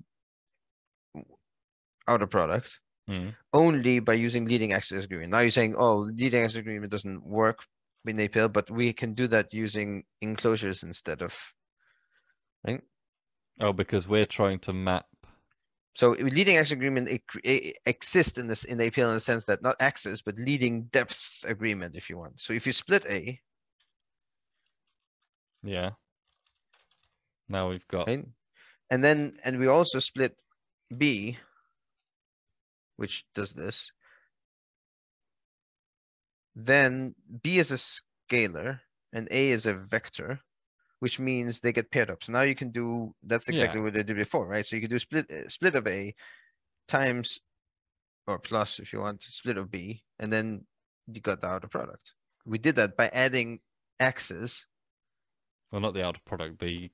outer 2.08 2.28
product. 2.28 2.80
Mm. 3.10 3.34
only 3.54 4.00
by 4.00 4.12
using 4.12 4.44
leading 4.44 4.74
axis 4.74 5.06
agreement. 5.06 5.32
Now 5.32 5.40
you're 5.40 5.50
saying, 5.50 5.76
oh, 5.78 6.00
leading 6.00 6.44
axis 6.44 6.60
agreement 6.60 6.92
doesn't 6.92 7.26
work 7.26 7.64
in 8.06 8.18
APL, 8.18 8.52
but 8.52 8.70
we 8.70 8.92
can 8.92 9.14
do 9.14 9.28
that 9.28 9.54
using 9.54 10.04
enclosures 10.22 10.84
instead 10.84 11.22
of. 11.22 11.54
Right? 12.66 12.82
Oh, 13.62 13.72
because 13.72 14.10
we're 14.10 14.26
trying 14.26 14.60
to 14.60 14.74
map. 14.74 15.06
So 15.98 16.12
leading 16.12 16.58
axis 16.58 16.74
agreement 16.74 17.10
it, 17.10 17.24
it 17.44 17.78
exists 17.88 18.38
in 18.38 18.48
this 18.48 18.66
in 18.66 18.78
the 18.78 18.92
APL 18.92 19.08
in 19.08 19.16
the 19.16 19.20
sense 19.20 19.46
that 19.46 19.64
not 19.64 19.78
axis, 19.80 20.22
but 20.22 20.38
leading 20.38 20.84
depth 20.94 21.44
agreement, 21.44 21.96
if 21.96 22.08
you 22.08 22.20
want. 22.20 22.40
So 22.40 22.54
if 22.54 22.68
you 22.68 22.72
split 22.72 23.04
A, 23.10 23.42
Yeah. 25.64 25.94
Now 27.50 27.70
we've 27.70 27.88
got. 27.88 28.06
right? 28.06 28.24
And 28.92 29.04
then 29.04 29.40
and 29.44 29.58
we 29.58 29.66
also 29.66 30.00
split 30.00 30.38
B, 30.96 31.40
which 32.98 33.26
does 33.34 33.54
this. 33.56 33.92
Then 36.56 37.16
B 37.42 37.58
is 37.58 37.72
a 37.72 37.82
scalar 37.82 38.82
and 39.14 39.28
A 39.32 39.50
is 39.50 39.66
a 39.66 39.74
vector, 39.74 40.42
which 41.00 41.20
means 41.20 41.60
they 41.60 41.72
get 41.74 41.92
paired 41.92 42.10
up. 42.10 42.24
So 42.24 42.32
now 42.32 42.42
you 42.42 42.56
can 42.56 42.72
do 42.72 43.14
that's 43.24 43.50
exactly 43.50 43.80
what 43.82 43.94
they 43.94 44.04
did 44.04 44.18
before, 44.18 44.48
right? 44.48 44.66
So 44.66 44.76
you 44.76 44.82
can 44.82 44.90
do 44.90 45.00
split 45.00 45.30
uh, 45.32 45.50
split 45.50 45.76
of 45.76 45.88
A 45.88 46.16
times 46.88 47.40
or 48.28 48.40
plus 48.40 48.80
if 48.80 48.92
you 48.92 49.00
want 49.00 49.24
split 49.24 49.58
of 49.58 49.72
B, 49.72 50.04
and 50.20 50.32
then 50.32 50.66
you 51.08 51.22
got 51.22 51.42
the 51.42 51.48
outer 51.48 51.68
product. 51.68 52.14
We 52.46 52.58
did 52.58 52.76
that 52.76 52.98
by 52.98 53.10
adding 53.14 53.60
axes. 54.00 54.66
Well, 55.72 55.82
not 55.82 55.94
the 55.94 56.06
outer 56.06 56.22
product. 56.26 56.60
The. 56.60 56.92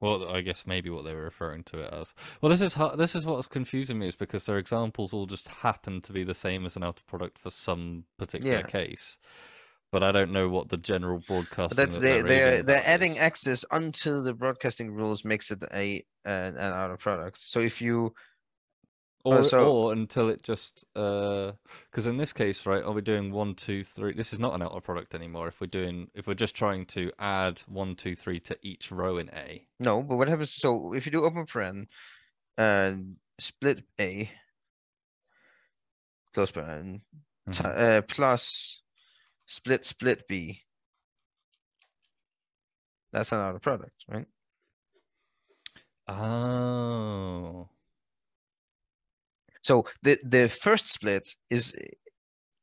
Well, 0.00 0.28
I 0.28 0.42
guess 0.42 0.64
maybe 0.64 0.90
what 0.90 1.04
they 1.04 1.12
were 1.12 1.24
referring 1.24 1.64
to 1.64 1.80
it 1.80 1.92
as. 1.92 2.14
Well, 2.40 2.50
this 2.50 2.62
is 2.62 2.74
how, 2.74 2.94
this 2.94 3.16
is 3.16 3.26
what's 3.26 3.48
confusing 3.48 3.98
me 3.98 4.06
is 4.06 4.14
because 4.14 4.46
their 4.46 4.58
examples 4.58 5.12
all 5.12 5.26
just 5.26 5.48
happen 5.48 6.00
to 6.02 6.12
be 6.12 6.22
the 6.22 6.34
same 6.34 6.64
as 6.66 6.76
an 6.76 6.84
outer 6.84 7.02
product 7.04 7.36
for 7.36 7.50
some 7.50 8.04
particular 8.16 8.58
Yeah. 8.58 8.62
case, 8.62 9.18
but 9.90 10.02
I 10.02 10.12
don't 10.12 10.32
know 10.32 10.48
what 10.48 10.68
the 10.68 10.76
general 10.76 11.18
But 11.18 11.26
broadcasting. 11.26 11.76
that's 11.76 11.94
that 11.94 12.00
they 12.00 12.22
they're 12.22 12.62
they're 12.62 12.82
adding 12.84 13.12
is. 13.12 13.18
axes 13.18 13.64
until 13.70 14.22
the 14.22 14.34
broadcasting 14.34 14.92
rules 14.92 15.24
makes 15.24 15.50
it 15.50 15.62
a 15.72 16.04
an, 16.24 16.56
an 16.56 16.72
outer 16.72 16.96
product. 16.96 17.38
So 17.44 17.60
if 17.60 17.80
you 17.80 18.14
or, 19.24 19.42
so- 19.44 19.72
or 19.72 19.92
until 19.92 20.28
it 20.28 20.42
just 20.42 20.84
because 20.94 22.06
in 22.06 22.16
this 22.18 22.32
case 22.32 22.64
right 22.66 22.82
are 22.84 22.92
we 22.92 23.00
doing 23.02 23.32
one 23.32 23.54
two 23.54 23.82
three 23.82 24.14
this 24.14 24.32
is 24.32 24.38
not 24.38 24.54
an 24.54 24.62
outer 24.62 24.80
product 24.80 25.12
anymore 25.14 25.48
if 25.48 25.60
we're 25.60 25.66
doing 25.66 26.08
if 26.14 26.26
we're 26.28 26.34
just 26.34 26.54
trying 26.54 26.86
to 26.86 27.10
add 27.18 27.60
one 27.66 27.96
two 27.96 28.14
three 28.14 28.38
to 28.40 28.56
each 28.62 28.90
row 28.92 29.18
in 29.18 29.28
a 29.34 29.66
no, 29.80 30.02
but 30.02 30.16
what 30.16 30.28
happens? 30.28 30.50
So 30.54 30.92
if 30.94 31.04
you 31.06 31.12
do 31.12 31.24
open 31.24 31.46
paren 31.46 31.86
and 32.56 33.16
split 33.38 33.82
A, 34.00 34.30
close 36.34 36.50
paren, 36.50 37.00
ti- 37.50 37.62
Mhm. 37.64 37.98
uh, 37.98 38.02
plus 38.02 38.82
split 39.48 39.84
split 39.84 40.28
B. 40.28 40.62
That's 43.12 43.32
another 43.32 43.58
product, 43.58 44.04
right? 44.08 44.26
oh 46.08 47.68
So 49.62 49.84
the 50.02 50.18
the 50.24 50.48
first 50.48 50.90
split 50.90 51.36
is 51.50 51.74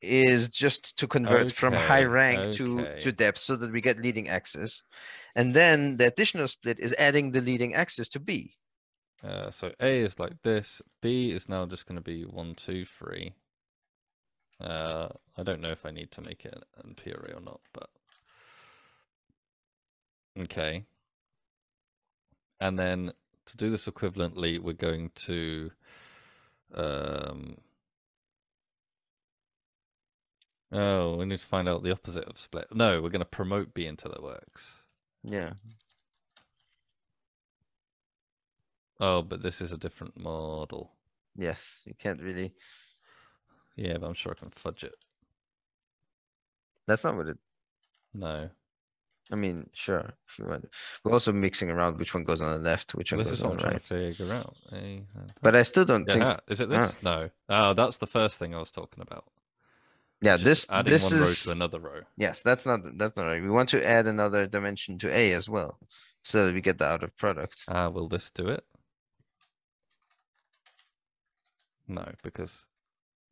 is 0.02 0.50
just 0.50 0.98
to 0.98 1.08
convert 1.08 1.52
from 1.52 1.74
high 1.74 2.04
rank 2.04 2.54
to 2.54 2.82
okay. 2.82 3.00
to 3.00 3.12
depth 3.12 3.40
so 3.40 3.56
that 3.58 3.72
we 3.72 3.82
get 3.82 4.00
leading 4.00 4.30
axis. 4.30 4.84
And 5.36 5.54
then 5.54 5.98
the 5.98 6.08
additional 6.08 6.48
split 6.48 6.80
is 6.80 6.96
adding 7.00 7.32
the 7.32 7.42
leading 7.42 7.76
axis 7.76 8.10
to 8.10 8.20
B. 8.20 8.56
uh, 9.24 9.50
so 9.52 9.72
a 9.80 10.02
is 10.04 10.20
like 10.20 10.34
this 10.44 10.82
b 11.02 11.32
is 11.32 11.50
now 11.50 11.66
just 11.66 11.88
going 11.88 11.96
to 11.96 12.02
be 12.02 12.24
one 12.24 12.54
two 12.56 12.86
three 12.86 13.34
uh 14.62 15.10
i 15.38 15.44
don't 15.44 15.62
know 15.62 15.72
if 15.72 15.86
i 15.86 15.92
need 15.92 16.12
to 16.12 16.22
make 16.22 16.46
it 16.46 16.64
an 16.84 16.96
p 16.96 17.12
or 17.12 17.42
not 17.44 17.60
but 17.74 17.90
okay 20.40 20.86
and 22.60 22.80
then 22.80 23.12
to 23.46 23.58
do 23.58 23.70
this 23.70 23.88
equivalently 23.88 24.60
we're 24.60 24.74
going 24.74 25.12
to 25.16 25.72
um 26.74 27.58
oh 30.72 31.16
we 31.18 31.26
need 31.26 31.40
to 31.40 31.46
find 31.46 31.68
out 31.68 31.84
the 31.84 31.92
opposite 31.92 32.24
of 32.26 32.40
split 32.40 32.68
no 32.74 33.02
we're 33.02 33.10
going 33.10 33.20
to 33.20 33.26
promote 33.26 33.74
b 33.74 33.86
until 33.86 34.12
it 34.14 34.24
works 34.24 34.82
Yeah. 35.24 35.54
oh 39.00 39.22
but 39.22 39.42
this 39.42 39.60
is 39.62 39.72
a 39.72 39.78
different 39.78 40.18
model 40.18 40.92
Yes. 41.38 41.84
You 41.86 41.94
can't 42.00 42.22
really 42.22 42.54
yeah 43.76 43.98
but 43.98 44.08
i'm 44.08 44.14
sure 44.14 44.32
i 44.32 44.40
can 44.40 44.50
fudge 44.50 44.84
it 44.84 44.96
that's 46.88 47.04
not 47.04 47.16
what 47.16 47.28
it 47.28 47.38
no 48.14 48.50
I 49.32 49.36
mean, 49.36 49.68
sure, 49.74 50.14
if 50.28 50.38
you 50.38 50.46
want. 50.46 50.70
We're 51.04 51.14
also 51.14 51.34
mixing 51.34 51.72
around 51.72 51.98
which 51.98 52.14
one 52.14 52.24
goes 52.24 52.42
on 52.42 52.52
the 52.52 52.60
left, 52.60 52.94
which 52.94 53.12
one 53.12 53.24
goes 53.24 53.42
on 53.42 53.56
the 53.56 53.58
trying 53.58 53.74
right. 53.74 53.82
to 53.82 54.14
figure 54.14 54.32
out 54.32 54.56
uh, 54.72 54.78
But 55.42 55.56
I 55.56 55.64
still 55.64 55.84
don't 55.84 56.08
yeah, 56.08 56.14
think 56.14 56.40
is 56.48 56.62
it 56.62 56.70
this 56.70 56.94
ah. 56.94 56.96
no 57.02 57.30
oh 57.50 57.74
that's 57.74 57.98
the 57.98 58.06
first 58.06 58.38
thing 58.38 58.54
i 58.54 58.60
was 58.60 58.70
talking 58.70 59.02
about 59.02 59.26
yeah, 60.22 60.38
Just 60.38 60.70
this 60.70 61.12
one 61.12 61.22
row 61.22 61.28
is 61.28 61.44
to 61.44 61.52
another 61.52 61.80
row 61.80 62.02
yes, 62.18 62.42
that's 62.42 62.66
not 62.66 62.82
that's 62.98 63.16
not 63.16 63.26
right. 63.26 63.42
We 63.42 63.50
want 63.50 63.70
to 63.70 63.86
add 63.86 64.08
another 64.08 64.48
dimension 64.48 64.98
to 65.00 65.16
A 65.16 65.34
as 65.34 65.50
well. 65.50 65.78
So 66.24 66.48
that 66.48 66.56
we 66.56 66.62
get 66.62 66.80
the 66.80 66.86
outer 66.86 67.10
product. 67.16 67.64
Ah, 67.68 67.90
will 67.90 68.08
this 68.08 68.32
do 68.32 68.48
it? 68.48 68.64
No, 71.88 72.12
because 72.24 72.66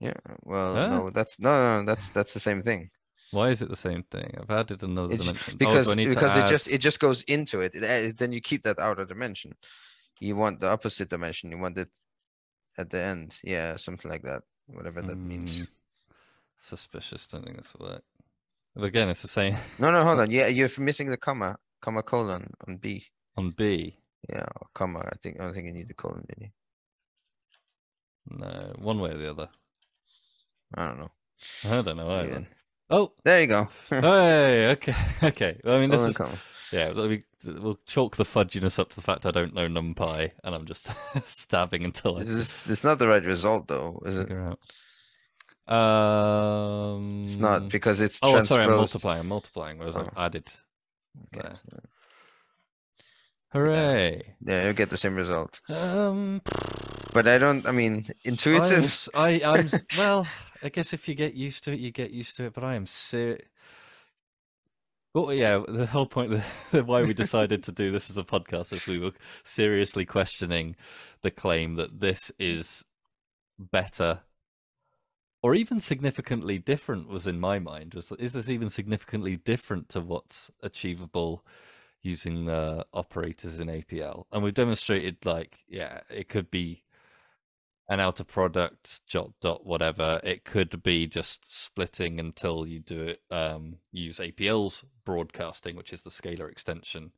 Yeah. 0.04 0.20
Well, 0.44 0.76
Huh? 0.76 0.88
no, 0.90 1.10
that's 1.18 1.40
no, 1.40 1.52
no, 1.80 1.86
that's 1.86 2.10
that's 2.16 2.34
the 2.34 2.40
same 2.50 2.62
thing. 2.64 2.90
why 3.32 3.48
is 3.54 3.62
it 3.64 3.70
the 3.70 3.84
same 3.88 4.04
thing? 4.14 4.30
I've 4.40 4.52
added 4.62 4.84
another 4.84 5.14
It's 5.14 5.22
dimension. 5.24 5.58
because 5.58 5.88
oh, 5.88 5.94
do 5.94 5.94
I 5.94 5.96
need 6.00 6.10
to 6.10 6.16
because 6.16 6.36
it 6.36 6.44
add- 6.46 6.54
just 6.56 6.68
it 6.76 6.82
just 6.88 7.00
goes 7.00 7.20
into 7.36 7.62
it. 7.66 7.72
It 7.76 8.18
Then 8.20 8.32
you 8.36 8.42
keep 8.42 8.62
that 8.64 8.80
outer 8.80 9.06
dimension. 9.06 9.52
You 10.20 10.36
want 10.44 10.60
the 10.60 10.70
opposite 10.76 11.10
dimension. 11.10 11.52
You 11.52 11.58
want 11.66 11.78
it 11.78 11.90
at 12.78 12.90
the 12.90 13.00
end. 13.12 13.30
Yeah, 13.44 13.78
something 13.78 14.10
like 14.12 14.24
that. 14.30 14.42
Whatever 14.68 15.02
that 15.02 15.18
means. 15.18 15.60
Hmm, 15.60 15.66
Suspicious. 16.60 17.28
Don't 17.28 17.44
think 17.46 17.58
this 17.58 17.74
will 17.76 17.88
work. 17.88 18.04
But 18.76 18.86
again, 18.86 19.10
it's 19.10 19.22
the 19.22 19.28
same 19.40 19.56
No, 19.80 19.92
no, 19.92 20.04
hold 20.04 20.20
on. 20.20 20.32
Yeah, 20.32 20.48
you're 20.48 20.70
missing 20.78 21.10
the 21.10 21.18
comma, 21.18 21.58
comma 21.82 22.04
colon 22.04 22.44
on 22.68 22.78
B. 22.78 23.06
on 23.38 23.52
B. 23.52 23.98
Yeah, 24.30 24.46
or 24.62 24.68
comma. 24.74 25.00
I 25.14 25.16
think 25.22 25.40
I 25.40 25.44
don't 25.46 25.54
think 25.54 25.68
you 25.68 25.74
need 25.74 25.90
the 25.90 25.94
colon, 26.04 26.24
did 26.30 26.40
you? 26.46 26.52
No, 28.30 28.74
one 28.80 29.00
way 29.00 29.12
or 29.12 29.18
the 29.18 29.30
other. 29.30 29.50
I 30.76 30.88
don't 30.88 31.00
know. 31.00 31.12
I 31.66 31.82
don't 31.82 31.98
know 31.98 32.10
either. 32.12 32.46
Oh, 32.90 33.12
There 33.24 33.42
you 33.42 33.48
go. 33.48 33.68
hey, 33.90 34.72
okay, 34.72 34.96
okay. 35.24 35.60
I 35.66 35.80
mean, 35.80 35.90
this 35.90 36.02
is 36.04 36.18
yeah. 36.72 36.92
Let 36.94 37.10
me, 37.10 37.24
we'll 37.46 37.80
chalk 37.86 38.16
the 38.16 38.24
fudginess 38.24 38.80
up 38.80 38.90
to 38.90 38.96
the 38.96 39.02
fact 39.02 39.26
I 39.26 39.32
don't 39.32 39.54
know 39.54 39.68
NumPy, 39.68 40.32
and 40.44 40.56
I'm 40.56 40.66
just 40.66 40.90
stabbing 41.28 41.84
until 41.86 42.16
I 42.18 42.20
This 42.20 42.30
is 42.30 42.58
it's 42.68 42.84
not 42.84 43.00
the 43.00 43.08
right 43.08 43.24
result 43.24 43.68
though, 43.68 44.02
is 44.06 44.18
it? 44.18 44.32
out. 44.32 44.60
Um, 45.74 47.24
It's 47.26 47.38
not 47.38 47.70
because 47.70 48.00
it's 48.00 48.20
Oh, 48.22 48.32
transposed. 48.34 48.50
sorry, 48.50 48.64
I'm 48.66 48.78
multiplying. 48.78 49.20
I'm 49.22 49.28
multiplying, 49.28 49.78
whereas 49.78 49.96
I've 49.98 50.08
Oh. 50.16 50.22
added. 50.22 50.52
Okay, 51.34 51.42
there. 51.48 51.56
so- 51.56 51.80
Hooray! 53.54 54.36
Yeah, 54.42 54.66
you 54.68 54.74
get 54.74 54.90
the 54.90 54.98
same 54.98 55.16
result. 55.16 55.62
Um, 55.70 56.42
But 57.14 57.28
I 57.28 57.38
don't. 57.38 57.68
I 57.68 57.72
mean, 57.72 58.08
intuitive. 58.26 58.64
I'm 58.66 58.84
intuitive. 58.84 58.84
s- 58.86 59.10
I, 59.14 59.42
I'm 59.46 59.70
well. 59.98 60.28
I 60.64 60.70
guess 60.70 60.94
if 60.94 61.08
you 61.08 61.16
get 61.16 61.34
used 61.34 61.64
to 61.66 61.74
it, 61.74 61.80
you 61.80 61.92
get 61.92 62.12
used 62.12 62.38
to 62.38 62.46
it. 62.46 62.54
But 62.54 62.64
I 62.64 62.76
am 62.76 62.88
serious. 62.88 63.42
Well, 65.14 65.32
yeah, 65.32 65.62
the 65.68 65.86
whole 65.86 66.08
point 66.08 66.34
of 66.74 66.88
why 66.88 67.04
we 67.04 67.14
decided 67.14 67.64
to 67.64 67.72
do 67.72 67.92
this 67.92 68.10
as 68.10 68.18
a 68.18 68.24
podcast 68.24 68.74
is 68.74 68.88
we 68.88 68.98
were 68.98 69.12
seriously 69.44 70.06
questioning 70.06 70.76
the 71.22 71.30
claim 71.30 71.76
that 71.76 72.00
this 72.00 72.32
is 72.40 72.84
better 73.60 74.22
or 75.44 75.54
even 75.54 75.80
significantly 75.80 76.58
different 76.58 77.08
was 77.08 77.28
in 77.28 77.40
my 77.40 77.60
mind 77.60 77.94
was 77.94 78.12
is 78.14 78.34
this 78.34 78.50
even 78.50 78.70
significantly 78.70 79.36
different 79.36 79.90
to 79.90 80.02
what's 80.02 80.50
achievable 80.62 81.46
using 82.02 82.50
uh, 82.50 82.84
operators 82.94 83.60
in 83.60 83.68
APL 83.68 84.26
and 84.32 84.44
we've 84.44 84.54
demonstrated 84.54 85.18
like 85.24 85.60
yeah 85.68 86.00
it 86.10 86.28
could 86.28 86.50
be 86.50 86.84
an 87.90 88.00
outer 88.00 88.24
product 88.24 89.02
dot 89.10 89.32
dot 89.42 89.66
whatever. 89.66 90.20
It 90.24 90.46
could 90.46 90.82
be 90.84 91.08
just 91.08 91.54
splitting 91.54 92.20
until 92.20 92.66
you 92.66 92.80
do 92.80 93.02
it. 93.02 93.22
Um, 93.30 93.78
use 93.92 94.20
APL's 94.20 94.84
broadcasting, 95.06 95.76
which 95.76 95.92
is 95.92 96.04
the 96.04 96.10
scalar 96.10 96.50
extension, 96.50 97.12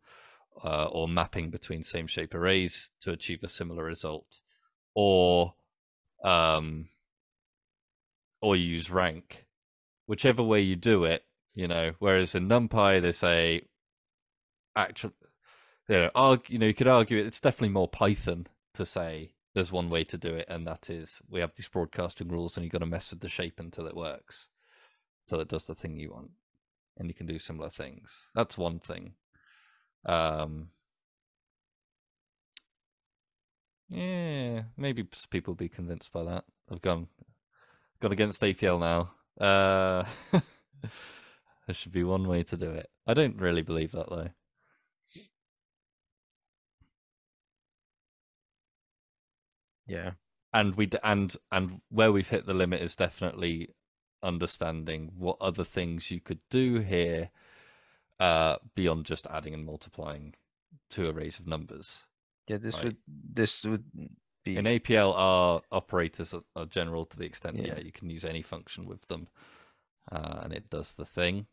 uh, 0.64 0.86
or 0.86 1.08
mapping 1.08 1.50
between 1.52 1.84
same 1.84 2.08
shape 2.08 2.34
arrays 2.34 2.92
to 3.02 3.12
achieve 3.12 3.44
a 3.44 3.50
similar 3.50 3.84
result, 3.84 4.40
or 4.96 5.54
um, 6.24 6.90
or 8.42 8.56
you 8.56 8.66
use 8.66 8.90
rank, 8.90 9.46
whichever 10.08 10.42
way 10.44 10.62
you 10.62 10.76
do 10.76 11.04
it. 11.04 11.24
You 11.54 11.68
know, 11.68 11.94
whereas 12.00 12.36
in 12.36 12.50
NumPy 12.50 13.02
they 13.02 13.14
say 13.14 13.62
actual, 14.76 15.14
you 15.88 15.96
know, 15.96 16.12
argue, 16.16 16.54
you 16.54 16.60
know, 16.60 16.66
you 16.66 16.74
could 16.74 16.88
argue 16.88 17.18
it's 17.24 17.40
definitely 17.40 17.70
more 17.70 17.88
Python 17.88 18.48
to 18.74 18.86
say 18.86 19.35
there's 19.56 19.72
one 19.72 19.90
way 19.90 20.04
to 20.04 20.18
do 20.18 20.36
it, 20.36 20.46
and 20.50 20.68
that 20.68 20.90
is 20.90 21.22
we 21.30 21.40
have 21.40 21.56
these 21.56 21.70
broadcasting 21.70 22.28
rules, 22.28 22.56
and 22.58 22.64
you've 22.64 22.74
got 22.74 22.80
to 22.80 22.86
mess 22.86 23.10
with 23.10 23.22
the 23.22 23.30
shape 23.30 23.58
until 23.58 23.88
it 23.88 23.96
works, 23.96 24.48
until 25.26 25.40
it 25.40 25.48
does 25.48 25.66
the 25.66 25.74
thing 25.74 25.98
you 25.98 26.12
want, 26.12 26.32
and 26.98 27.08
you 27.08 27.14
can 27.14 27.26
do 27.26 27.40
similar 27.40 27.70
things. 27.70 28.30
That's 28.36 28.58
one 28.58 28.80
thing. 28.80 29.14
Um, 30.06 30.70
yeah, 33.90 34.64
maybe 34.76 35.08
people 35.30 35.54
will 35.54 35.56
be 35.56 35.70
convinced 35.70 36.12
by 36.12 36.26
that. 36.26 36.44
I've 36.70 36.82
gone 36.82 37.08
gone 38.02 38.12
against 38.12 38.42
APL 38.42 38.78
now. 38.78 39.14
Uh, 39.40 40.04
there 40.32 41.74
should 41.74 41.94
be 41.94 42.04
one 42.04 42.28
way 42.28 42.44
to 42.44 42.58
do 42.58 42.72
it. 42.72 42.90
I 43.08 43.14
don't 43.14 43.40
really 43.40 43.62
believe 43.62 43.94
that 43.94 44.10
though. 44.10 44.30
Yeah. 49.88 50.12
and 50.54 50.76
we 50.76 50.90
and 51.04 51.36
and 51.52 51.82
where 51.90 52.12
we've 52.12 52.30
hit 52.30 52.46
the 52.46 52.54
limit 52.54 52.82
is 52.82 52.96
definitely 52.96 53.70
understanding 54.24 55.12
what 55.18 55.38
other 55.40 55.64
things 55.64 56.10
you 56.12 56.20
could 56.20 56.40
do 56.50 56.80
here 56.80 57.30
uh 58.20 58.56
beyond 58.76 59.06
just 59.06 59.28
adding 59.28 59.54
and 59.54 59.66
multiplying 59.66 60.34
two 60.90 61.08
arrays 61.10 61.38
of 61.40 61.46
numbers 61.48 62.06
Yeah, 62.48 62.58
this 62.58 62.76
Right. 62.76 62.86
would 62.86 62.98
this 63.08 63.64
would 63.66 63.86
be 64.44 64.58
in 64.58 64.66
apl 64.66 65.14
our 65.16 65.62
operators 65.72 66.34
are, 66.34 66.44
are 66.56 66.66
general 66.66 67.06
to 67.06 67.18
the 67.18 67.26
extent 67.26 67.58
yeah. 67.58 67.74
Yeah. 67.76 67.80
you 67.80 67.92
can 67.92 68.10
use 68.10 68.26
any 68.26 68.42
function 68.42 68.86
with 68.86 69.08
them 69.08 69.28
uh, 70.12 70.40
and 70.44 70.54
it 70.54 70.70
does 70.70 70.94
the 70.94 71.06
thing 71.06 71.48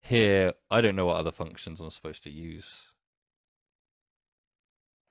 here 0.00 0.52
i 0.70 0.80
don't 0.80 0.96
know 0.96 1.06
what 1.06 1.16
other 1.16 1.32
functions 1.32 1.80
i'm 1.80 1.90
supposed 1.90 2.22
to 2.24 2.30
use 2.30 2.92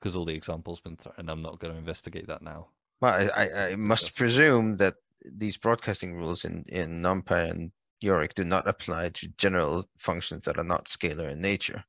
because 0.06 0.16
all 0.16 0.26
the 0.26 0.36
examples 0.36 0.80
been 0.80 0.96
thrown 0.96 1.16
and 1.18 1.32
i'm 1.32 1.42
not 1.42 1.58
going 1.58 1.74
to 1.74 1.80
investigate 1.80 2.28
that 2.28 2.44
now 2.44 2.68
Well, 3.02 3.12
I, 3.36 3.44
I, 3.44 3.70
I 3.70 3.76
must 3.76 4.16
presume 4.16 4.78
that 4.78 4.94
these 5.26 5.58
broadcasting 5.58 6.14
rules 6.14 6.46
in, 6.46 6.64
in 6.68 7.02
NumPy 7.02 7.50
and 7.50 7.72
Yorick 8.02 8.36
do 8.36 8.46
not 8.46 8.68
apply 8.68 9.10
to 9.10 9.28
general 9.40 9.86
functions 9.98 10.44
that 10.46 10.60
are 10.60 10.64
not 10.64 10.86
scalar 10.86 11.32
in 11.32 11.42
nature. 11.42 11.84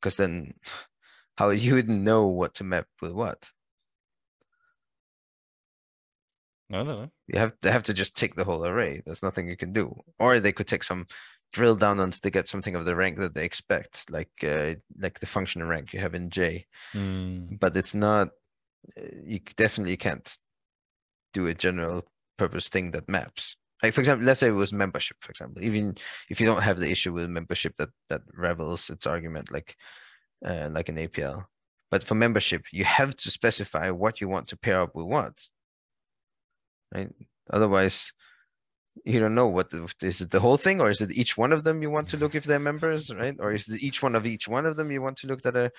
Because 0.00 0.14
then 0.14 0.52
how 1.36 1.50
you 1.50 1.74
would 1.74 1.88
know 1.88 2.28
what 2.28 2.54
to 2.54 2.64
map 2.64 2.86
with 3.00 3.10
what? 3.10 3.50
i 6.70 6.76
don't 6.76 6.86
know 6.86 7.10
You 7.26 7.40
have 7.40 7.54
they 7.60 7.72
have 7.72 7.82
to 7.84 7.94
just 7.94 8.16
take 8.16 8.36
the 8.36 8.44
whole 8.44 8.64
array. 8.64 9.02
There's 9.04 9.22
nothing 9.22 9.48
you 9.48 9.56
can 9.56 9.72
do. 9.72 10.00
Or 10.20 10.38
they 10.38 10.52
could 10.52 10.68
take 10.68 10.84
some 10.84 11.06
drill 11.52 11.76
down 11.76 12.00
until 12.00 12.20
they 12.22 12.30
get 12.30 12.48
something 12.48 12.74
of 12.74 12.84
the 12.84 12.96
rank 12.96 13.18
that 13.18 13.34
they 13.34 13.44
expect, 13.44 14.10
like 14.10 14.30
uh, 14.42 14.74
like 14.98 15.20
the 15.20 15.26
function 15.26 15.66
rank 15.66 15.92
you 15.92 16.00
have 16.00 16.14
in 16.14 16.30
J. 16.30 16.66
Hmm. 16.92 17.56
but 17.60 17.76
it's 17.76 17.94
not 17.94 18.28
uh, 18.98 19.02
you 19.24 19.40
definitely 19.56 19.96
can't 19.96 20.36
do 21.32 21.46
a 21.46 21.54
general 21.54 22.04
purpose 22.36 22.68
thing 22.68 22.90
that 22.90 23.08
maps 23.08 23.56
like 23.82 23.92
for 23.92 24.00
example 24.00 24.26
let's 24.26 24.40
say 24.40 24.48
it 24.48 24.52
was 24.52 24.72
membership 24.72 25.16
for 25.20 25.30
example 25.30 25.62
even 25.62 25.96
if 26.28 26.40
you 26.40 26.46
don't 26.46 26.62
have 26.62 26.80
the 26.80 26.90
issue 26.90 27.12
with 27.12 27.28
membership 27.28 27.76
that 27.76 27.90
that 28.08 28.22
ravels 28.34 28.90
its 28.90 29.06
argument 29.06 29.50
like 29.52 29.76
uh, 30.44 30.68
like 30.72 30.88
an 30.88 30.96
apl 30.96 31.44
but 31.90 32.02
for 32.02 32.14
membership 32.14 32.64
you 32.72 32.84
have 32.84 33.14
to 33.16 33.30
specify 33.30 33.90
what 33.90 34.20
you 34.20 34.28
want 34.28 34.48
to 34.48 34.56
pair 34.56 34.80
up 34.80 34.94
with 34.94 35.06
what 35.06 35.34
right 36.94 37.10
otherwise 37.50 38.12
you 39.04 39.18
don't 39.18 39.34
know 39.34 39.48
what 39.48 39.70
the, 39.70 39.92
is 40.02 40.20
it 40.20 40.30
the 40.30 40.40
whole 40.40 40.56
thing 40.56 40.80
or 40.80 40.90
is 40.90 41.00
it 41.00 41.10
each 41.10 41.36
one 41.36 41.52
of 41.52 41.64
them 41.64 41.82
you 41.82 41.90
want 41.90 42.08
to 42.08 42.16
look 42.16 42.34
if 42.34 42.44
they're 42.44 42.58
members 42.58 43.12
right? 43.14 43.36
Or 43.38 43.52
is 43.52 43.68
it 43.68 43.82
each 43.82 44.02
one 44.02 44.14
of 44.14 44.26
each 44.26 44.48
one 44.48 44.66
of 44.66 44.76
them 44.76 44.90
you 44.90 45.02
want 45.02 45.16
to 45.18 45.26
look 45.26 45.42
that 45.42 45.56
are 45.56 45.72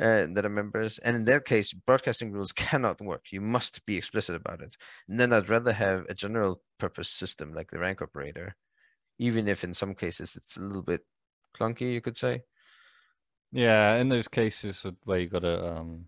uh, 0.00 0.26
that 0.34 0.44
are 0.44 0.50
members? 0.50 0.98
And 0.98 1.16
in 1.16 1.24
that 1.26 1.44
case 1.44 1.72
broadcasting 1.72 2.32
rules 2.32 2.52
cannot 2.52 3.00
work. 3.00 3.26
You 3.30 3.40
must 3.40 3.84
be 3.86 3.96
explicit 3.96 4.34
about 4.36 4.60
it. 4.62 4.76
And 5.08 5.20
then 5.20 5.32
i'd 5.32 5.48
rather 5.48 5.72
have 5.72 6.04
a 6.08 6.14
general 6.14 6.62
purpose 6.78 7.08
system 7.08 7.52
like 7.52 7.70
the 7.70 7.78
rank 7.78 8.02
operator 8.02 8.56
even 9.18 9.48
if 9.48 9.62
in 9.64 9.74
some 9.74 9.94
cases 9.94 10.36
it's 10.36 10.56
a 10.56 10.60
little 10.60 10.82
bit 10.82 11.02
clunky 11.56 11.92
you 11.92 12.00
could 12.00 12.16
say. 12.16 12.42
Yeah, 13.52 13.96
in 13.96 14.08
those 14.08 14.26
cases 14.26 14.84
where 15.04 15.20
you 15.20 15.28
got 15.28 15.42
to 15.42 15.76
um, 15.76 16.06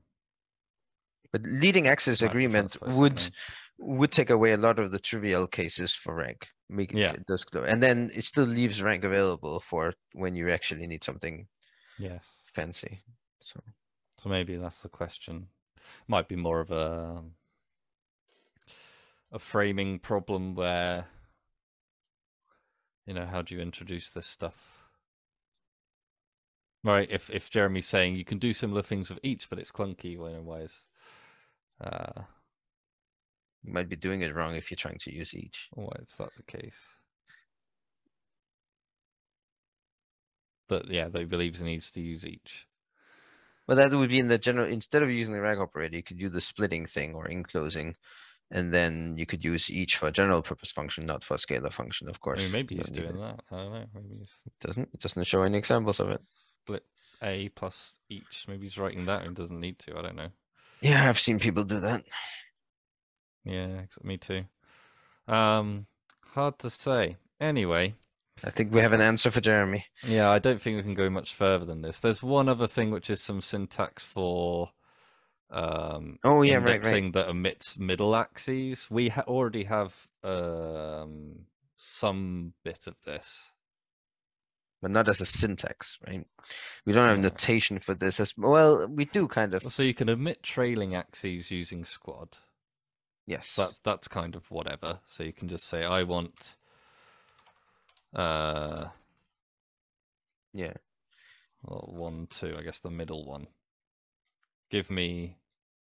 but 1.33 1.43
leading 1.45 1.87
axis 1.89 2.21
Might 2.21 2.27
have 2.27 2.33
to 2.33 2.39
agreement 2.39 2.77
would 2.83 3.31
would 3.79 4.13
take 4.13 4.31
away 4.31 4.53
a 4.53 4.57
lot 4.57 4.79
of 4.79 4.91
the 4.91 4.99
trivial 4.99 5.47
cases 5.47 5.95
for 5.95 6.15
rank 6.15 6.49
make 6.69 6.93
it 6.93 6.99
Yeah. 6.99 7.13
it 7.13 7.27
does 7.27 7.45
clear 7.45 7.65
and 7.65 7.83
then 7.83 8.11
it 8.15 8.25
still 8.25 8.45
leaves 8.45 8.83
rank 8.83 9.05
available 9.05 9.61
for 9.61 9.95
when 10.13 10.35
you 10.35 10.51
actually 10.51 10.87
need 10.87 11.05
something 11.05 11.47
yes. 11.99 12.45
fancy 12.55 13.03
so 13.41 13.61
So 14.19 14.29
maybe 14.29 14.57
that's 14.57 14.83
the 14.83 14.89
question. 14.89 15.49
Might 16.09 16.27
be 16.29 16.37
more 16.37 16.61
of 16.61 16.71
a 16.71 17.23
a 19.31 19.39
framing 19.39 19.99
problem 19.99 20.55
where 20.55 21.07
you 23.07 23.15
know 23.15 23.27
how 23.27 23.43
do 23.43 23.55
you 23.55 23.61
introduce 23.61 24.11
this 24.11 24.27
stuff? 24.27 24.83
Right, 26.83 27.11
if 27.11 27.31
if 27.31 27.51
Jeremy's 27.51 27.87
saying 27.89 28.17
you 28.17 28.25
can 28.25 28.39
do 28.39 28.53
similar 28.53 28.83
things 28.83 29.11
with 29.11 29.19
each, 29.23 29.49
but 29.51 29.59
it's 29.59 29.73
clunky, 29.73 30.17
well, 30.19 30.43
why 30.43 30.61
is 30.61 30.87
uh, 31.81 32.23
you 33.63 33.73
might 33.73 33.89
be 33.89 33.97
doing 33.97 34.23
it 34.23 34.35
wrong 34.35 34.55
if 34.55 34.71
you're 34.71 34.77
trying 34.77 34.99
to 34.99 35.13
use 35.15 35.35
each 35.35 35.69
why 35.73 35.93
is 36.01 36.17
that 36.19 36.31
the 36.37 36.43
case? 36.45 36.87
That 40.69 40.89
yeah, 40.89 41.09
that 41.09 41.19
he 41.19 41.25
believes 41.25 41.61
he 41.61 41.65
needs 41.65 41.91
to 41.93 42.01
use 42.01 42.27
each. 42.27 42.67
Well, 43.67 43.77
that 43.77 43.93
would 43.93 44.11
be 44.11 44.19
in 44.19 44.29
the 44.29 44.39
general, 44.39 44.67
instead 44.69 45.03
of 45.03 45.11
using 45.11 45.35
the 45.35 45.41
rank 45.41 45.59
operator, 45.61 45.97
you 45.97 46.03
could 46.03 46.19
do 46.19 46.29
the 46.29 46.41
splitting 46.41 46.87
thing 46.87 47.15
or 47.15 47.27
enclosing. 47.27 47.97
And 48.49 48.73
then 48.73 49.17
you 49.17 49.27
could 49.27 49.45
use 49.45 49.71
each 49.71 49.97
for 49.97 50.07
a 50.07 50.13
general 50.13 50.41
purpose 50.41 50.71
function, 50.71 51.05
not 51.05 51.25
for 51.25 51.35
a 51.35 51.37
scalar 51.39 51.73
function, 51.73 52.09
of 52.09 52.17
I 52.17 52.19
course. 52.21 52.43
mean, 52.43 52.53
maybe 52.53 52.77
he's 52.77 52.93
doing 52.93 53.17
it. 53.17 53.19
that. 53.19 53.41
I 53.51 53.57
don't 53.57 53.73
know. 53.73 53.85
Maybe 53.93 54.19
he's 54.21 54.31
Doesn't, 54.61 54.89
it 54.95 55.01
doesn't 55.01 55.25
show 55.25 55.43
any 55.43 55.59
examples 55.59 55.99
of 55.99 56.11
it. 56.11 56.23
split 56.63 56.85
A 57.23 57.49
plus 57.51 57.95
each. 58.09 58.47
Maybe 58.49 58.67
he's 58.67 58.79
writing 58.79 59.07
that 59.07 59.25
and 59.25 59.35
doesn't 59.35 59.59
need 59.59 59.81
to. 59.81 59.99
I 59.99 60.03
don't 60.03 60.17
know. 60.17 60.29
Yeah, 60.81 61.09
I've 61.09 61.19
seen 61.21 61.39
people 61.39 61.65
do 61.65 61.81
that. 61.81 62.03
Yeah, 63.45 63.83
me 64.03 64.17
too. 64.19 64.45
Um, 65.29 65.87
hard 66.35 66.59
to 66.61 66.71
say. 66.71 67.17
Anyway, 67.41 67.95
I 68.45 68.51
think 68.51 68.73
we 68.73 68.81
have 68.81 68.93
an 68.93 69.01
answer 69.01 69.31
for 69.31 69.41
Jeremy. 69.41 69.87
yeah, 70.03 70.31
I 70.31 70.39
don't 70.39 70.61
think 70.61 70.77
we 70.77 70.83
can 70.83 70.95
go 70.95 71.09
much 71.11 71.35
further 71.35 71.65
than 71.65 71.83
this. 71.83 72.01
There's 72.01 72.23
one 72.23 72.49
other 72.49 72.67
thing 72.67 72.91
which 72.91 73.11
is 73.11 73.23
some 73.23 73.41
syntax 73.41 74.03
for 74.05 74.71
um 75.51 76.19
Oh, 76.25 76.43
yeah, 76.43 76.55
right, 76.57 76.65
right. 76.65 76.75
indexing 76.77 77.13
that 77.13 77.29
omits 77.29 77.79
middle 77.79 78.17
axes. 78.17 78.89
We 78.91 79.09
ha- 79.11 79.25
already 79.29 79.65
have 79.65 80.09
um 80.25 81.47
some 81.77 82.55
bit 82.65 82.87
of 82.87 82.97
this. 83.05 83.53
But 84.87 84.93
not 84.93 85.09
as 85.09 85.21
a 85.21 85.27
syntax, 85.27 85.99
right? 86.07 86.25
We 86.85 86.93
don't 86.93 87.09
have 87.09 87.19
notation 87.19 87.81
for 87.81 87.93
this 87.93 88.21
as, 88.21 88.39
well, 88.39 88.87
we 88.87 89.07
do 89.07 89.27
kind 89.27 89.53
of, 89.53 89.65
So 89.73 89.83
you 89.83 89.93
can 89.93 90.09
omit 90.09 90.45
trailing 90.45 90.95
axes 90.95 91.51
using 91.51 91.85
squad. 91.85 92.39
yes. 93.27 93.49
So 93.49 93.65
that's 93.65 93.81
that's 93.81 94.07
kind 94.07 94.37
of 94.37 94.49
whatever. 94.53 95.01
So 95.05 95.25
you 95.25 95.33
can 95.33 95.49
just 95.49 95.65
say 95.67 95.85
I 95.85 96.05
want 96.05 96.55
uh 98.15 98.91
Yeah, 100.53 100.75
well, 101.65 101.89
one, 101.93 102.29
two, 102.31 102.55
I 102.57 102.63
guess 102.63 102.79
the 102.79 102.89
middle 102.89 103.27
one. 103.27 103.49
Give 104.71 104.89
me 104.89 105.37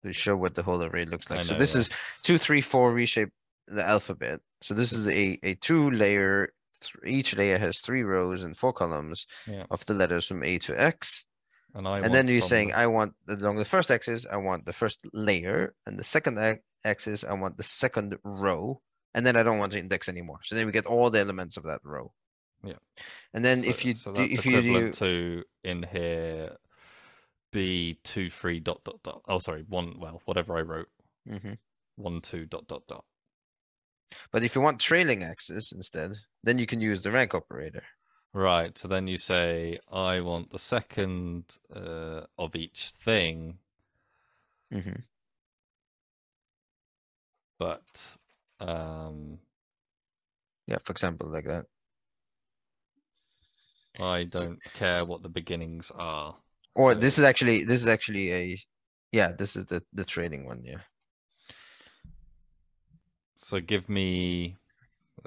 to 0.03 0.11
show 0.11 0.35
what 0.35 0.55
the 0.55 0.63
whole 0.63 0.83
array 0.83 1.05
looks 1.05 1.29
like. 1.29 1.45
So 1.45 1.53
this 1.53 1.75
is 1.75 1.89
two, 2.23 2.37
three, 2.37 2.59
four 2.59 2.91
reshape 2.91 3.29
the 3.69 3.87
alphabet. 3.87 4.41
So 4.59 4.73
this 4.73 4.91
is 4.91 5.07
a, 5.07 5.39
a 5.43 5.53
two 5.55 5.91
layer, 5.91 6.51
th- 6.81 6.95
each 7.05 7.35
layer 7.35 7.57
has 7.57 7.79
three 7.79 8.03
rows 8.03 8.43
and 8.43 8.57
four 8.57 8.73
columns 8.73 9.25
Yeah. 9.47 9.65
of 9.69 9.85
the 9.85 9.93
letters 9.93 10.27
from 10.27 10.43
A 10.43 10.57
to 10.59 10.79
X. 10.79 11.25
and 11.73 11.87
I 11.87 11.99
And 11.99 12.13
then 12.13 12.27
you're 12.27 12.41
saying, 12.41 12.69
the- 12.69 12.77
I 12.79 12.87
want 12.87 13.13
along 13.29 13.55
the 13.57 13.65
first 13.65 13.89
axis, 13.91 14.25
I 14.29 14.35
want 14.37 14.65
the 14.65 14.73
first 14.73 14.99
layer, 15.13 15.73
and 15.85 15.97
the 15.97 16.03
second 16.03 16.37
axis, 16.83 17.23
I 17.23 17.33
want 17.33 17.55
the 17.57 17.63
second 17.63 18.17
row, 18.23 18.81
and 19.13 19.25
then 19.25 19.35
I 19.37 19.43
don't 19.43 19.57
want 19.59 19.71
to 19.71 19.79
index 19.79 20.09
anymore. 20.09 20.39
So 20.43 20.55
then 20.55 20.65
we 20.65 20.73
get 20.73 20.85
all 20.85 21.09
the 21.09 21.19
elements 21.19 21.55
of 21.57 21.63
that 21.63 21.79
row. 21.83 22.11
Yeah. 22.63 22.79
And 23.33 23.43
then 23.45 23.63
so, 23.63 23.69
if 23.69 23.85
you 23.85 23.95
so 23.95 24.11
do, 24.11 24.21
if 24.23 24.45
you 24.45 24.61
do, 24.61 24.91
to 24.91 25.43
in 25.63 25.83
here 25.83 26.57
B 27.51 27.99
two 28.03 28.29
three 28.29 28.59
dot 28.59 28.83
dot 28.83 29.01
dot 29.03 29.21
oh 29.27 29.39
sorry, 29.39 29.63
one 29.67 29.99
well, 29.99 30.21
whatever 30.25 30.57
I 30.57 30.61
wrote. 30.61 30.89
Mhm. 31.27 31.57
one 31.95 32.21
two 32.21 32.45
dot 32.45 32.67
dot 32.67 32.83
dot. 32.87 33.05
But 34.31 34.43
if 34.43 34.55
you 34.55 34.61
want 34.61 34.79
trailing 34.79 35.23
axis 35.23 35.71
instead, 35.71 36.13
then 36.43 36.59
you 36.59 36.65
can 36.65 36.81
use 36.81 37.01
the 37.01 37.11
rank 37.11 37.33
operator. 37.33 37.83
Right. 38.33 38.77
So 38.77 38.87
then 38.87 39.07
you 39.07 39.17
say, 39.17 39.79
I 39.91 40.21
want 40.21 40.51
the 40.51 40.59
second 40.59 41.57
uh, 41.75 42.21
of 42.37 42.55
each 42.55 42.91
thing, 43.03 43.59
hmm 44.71 45.01
but 47.59 48.15
um, 48.59 49.37
Yeah, 50.67 50.77
for 50.83 50.91
example, 50.91 51.27
like 51.29 51.45
that. 51.45 51.65
I 53.99 54.23
don't 54.23 54.61
care 54.73 55.05
what 55.05 55.21
the 55.21 55.29
beginnings 55.29 55.91
are. 55.93 56.35
Or 56.75 56.93
So- 56.93 56.99
this 56.99 57.17
is 57.17 57.25
actually 57.25 57.65
this 57.65 57.81
is 57.81 57.87
actually 57.87 58.33
a 58.33 58.57
yeah, 59.11 59.33
this 59.33 59.55
is 59.55 59.65
the 59.65 59.83
the 59.93 60.05
trading 60.05 60.45
one, 60.45 60.63
yeah. 60.63 60.79
So 63.51 63.59
give 63.59 63.89
me. 63.89 64.55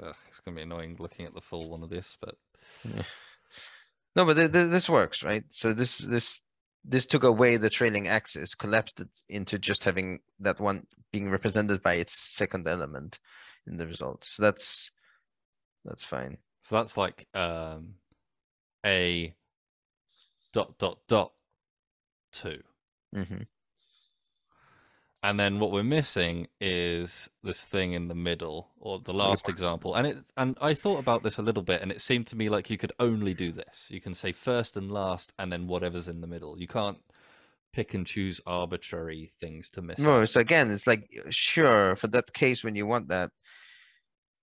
Ugh, 0.01 0.15
it's 0.27 0.39
gonna 0.39 0.55
be 0.55 0.63
annoying 0.63 0.95
looking 0.97 1.27
at 1.27 1.35
the 1.35 1.41
full 1.41 1.69
one 1.69 1.83
of 1.83 1.91
this, 1.91 2.17
but 2.19 2.33
No, 4.15 4.25
but 4.25 4.33
th- 4.33 4.51
th- 4.51 4.71
this 4.71 4.89
works, 4.89 5.21
right? 5.21 5.43
So 5.49 5.73
this 5.73 5.99
this 5.99 6.41
this 6.83 7.05
took 7.05 7.21
away 7.21 7.57
the 7.57 7.69
trailing 7.69 8.07
axis, 8.07 8.55
collapsed 8.55 9.01
it 9.01 9.09
into 9.29 9.59
just 9.59 9.83
having 9.83 10.21
that 10.39 10.59
one 10.59 10.87
being 11.11 11.29
represented 11.29 11.83
by 11.83 11.93
its 11.93 12.13
second 12.13 12.67
element 12.67 13.19
in 13.67 13.77
the 13.77 13.85
result. 13.85 14.25
So 14.25 14.41
that's 14.41 14.89
that's 15.83 16.03
fine. 16.03 16.39
so 16.63 16.77
that's 16.77 16.97
like 16.97 17.27
um, 17.35 17.93
a 18.83 19.35
dot 20.51 20.79
dot 20.79 20.97
dot 21.07 21.31
two. 22.31 22.63
hmm 23.13 23.43
And 25.25 25.39
then 25.39 25.59
what 25.59 25.71
we're 25.71 25.81
missing 25.81 26.49
is 26.61 27.31
this 27.41 27.65
thing 27.65 27.93
in 27.93 28.09
the 28.09 28.13
middle, 28.13 28.69
or 28.79 28.99
the 28.99 29.11
last 29.11 29.49
example. 29.49 29.95
And 29.95 30.05
it 30.05 30.17
and 30.37 30.55
I 30.61 30.75
thought 30.75 30.99
about 30.99 31.23
this 31.23 31.39
a 31.39 31.41
little 31.41 31.63
bit, 31.63 31.81
and 31.81 31.91
it 31.91 31.99
seemed 31.99 32.27
to 32.27 32.35
me 32.35 32.47
like 32.47 32.69
you 32.69 32.77
could 32.77 32.93
only 32.99 33.33
do 33.33 33.51
this. 33.51 33.87
You 33.89 33.99
can 33.99 34.13
say 34.13 34.31
first 34.31 34.77
and 34.77 34.91
last, 34.91 35.33
and 35.39 35.51
then 35.51 35.65
whatever's 35.65 36.07
in 36.07 36.21
the 36.21 36.27
middle. 36.27 36.59
You 36.59 36.67
can't 36.67 36.99
pick 37.73 37.95
and 37.95 38.05
choose 38.05 38.39
arbitrary 38.45 39.31
things 39.39 39.67
to 39.69 39.81
miss. 39.81 39.97
No, 39.97 40.21
out. 40.21 40.29
so 40.29 40.41
again, 40.41 40.69
it's 40.69 40.85
like 40.85 41.09
sure 41.31 41.95
for 41.95 42.05
that 42.09 42.31
case 42.33 42.63
when 42.63 42.75
you 42.75 42.85
want 42.85 43.07
that, 43.07 43.31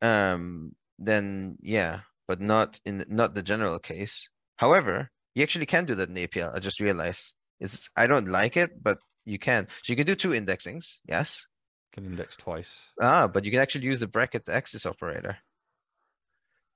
um, 0.01 0.75
then 0.99 1.59
yeah, 1.63 2.01
but 2.27 2.41
not 2.41 2.81
in 2.85 3.05
not 3.09 3.37
the 3.37 3.43
general 3.45 3.79
case. 3.79 4.29
However, 4.57 5.13
you 5.37 5.45
actually 5.45 5.67
can 5.67 5.85
do 5.85 5.95
that 5.95 6.09
in 6.09 6.17
APL. 6.17 6.57
I 6.57 6.59
just 6.59 6.81
realized 6.81 7.35
it's 7.61 7.89
I 7.97 8.09
don't 8.09 8.27
like 8.27 8.57
it, 8.57 8.83
but 8.83 8.99
you 9.25 9.39
can. 9.39 9.67
So 9.83 9.93
you 9.93 9.97
can 9.97 10.07
do 10.07 10.15
two 10.15 10.31
indexings, 10.31 10.99
yes. 11.07 11.47
can 11.93 12.05
index 12.07 12.37
twice. 12.37 12.91
Ah, 13.01 13.27
but 13.27 13.45
you 13.45 13.51
can 13.51 13.61
actually 13.61 13.85
use 13.85 14.01
the 14.01 14.07
bracket 14.09 14.49
axis 14.49 14.87
operator. 14.87 15.37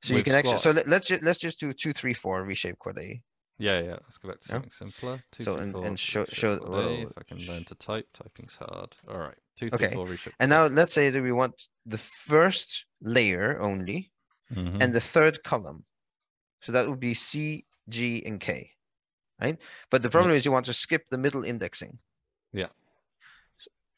So 0.03 0.13
you 0.13 0.19
With 0.19 0.27
can 0.27 0.35
actually 0.35 0.59
so 0.59 0.71
let, 0.73 0.87
let's 0.87 1.07
just 1.09 1.23
let's 1.23 1.39
just 1.39 1.59
do 1.59 1.73
two 1.73 1.93
three 1.93 2.15
four 2.15 2.45
reshape 2.45 2.79
quad 2.79 2.99
A. 2.99 3.23
Yeah, 3.59 3.81
yeah. 3.81 3.97
Let's 4.05 4.19
go 4.19 4.29
back 4.29 4.41
to 4.41 4.49
Yeah. 4.49 4.53
something 4.55 4.71
simpler. 4.73 5.23
Two, 5.33 5.45
So, 5.45 5.55
three, 5.55 5.63
and- 5.63 5.73
four, 5.73 5.87
and 5.87 5.99
show- 5.99 6.27
show- 6.27 6.61
well, 6.63 6.91
if 6.91 7.13
I 7.17 7.23
can 7.23 7.39
learn 7.39 7.65
to 7.65 7.75
type, 7.75 8.07
typing's 8.13 8.57
hard. 8.57 8.95
All 9.09 9.19
right. 9.19 9.39
Two, 9.57 9.71
three, 9.71 9.87
Okay, 9.87 9.95
four, 9.95 10.07
reshape. 10.07 10.35
And 10.39 10.51
now 10.51 10.67
let's 10.67 10.93
say 10.93 11.09
that 11.09 11.23
we 11.23 11.33
want 11.33 11.55
the 11.87 11.97
first 11.97 12.85
layer 13.01 13.59
only 13.59 14.13
Mhm. 14.53 14.83
and 14.83 14.93
the 14.93 15.01
third 15.01 15.43
column. 15.43 15.87
So 16.61 16.73
that 16.73 16.87
would 16.89 17.01
be 17.01 17.15
C, 17.15 17.65
G, 17.89 18.23
and 18.27 18.39
K, 18.39 18.73
right? 19.41 19.59
But 19.91 20.03
the 20.03 20.11
problem 20.11 20.35
is 20.35 20.45
you 20.45 20.53
want 20.53 20.67
to 20.67 20.75
skip 20.75 21.09
the 21.09 21.17
middle 21.19 21.43
indexing. 21.43 21.99
Yeah. 22.53 22.69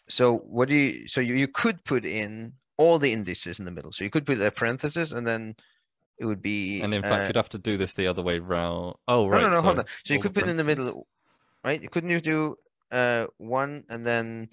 So 0.09 0.38
what 0.38 0.68
do 0.68 0.74
you, 0.74 1.09
so 1.09 1.20
you, 1.20 1.34
you 1.34 1.49
could 1.49 1.84
put 1.84 2.05
in 2.05 2.55
all 2.76 2.99
the 2.99 3.12
indices 3.12 3.59
in 3.59 3.64
the 3.64 3.70
middle. 3.70 3.92
So 3.92 4.05
you 4.05 4.11
could 4.11 4.24
put 4.24 4.40
a 4.40 4.51
parenthesis 4.51 5.12
and 5.12 5.26
then 5.26 5.57
it 6.18 6.24
would 6.24 6.42
be. 6.42 6.80
and 6.80 6.94
in 6.94 7.03
fact, 7.03 7.24
uh, 7.24 7.26
you'd 7.26 7.36
have 7.36 7.49
to 7.51 7.59
do 7.59 7.76
this 7.76 7.94
the 7.94 8.07
other 8.07 8.22
way 8.22 8.38
round. 8.38 8.96
Oh, 9.07 9.24
no, 9.24 9.28
right. 9.28 9.42
no, 9.42 9.51
no, 9.51 9.62
hold 9.62 9.76
so 9.76 9.80
on. 9.80 9.86
So 10.05 10.14
you 10.14 10.20
could 10.20 10.34
put 10.34 10.49
in 10.49 10.57
the 10.57 10.64
middle, 10.64 11.07
right? 11.64 11.90
Couldn't 11.90 12.11
you 12.11 12.20
do 12.20 12.57
uh 12.90 13.26
one 13.36 13.84
and 13.90 14.07
then, 14.07 14.49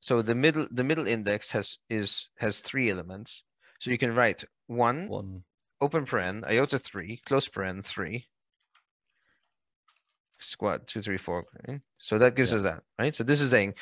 so 0.00 0.20
the 0.22 0.34
middle, 0.34 0.68
the 0.70 0.84
middle 0.84 1.06
index 1.06 1.50
has, 1.52 1.78
is, 1.88 2.28
has 2.38 2.60
three 2.60 2.90
elements. 2.90 3.42
So 3.80 3.90
you 3.90 3.98
can 3.98 4.14
write 4.14 4.44
one, 4.66 5.08
One. 5.08 5.44
open 5.80 6.06
paren, 6.06 6.44
iota 6.44 6.78
three, 6.78 7.20
close 7.24 7.48
paren 7.48 7.84
three. 7.84 8.26
Squad 10.38 10.86
two, 10.86 11.00
three, 11.00 11.16
four. 11.18 11.44
So 11.98 12.18
that 12.18 12.34
gives 12.34 12.52
Yeah. 12.52 12.58
us 12.58 12.64
that, 12.64 12.82
right? 12.98 13.14
So 13.16 13.24
this 13.24 13.40
is 13.40 13.50
saying 13.50 13.74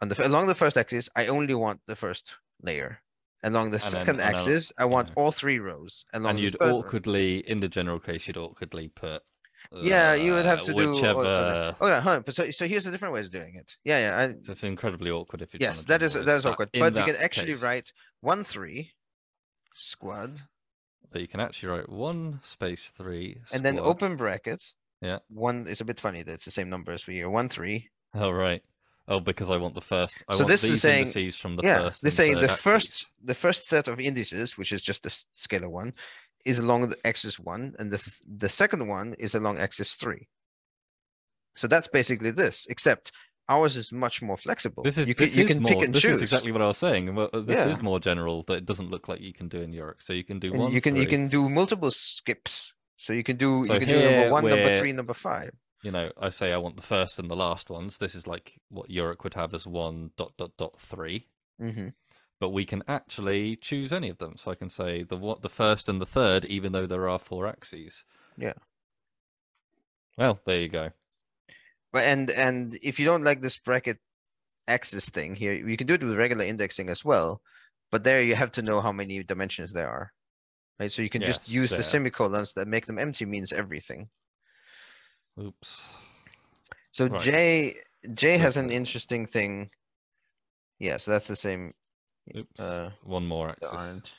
on 0.00 0.08
the 0.08 0.26
along 0.26 0.46
the 0.46 0.54
first 0.54 0.76
axis, 0.76 1.08
I 1.16 1.26
only 1.26 1.54
want 1.54 1.80
the 1.86 1.96
first 1.96 2.36
layer. 2.62 3.00
Along 3.44 3.70
the 3.70 3.76
And 3.76 3.82
second 3.82 4.16
then- 4.16 4.34
axis, 4.34 4.72
I 4.78 4.84
want 4.84 5.08
yeah. 5.08 5.14
all 5.16 5.30
three 5.32 5.58
rows. 5.60 6.04
Along 6.12 6.30
and 6.30 6.38
you'd 6.40 6.56
third 6.58 6.68
row- 6.68 6.78
awkwardly, 6.78 7.38
in 7.48 7.60
the 7.60 7.68
general 7.68 8.00
case, 8.00 8.26
you'd 8.26 8.36
awkwardly 8.36 8.88
put. 8.88 9.22
Yeah, 9.72 10.14
you 10.14 10.32
would 10.34 10.44
have 10.46 10.60
uh, 10.60 10.62
to 10.62 10.72
do. 10.72 10.92
whichever. 10.94 11.20
Oh, 11.20 11.74
okay. 11.84 11.92
yeah, 11.94 12.00
huh, 12.00 12.20
but 12.24 12.34
so 12.34 12.50
so 12.52 12.66
here's 12.66 12.86
a 12.86 12.90
different 12.92 13.12
way 13.14 13.20
of 13.20 13.30
doing 13.30 13.54
it. 13.56 13.76
Yeah, 13.84 13.98
yeah. 14.00 14.20
I, 14.36 14.40
So 14.42 14.52
it's 14.52 14.62
incredibly 14.64 15.10
awkward 15.10 15.42
if 15.42 15.52
you're. 15.52 15.60
yes, 15.60 15.84
that 15.86 16.00
is 16.02 16.14
that 16.14 16.28
is 16.28 16.46
awkward. 16.46 16.70
But 16.72 16.94
you 16.94 17.04
can 17.04 17.16
actually 17.16 17.52
case. 17.54 17.62
write 17.62 17.92
one 18.20 18.44
three 18.44 18.92
squad 19.74 20.42
But 21.10 21.20
you 21.20 21.28
can 21.28 21.40
actually 21.40 21.70
write 21.70 21.88
one 21.88 22.38
space 22.42 22.90
three. 22.90 23.40
and 23.52 23.64
then 23.64 23.78
open 23.78 24.16
bracket. 24.16 24.62
Yeah. 25.00 25.18
One 25.28 25.66
is 25.68 25.80
a 25.80 25.84
bit 25.84 26.00
funny 26.00 26.22
that 26.22 26.32
it's 26.32 26.44
the 26.44 26.50
same 26.50 26.68
number 26.70 26.92
as 26.92 27.06
we 27.06 27.14
here. 27.14 27.30
One 27.30 27.48
three. 27.48 27.88
Oh 28.14 28.30
right. 28.30 28.62
Oh, 29.06 29.20
because 29.20 29.48
I 29.50 29.56
want 29.56 29.74
the 29.74 29.80
first. 29.80 30.22
I 30.28 30.34
So 30.34 30.40
want 30.40 30.48
this 30.48 30.64
is 30.64 30.82
saying- 30.82 31.06
indices 31.06 31.38
from 31.38 31.56
the 31.56 31.62
yeah, 31.62 31.82
first. 31.84 32.02
they're 32.02 32.10
saying 32.10 32.40
the 32.40 32.48
first 32.48 33.06
the 33.22 33.34
first 33.34 33.68
set 33.68 33.88
of 33.88 34.00
indices, 34.00 34.58
which 34.58 34.72
is 34.72 34.82
just 34.82 35.02
the 35.04 35.08
scalar 35.08 35.70
one, 35.70 35.94
is 36.44 36.58
along 36.58 36.88
the 36.88 36.98
axis 37.06 37.38
one, 37.38 37.74
and 37.78 37.90
the 37.90 37.98
th- 37.98 38.20
the 38.26 38.48
second 38.48 38.86
one 38.86 39.14
is 39.18 39.34
along 39.34 39.58
axis 39.58 39.94
three. 39.94 40.28
So 41.56 41.66
that's 41.66 41.88
basically 41.88 42.30
this, 42.30 42.66
except 42.68 43.12
ours 43.48 43.76
is 43.76 43.92
much 43.92 44.20
more 44.20 44.36
flexible. 44.36 44.82
This 44.82 44.98
is 44.98 45.08
you 45.08 45.14
can, 45.14 45.24
this 45.24 45.36
you 45.36 45.44
is 45.44 45.52
can 45.54 45.62
more. 45.62 45.72
pick 45.72 45.82
and 45.84 45.94
this 45.94 46.02
choose. 46.02 46.16
is 46.18 46.22
exactly 46.22 46.52
what 46.52 46.60
I 46.62 46.66
was 46.66 46.78
saying. 46.78 47.18
Uh, 47.18 47.28
this 47.40 47.58
Yeah. 47.66 47.74
is 47.74 47.82
more 47.82 47.98
general. 47.98 48.42
That 48.42 48.58
it 48.58 48.66
doesn't 48.66 48.90
look 48.90 49.08
like 49.08 49.20
you 49.20 49.32
can 49.32 49.48
do 49.48 49.60
in 49.60 49.72
Yorick. 49.72 50.02
So 50.02 50.12
you 50.12 50.22
can 50.24 50.38
do 50.38 50.50
and 50.52 50.60
one. 50.64 50.72
you 50.72 50.80
can 50.80 50.96
you 50.96 51.06
can 51.06 51.28
do 51.28 51.48
multiple 51.48 51.90
skips. 51.90 52.74
So 52.98 53.12
you 53.12 53.22
can 53.22 53.36
do 53.36 53.64
So 53.64 53.74
you 53.74 53.80
can 53.80 53.88
do 53.88 54.02
number 54.02 54.30
one, 54.32 54.44
number 54.44 54.78
three, 54.80 54.92
number 54.92 55.14
five. 55.14 55.50
you 55.82 55.92
know, 55.92 56.10
I 56.20 56.30
say 56.30 56.52
I 56.52 56.56
want 56.58 56.76
the 56.76 56.82
first 56.82 57.18
and 57.20 57.30
the 57.30 57.36
last 57.36 57.70
ones. 57.70 57.98
This 57.98 58.14
is 58.16 58.26
like 58.26 58.60
what 58.68 58.90
Europe 58.90 59.22
would 59.24 59.34
have 59.34 59.54
as 59.54 59.66
one 59.66 60.10
dot 60.16 60.32
dot 60.36 60.50
dot 60.58 60.80
three. 60.80 61.28
hmm 61.60 61.90
But 62.40 62.50
we 62.50 62.64
can 62.66 62.82
actually 62.88 63.54
choose 63.56 63.92
any 63.92 64.08
of 64.10 64.18
them. 64.18 64.36
So 64.36 64.50
I 64.50 64.56
can 64.56 64.68
say 64.68 65.04
the 65.04 65.16
what 65.16 65.42
the 65.42 65.48
first 65.48 65.88
and 65.88 66.00
the 66.00 66.06
third, 66.06 66.44
even 66.46 66.72
though 66.72 66.86
there 66.86 67.08
are 67.08 67.18
four 67.20 67.46
axes. 67.46 68.04
Yeah. 68.36 68.54
Well, 70.16 70.40
there 70.44 70.58
you 70.58 70.68
go. 70.68 70.90
But 71.92 72.04
and 72.04 72.30
and 72.30 72.78
if 72.82 72.98
you 72.98 73.06
don't 73.06 73.22
like 73.24 73.40
this 73.40 73.58
bracket 73.58 73.98
axis 74.66 75.08
thing 75.08 75.36
here, 75.36 75.52
you 75.54 75.76
can 75.76 75.86
do 75.86 75.94
it 75.94 76.02
with 76.02 76.18
regular 76.18 76.44
indexing 76.44 76.88
as 76.90 77.04
well. 77.04 77.40
But 77.92 78.02
there 78.04 78.20
you 78.22 78.34
have 78.34 78.52
to 78.52 78.62
know 78.62 78.80
how 78.80 78.92
many 78.92 79.22
dimensions 79.22 79.72
there 79.72 79.88
are. 79.88 80.12
Right. 80.78 80.92
So 80.92 81.02
you 81.02 81.10
can 81.10 81.22
just 81.22 81.48
Yes, 81.48 81.54
use 81.54 81.70
the 81.70 81.82
semicolons 81.82 82.52
that 82.52 82.68
make 82.68 82.86
them 82.86 82.98
empty 82.98 83.26
means 83.26 83.52
everything. 83.52 84.08
Oops. 85.40 85.94
So 86.92 87.06
Right. 87.06 87.20
J 87.20 87.74
J 88.14 88.38
has 88.38 88.56
an 88.56 88.70
interesting 88.70 89.26
thing. 89.26 89.70
Yeah, 90.78 90.98
so 90.98 91.10
that's 91.10 91.28
the 91.28 91.36
same. 91.36 91.74
Oops. 92.36 92.60
Uh, 92.60 92.90
one 93.02 93.26
more 93.26 93.50
axis. 93.50 94.14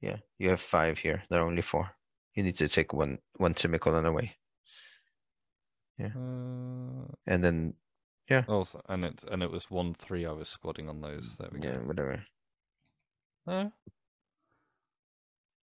Yeah, 0.00 0.16
you 0.38 0.50
have 0.50 0.60
five 0.60 0.98
here. 0.98 1.22
There 1.30 1.40
are 1.40 1.46
only 1.46 1.62
four. 1.62 1.90
You 2.34 2.42
need 2.42 2.56
to 2.56 2.68
take 2.68 2.92
one 2.92 3.18
one 3.36 3.54
semicolon 3.56 4.06
away, 4.06 4.36
Uh, 6.00 7.06
and 7.26 7.42
then 7.42 7.74
yeah. 8.28 8.44
also, 8.48 8.80
and 8.88 9.04
it 9.04 9.24
and 9.30 9.42
it 9.42 9.50
was 9.50 9.70
one 9.70 9.94
three. 9.94 10.26
I 10.26 10.32
was 10.32 10.48
squatting 10.48 10.88
on 10.88 11.00
those. 11.00 11.36
There 11.38 11.50
we 11.52 11.60
yeah, 11.60 11.76
go. 11.76 11.86
whatever. 11.86 12.24
No, 13.46 13.72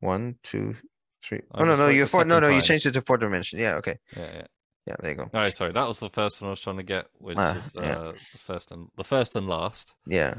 One, 0.01 0.37
two, 0.43 0.77
three. 1.23 1.41
Oh 1.53 1.65
no, 1.65 1.77
no, 1.77 1.89
you 1.89 2.07
four. 2.07 2.25
No, 2.25 2.41
no, 2.41 2.49
you 2.49 2.61
changed 2.63 2.87
it 2.87 2.93
to 2.93 3.03
four 3.03 3.19
dimension. 3.19 3.59
Yeah, 3.59 3.77
okay. 3.77 3.97
yeah, 4.17 4.27
yeah. 4.35 4.47
Yeah, 4.87 4.95
there 5.01 5.11
you 5.11 5.17
go. 5.17 5.25
All 5.25 5.41
right, 5.41 5.53
sorry. 5.53 5.73
That 5.73 5.87
was 5.87 5.99
the 5.99 6.09
first 6.09 6.41
one 6.41 6.49
I 6.49 6.51
was 6.53 6.61
trying 6.61 6.79
to 6.79 6.83
get, 6.83 7.09
which 7.19 7.37
Ah, 7.39 7.57
is 7.57 7.75
yeah. 7.75 7.99
uh, 7.99 8.13
the 8.33 8.39
first 8.39 8.73
and 8.73 8.89
the 8.97 9.05
first 9.05 9.37
and 9.37 9.47
last. 9.47 9.93
Yeah, 10.07 10.35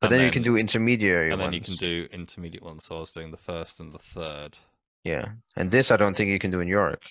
but 0.00 0.12
And 0.12 0.20
then, 0.20 0.26
you 0.26 0.30
can 0.30 0.42
do 0.42 0.58
intermediary 0.58 1.32
and 1.32 1.40
then 1.40 1.54
you 1.54 1.62
can 1.62 1.76
do 1.76 2.06
intermediate 2.12 2.62
ones. 2.62 2.84
So 2.84 2.98
I 2.98 3.00
was 3.00 3.12
doing 3.12 3.30
the 3.30 3.38
first 3.38 3.80
and 3.80 3.94
the 3.94 3.98
third. 3.98 4.58
Yeah, 5.04 5.32
and 5.56 5.70
this 5.70 5.90
I 5.90 5.96
don't 5.96 6.14
think 6.14 6.28
you 6.28 6.38
can 6.38 6.50
do 6.50 6.60
in 6.60 6.68
Yorick, 6.68 7.02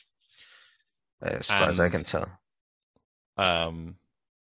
as 1.24 1.48
far 1.48 1.70
as 1.70 1.80
I 1.80 1.90
can 1.90 2.04
tell. 2.04 2.30
Um, 3.38 3.96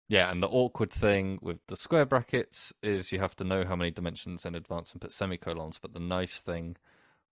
yeah, 0.09 0.33
and 0.33 0.43
the 0.43 0.49
awkward 0.49 0.91
thing 0.91 1.39
with 1.41 1.59
the 1.69 1.77
square 1.77 2.05
brackets 2.05 2.73
is 2.83 3.13
you 3.13 3.21
have 3.21 3.37
to 3.37 3.45
know 3.45 3.65
how 3.65 3.77
many 3.77 3.93
dimensions 3.93 4.45
in 4.45 4.57
advance 4.57 4.91
and 4.91 5.01
put 5.01 5.13
semicolons. 5.13 5.79
But 5.81 5.93
the 5.93 6.01
nice 6.01 6.41
thing 6.41 6.77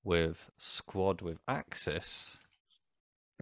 with 0.04 0.50
squad 0.56 1.20
with 1.22 1.38
axis, 1.46 2.38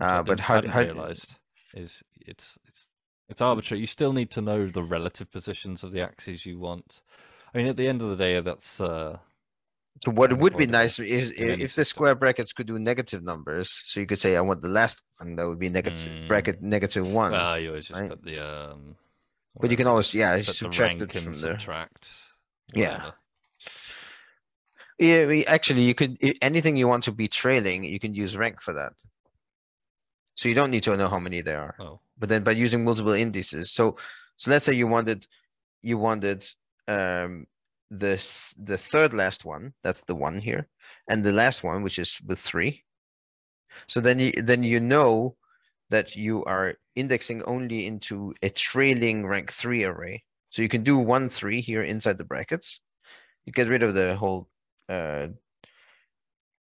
Ah, 0.00 0.22
but 0.22 0.40
how 0.40 0.66
how 0.66 0.82
realized 0.82 1.36
is 1.74 2.02
it's 2.20 2.58
it's 2.68 2.88
it's 3.28 3.40
arbitrary. 3.40 3.80
You 3.80 3.86
still 3.86 4.12
need 4.12 4.30
to 4.32 4.40
know 4.40 4.66
the 4.68 4.82
relative 4.82 5.30
positions 5.30 5.82
of 5.82 5.92
the 5.92 6.00
axes 6.02 6.44
you 6.46 6.58
want. 6.58 7.00
I 7.54 7.58
mean, 7.58 7.66
at 7.66 7.76
the 7.76 7.88
end 7.88 8.02
of 8.02 8.10
the 8.10 8.16
day, 8.16 8.38
that's 8.40 8.80
uh, 8.80 9.18
So 10.04 10.10
what 10.10 10.36
would 10.38 10.56
be 10.56 10.66
nice 10.66 10.98
is 10.98 11.30
in 11.30 11.60
if 11.60 11.74
the 11.74 11.84
square 11.84 12.14
brackets 12.14 12.52
could 12.52 12.66
do 12.66 12.78
negative 12.78 13.22
numbers. 13.22 13.70
So 13.84 14.00
you 14.00 14.06
could 14.06 14.18
say, 14.18 14.36
I 14.36 14.42
want 14.42 14.60
the 14.62 14.68
last 14.68 15.00
one 15.18 15.36
that 15.36 15.46
would 15.48 15.58
be 15.58 15.70
negative 15.70 16.12
Mm. 16.12 16.28
bracket 16.28 16.60
negative 16.62 17.10
one. 17.10 17.32
well, 17.32 17.58
you 17.58 17.68
always 17.70 17.88
just 17.88 18.00
right? 18.00 18.10
put 18.10 18.22
the 18.22 18.38
um. 18.40 18.96
But 19.58 19.70
you 19.70 19.76
can 19.78 19.86
always- 19.86 20.12
yeah, 20.12 20.36
put 20.36 20.46
the 20.46 20.52
subtract 20.52 21.00
it 21.00 21.12
from 21.12 21.24
there. 21.24 21.34
subtract. 21.58 22.10
Whatever. 22.74 23.04
Yeah, 23.06 23.10
we- 25.26 25.46
actually, 25.46 25.82
you 25.82 25.94
could 25.94 26.16
anything 26.40 26.76
you 26.76 26.88
want 26.88 27.04
to 27.04 27.12
be 27.12 27.28
trailing, 27.28 27.84
you 27.84 28.00
can 28.00 28.14
use 28.14 28.36
rank 28.36 28.62
for 28.62 28.74
that. 28.74 28.92
So 30.34 30.48
you 30.48 30.54
don't 30.54 30.70
need 30.70 30.82
to 30.84 30.96
know 30.96 31.08
how 31.08 31.18
many 31.18 31.40
there 31.40 31.60
are. 31.60 31.76
Oh, 31.78 32.00
but 32.18 32.28
then 32.28 32.44
by 32.44 32.52
using 32.52 32.84
multiple 32.84 33.12
indices. 33.12 33.72
So 33.72 33.96
so 34.36 34.50
let's 34.50 34.64
say 34.64 34.74
you 34.74 34.86
wanted 34.86 35.26
you 35.82 35.98
wanted 35.98 36.44
um 36.88 37.46
the 37.90 38.16
the 38.58 38.78
third 38.78 39.14
last 39.14 39.44
one, 39.44 39.74
that's 39.82 40.02
the 40.02 40.14
one 40.14 40.40
here, 40.40 40.68
and 41.08 41.24
the 41.24 41.32
last 41.32 41.62
one, 41.64 41.82
which 41.82 41.98
is 41.98 42.20
with 42.26 42.38
three. 42.38 42.84
So 43.86 44.00
then 44.00 44.18
you 44.18 44.32
then 44.32 44.62
you 44.62 44.80
know 44.80 45.36
that 45.90 46.16
you 46.16 46.44
are 46.44 46.74
indexing 46.96 47.42
only 47.44 47.86
into 47.86 48.34
a 48.42 48.50
trailing 48.50 49.26
rank 49.26 49.52
three 49.52 49.84
array. 49.84 50.24
So 50.50 50.62
you 50.62 50.68
can 50.68 50.82
do 50.82 50.98
one 50.98 51.28
three 51.28 51.60
here 51.60 51.82
inside 51.82 52.18
the 52.18 52.24
brackets. 52.24 52.80
You 53.44 53.52
get 53.52 53.68
rid 53.68 53.82
of 53.82 53.94
the 53.94 54.16
whole 54.16 54.48
uh 54.88 55.28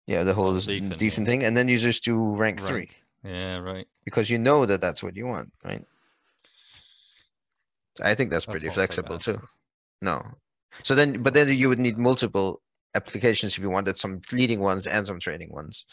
yeah, 0.08 0.24
the 0.24 0.34
whole 0.34 0.58
s- 0.58 0.68
defen, 0.68 1.02
yeah. 1.02 1.26
thing, 1.26 1.44
and 1.44 1.56
then 1.56 1.68
you 1.70 1.78
just 1.78 2.04
do 2.04 2.18
rank 2.36 2.60
three. 2.60 2.90
Yeah, 3.24 3.58
right. 3.60 3.88
because 4.04 4.30
you 4.30 4.38
know 4.38 4.66
that 4.66 4.82
that's 4.82 5.02
what 5.02 5.16
you 5.16 5.26
want, 5.28 5.50
right? 5.64 5.86
I 8.02 8.16
think 8.16 8.32
that's 8.32 8.46
That's 8.46 8.54
pretty 8.60 8.70
flexible 8.74 9.18
too. 9.20 9.40
No. 10.02 10.22
So 10.82 10.96
then, 10.96 11.22
but 11.22 11.34
then 11.34 11.48
you 11.56 11.70
would 11.70 11.80
need 11.80 11.98
multiple 11.98 12.62
applications 12.96 13.54
if 13.56 13.60
you 13.64 13.70
wanted 13.70 13.98
some 13.98 14.22
leading 14.32 14.60
ones 14.60 14.88
and 14.88 15.06
some 15.06 15.20
training 15.20 15.52
ones. 15.52 15.86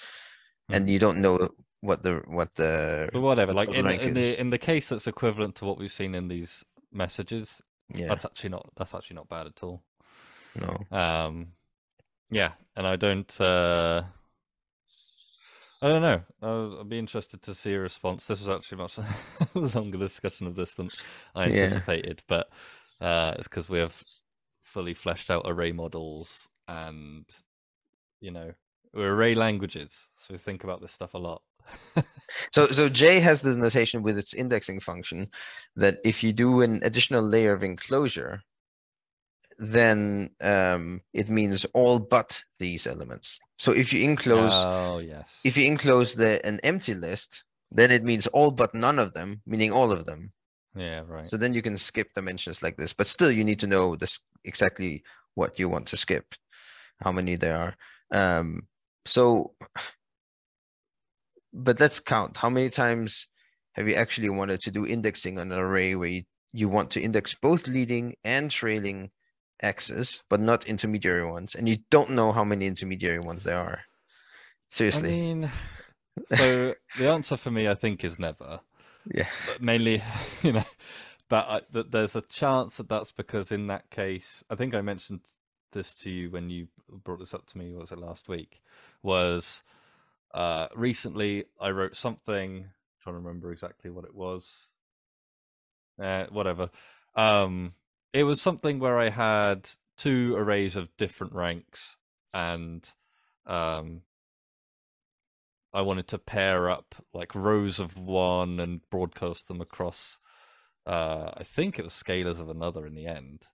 And 0.71 0.87
Mhm. 0.87 0.91
you 0.93 0.99
don't 0.99 1.21
know 1.21 1.51
what 1.81 2.03
the, 2.03 2.23
what 2.27 2.55
the, 2.55 3.11
But 3.13 3.21
whatever. 3.21 3.53
Like 3.53 3.69
in, 3.71 3.85
the- 3.85 4.03
in 4.03 4.15
the 4.15 4.41
in 4.41 4.51
the 4.51 4.59
case 4.59 4.89
that's 4.89 5.07
equivalent 5.07 5.57
to 5.57 5.65
what 5.67 5.79
we've 5.79 5.93
seen 5.93 6.15
in 6.15 6.29
these 6.29 6.65
messages, 6.93 7.61
yeah, 7.95 8.09
that's 8.09 8.25
actually 8.25 8.51
not 8.51 8.71
that's 8.77 8.95
actually 8.95 9.17
not 9.17 9.29
bad 9.29 9.47
at 9.47 9.63
all. 9.63 9.83
no. 10.57 10.97
Um, 10.97 11.53
yeah, 12.31 12.53
and 12.77 12.87
I 12.87 12.97
don't. 12.97 13.41
Uh, 13.41 14.03
I 15.83 15.89
don't 15.89 16.03
know. 16.03 16.21
I'll, 16.43 16.77
I'll 16.79 16.85
be 16.85 16.99
interested 16.99 17.41
to 17.43 17.55
see 17.55 17.73
a 17.73 17.81
response. 17.81 18.27
This 18.27 18.47
was 18.47 18.49
actually 18.49 18.79
much 18.79 18.99
longer 19.75 19.99
discussion 19.99 20.47
of 20.47 20.55
this 20.55 20.75
than 20.75 20.91
I 21.35 21.45
Yeah. 21.45 21.65
anticipated, 21.65 22.23
but 22.29 22.51
uh, 23.01 23.35
it's 23.39 23.49
because 23.49 23.71
we 23.71 23.79
have 23.79 24.03
fully 24.61 24.93
fleshed 24.95 25.31
out 25.31 25.45
array 25.47 25.73
models, 25.73 26.49
and 26.69 27.25
you 28.21 28.31
know 28.31 28.53
we're 28.93 29.15
array 29.15 29.35
languages, 29.35 30.11
so 30.15 30.35
we 30.35 30.39
think 30.39 30.65
about 30.65 30.81
this 30.81 30.93
stuff 30.93 31.15
a 31.15 31.19
lot. 31.19 31.43
So, 32.53 32.69
so 32.69 32.89
J 32.89 33.19
has 33.21 33.43
the 33.43 33.57
notation 33.57 34.03
with 34.03 34.17
its 34.17 34.35
indexing 34.35 34.81
function 34.81 35.29
that 35.77 35.99
if 36.05 36.23
you 36.23 36.33
do 36.33 36.61
an 36.63 36.81
additional 36.85 37.23
layer 37.23 37.53
of 37.53 37.65
enclosure, 37.65 38.43
then 39.61 40.31
um, 40.41 41.03
it 41.13 41.29
means 41.29 41.67
all 41.75 41.99
but 41.99 42.43
these 42.59 42.87
elements. 42.87 43.39
So 43.59 43.73
if 43.73 43.93
you 43.93 44.03
enclose 44.03 44.53
oh 44.55 44.99
yes. 44.99 45.39
if 45.45 45.57
you 45.57 45.67
enclose 45.67 46.15
the 46.15 46.45
an 46.47 46.61
empty 46.65 46.95
list, 46.95 47.45
then 47.71 47.91
it 47.91 48.03
means 48.03 48.27
all 48.29 48.51
but 48.51 48.75
none 48.75 48.99
of 48.99 49.13
them, 49.13 49.43
meaning 49.47 49.71
all 49.71 49.93
of 49.93 50.07
them. 50.07 50.33
yeah 50.75 51.03
right. 51.07 51.27
So 51.27 51.37
then 51.37 51.53
you 51.53 51.61
can 51.61 51.77
skip 51.77 52.09
dimensions 52.15 52.63
like 52.63 52.79
this, 52.79 52.95
but 52.95 53.07
still 53.07 53.31
you 53.31 53.45
need 53.45 53.61
to 53.61 53.67
know 53.67 53.97
this 53.97 54.21
exactly 54.45 55.05
what 55.35 55.59
you 55.59 55.69
want 55.69 55.87
to 55.89 55.97
skip, 55.97 56.35
how 57.03 57.13
many 57.13 57.37
there 57.37 57.57
are. 57.57 57.75
Um, 58.13 58.67
so, 59.05 59.53
but 61.53 61.81
let's 61.81 62.01
count. 62.01 62.39
How 62.39 62.49
many 62.49 62.71
times 62.71 63.29
have 63.75 63.87
you 63.87 63.95
actually 63.95 64.31
wanted 64.31 64.61
to 64.61 64.71
do 64.71 64.87
indexing 64.87 65.39
on 65.39 65.53
an 65.53 65.59
array 65.59 65.95
where 65.95 66.09
you, 66.09 66.23
you 66.53 66.69
want 66.69 66.91
to 66.93 67.01
index 67.01 67.35
both 67.35 67.69
leading 67.69 68.15
and 68.25 68.51
trailing 68.51 69.11
axes, 69.63 70.23
but 70.29 70.41
not 70.41 70.67
intermediary 70.67 71.25
ones, 71.29 71.55
and 71.55 71.69
you 71.69 71.79
don't 71.91 72.11
know 72.11 72.33
how 72.33 72.45
many 72.45 72.67
intermediary 72.67 73.21
ones 73.21 73.45
there 73.45 73.59
are? 73.59 73.81
Seriously. 74.69 75.09
I 75.09 75.13
mean, 75.13 75.51
so 76.27 76.75
the 76.99 77.11
answer 77.11 77.37
for 77.37 77.51
me, 77.51 77.69
I 77.69 77.75
think, 77.75 78.05
is 78.05 78.19
never. 78.19 78.61
yeah. 79.07 79.29
but 79.47 79.63
mainly, 79.63 80.03
you 80.43 80.53
know, 80.53 80.65
but 81.29 81.49
I, 81.49 81.61
th- 81.73 81.87
there's 81.91 82.17
a 82.17 82.23
chance 82.23 82.77
that 82.77 82.89
that's 82.89 83.13
because 83.13 83.53
in 83.53 83.67
that 83.69 83.91
case, 83.91 84.45
I 84.51 84.55
think 84.55 84.75
I 84.75 84.81
mentioned 84.81 85.21
this 85.73 85.95
to 85.95 86.11
you 86.11 86.31
when 86.31 86.51
you 86.51 86.69
brought 86.89 87.21
this 87.21 87.35
up 87.35 87.47
to 87.47 87.59
me. 87.59 87.73
what 87.73 87.83
Was 87.83 87.93
it 87.93 87.99
last 87.99 88.29
week? 88.29 88.61
Was 89.03 89.63
uh, 90.35 90.69
recently 90.75 91.45
I 91.61 91.71
wrote 91.71 91.97
something. 91.97 92.67
trying 93.03 93.15
to 93.15 93.21
remember 93.21 93.53
exactly 93.53 93.91
what 93.91 94.05
it 94.05 94.15
was. 94.15 94.69
Uh, 96.01 96.27
whatever. 96.31 96.71
Um, 97.15 97.73
it 98.13 98.25
was 98.25 98.41
something 98.41 98.79
where 98.79 98.99
I 98.99 99.11
had 99.11 99.69
two 99.97 100.35
arrays 100.37 100.77
of 100.77 100.97
different 100.97 101.35
ranks, 101.35 101.97
and 102.33 102.89
um, 103.47 104.03
I 105.73 105.83
wanted 105.83 106.09
to 106.09 106.19
pair 106.19 106.71
up 106.71 106.95
like 107.15 107.35
rows 107.35 107.79
of 107.79 107.99
one 107.99 108.59
and 108.59 108.81
broadcast 108.91 109.49
them 109.49 109.61
across. 109.61 110.19
Uh, 110.87 111.31
I 111.37 111.45
think 111.45 111.79
it 111.79 111.85
was 111.85 111.93
scalars 111.93 112.41
of 112.41 112.49
another 112.49 112.87
in 112.87 112.95
the 112.95 113.07
end, 113.07 113.47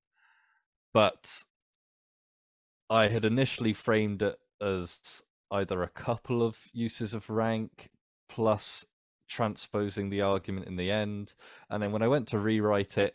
but 0.95 1.45
I 2.89 3.09
had 3.09 3.25
initially 3.25 3.73
framed 3.73 4.23
it 4.23 4.39
as 4.61 5.23
either 5.51 5.83
a 5.83 5.89
couple 5.89 6.43
of 6.43 6.71
uses 6.73 7.13
of 7.13 7.29
rank 7.29 7.91
plus 8.29 8.85
transposing 9.29 10.09
the 10.09 10.23
argument 10.23 10.67
in 10.67 10.77
the 10.77 10.91
end, 10.91 11.35
and 11.69 11.83
then 11.83 11.93
when 11.93 12.03
I 12.03 12.09
went 12.09 12.29
to 12.29 12.39
rewrite 12.39 12.97
it, 12.97 13.15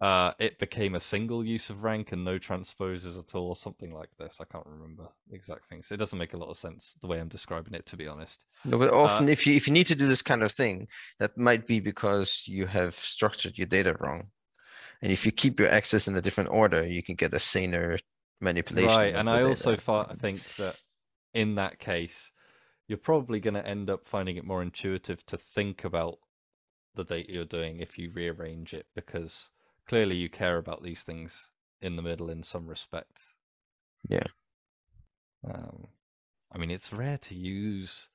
uh, 0.00 0.32
it 0.38 0.58
became 0.58 0.94
a 0.94 1.00
single 1.00 1.44
use 1.44 1.70
of 1.70 1.82
rank 1.82 2.12
and 2.12 2.24
no 2.24 2.38
transposes 2.38 3.16
at 3.16 3.34
all, 3.34 3.48
or 3.48 3.56
something 3.56 3.94
like 3.94 4.10
this. 4.18 4.36
I 4.40 4.44
can't 4.44 4.66
remember 4.66 5.08
the 5.28 5.34
exact 5.34 5.68
things. 5.68 5.90
It 5.90 5.96
doesn't 5.96 6.18
make 6.18 6.34
a 6.34 6.36
lot 6.36 6.50
of 6.50 6.58
sense 6.58 6.96
the 7.00 7.06
way 7.06 7.18
I'm 7.18 7.28
describing 7.28 7.74
it, 7.74 7.86
to 7.86 7.96
be 7.96 8.06
honest. 8.06 8.44
No, 8.64 8.78
but 8.78 8.92
often 8.92 9.28
if 9.28 9.46
you 9.46 9.54
if 9.54 9.66
you 9.66 9.72
need 9.72 9.86
to 9.86 9.94
do 9.94 10.06
this 10.06 10.22
kind 10.22 10.42
of 10.42 10.52
thing, 10.52 10.88
that 11.18 11.38
might 11.38 11.66
be 11.66 11.80
because 11.80 12.42
you 12.46 12.66
have 12.66 12.94
structured 12.94 13.56
your 13.56 13.66
data 13.66 13.96
wrong. 14.00 14.28
And 15.02 15.12
if 15.12 15.24
you 15.24 15.32
keep 15.32 15.60
your 15.60 15.68
axes 15.68 16.08
in 16.08 16.16
a 16.16 16.22
different 16.22 16.50
order, 16.50 16.86
you 16.86 17.02
can 17.02 17.14
get 17.14 17.34
a 17.34 17.38
saner 17.38 17.98
manipulation. 18.40 18.96
Right, 18.96 19.14
and 19.14 19.30
I 19.30 19.38
data. 19.38 19.48
also 19.48 19.76
I 20.08 20.14
think 20.14 20.42
that 20.58 20.76
in 21.32 21.54
that 21.56 21.78
case, 21.78 22.32
you're 22.88 22.98
probably 22.98 23.40
going 23.40 23.54
to 23.54 23.66
end 23.66 23.90
up 23.90 24.06
finding 24.06 24.36
it 24.36 24.44
more 24.44 24.62
intuitive 24.62 25.24
to 25.26 25.36
think 25.36 25.84
about 25.84 26.18
the 26.94 27.04
data 27.04 27.32
you're 27.32 27.44
doing 27.44 27.80
if 27.80 27.98
you 27.98 28.10
rearrange 28.10 28.72
it, 28.72 28.86
because 28.94 29.50
clearly 29.86 30.16
you 30.16 30.28
care 30.28 30.58
about 30.58 30.82
these 30.82 31.02
things 31.02 31.48
in 31.80 31.96
the 31.96 32.02
middle 32.02 32.30
in 32.30 32.42
some 32.42 32.66
respect. 32.66 33.20
Yeah. 34.08 34.26
Um, 35.48 35.88
I 36.52 36.58
mean, 36.58 36.70
it's 36.70 36.92
rare 36.92 37.18
to 37.18 37.34
use. 37.34 38.10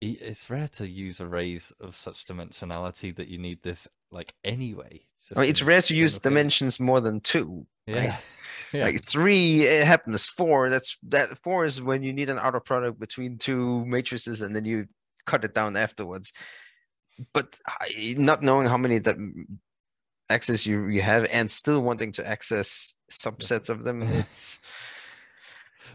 It's 0.00 0.50
rare 0.50 0.68
to 0.68 0.86
use 0.86 1.20
arrays 1.20 1.72
of 1.80 1.96
such 1.96 2.26
dimensionality 2.26 3.16
that 3.16 3.28
you 3.28 3.38
need 3.38 3.62
this 3.62 3.88
like 4.10 4.34
anyway. 4.44 5.00
I 5.34 5.40
mean, 5.40 5.50
it's 5.50 5.62
rare 5.62 5.82
to 5.82 5.94
use 5.94 6.18
dimensions 6.18 6.78
more 6.78 7.00
than 7.00 7.20
two. 7.20 7.66
Yeah. 7.86 8.10
right? 8.10 8.28
yeah. 8.72 8.84
Like 8.84 9.04
three, 9.04 9.62
it 9.62 9.86
happens. 9.86 10.26
Four, 10.28 10.70
that's 10.70 10.98
that. 11.08 11.38
Four 11.42 11.64
is 11.64 11.80
when 11.80 12.02
you 12.02 12.12
need 12.12 12.30
an 12.30 12.38
outer 12.38 12.60
product 12.60 13.00
between 13.00 13.38
two 13.38 13.84
matrices, 13.86 14.42
and 14.42 14.54
then 14.54 14.64
you 14.64 14.86
cut 15.24 15.44
it 15.44 15.54
down 15.54 15.76
afterwards. 15.76 16.32
But 17.32 17.56
I- 17.66 18.14
not 18.18 18.42
knowing 18.42 18.68
how 18.68 18.76
many 18.76 18.98
that 18.98 19.16
axes 20.28 20.66
you 20.66 20.86
you 20.86 21.02
have, 21.02 21.26
and 21.32 21.50
still 21.50 21.80
wanting 21.80 22.12
to 22.12 22.26
access 22.26 22.94
subsets 23.10 23.68
of 23.68 23.84
them, 23.84 24.02
it's 24.02 24.60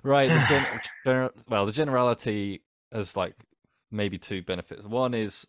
Right. 0.04 0.30
The 0.30 0.46
gen- 0.48 0.82
gener- 1.06 1.32
well, 1.50 1.66
the 1.66 1.72
generality 1.72 2.64
has 2.92 3.16
like 3.16 3.36
maybe 3.92 4.18
two 4.18 4.42
benefits. 4.42 4.84
One 4.84 5.14
is 5.14 5.48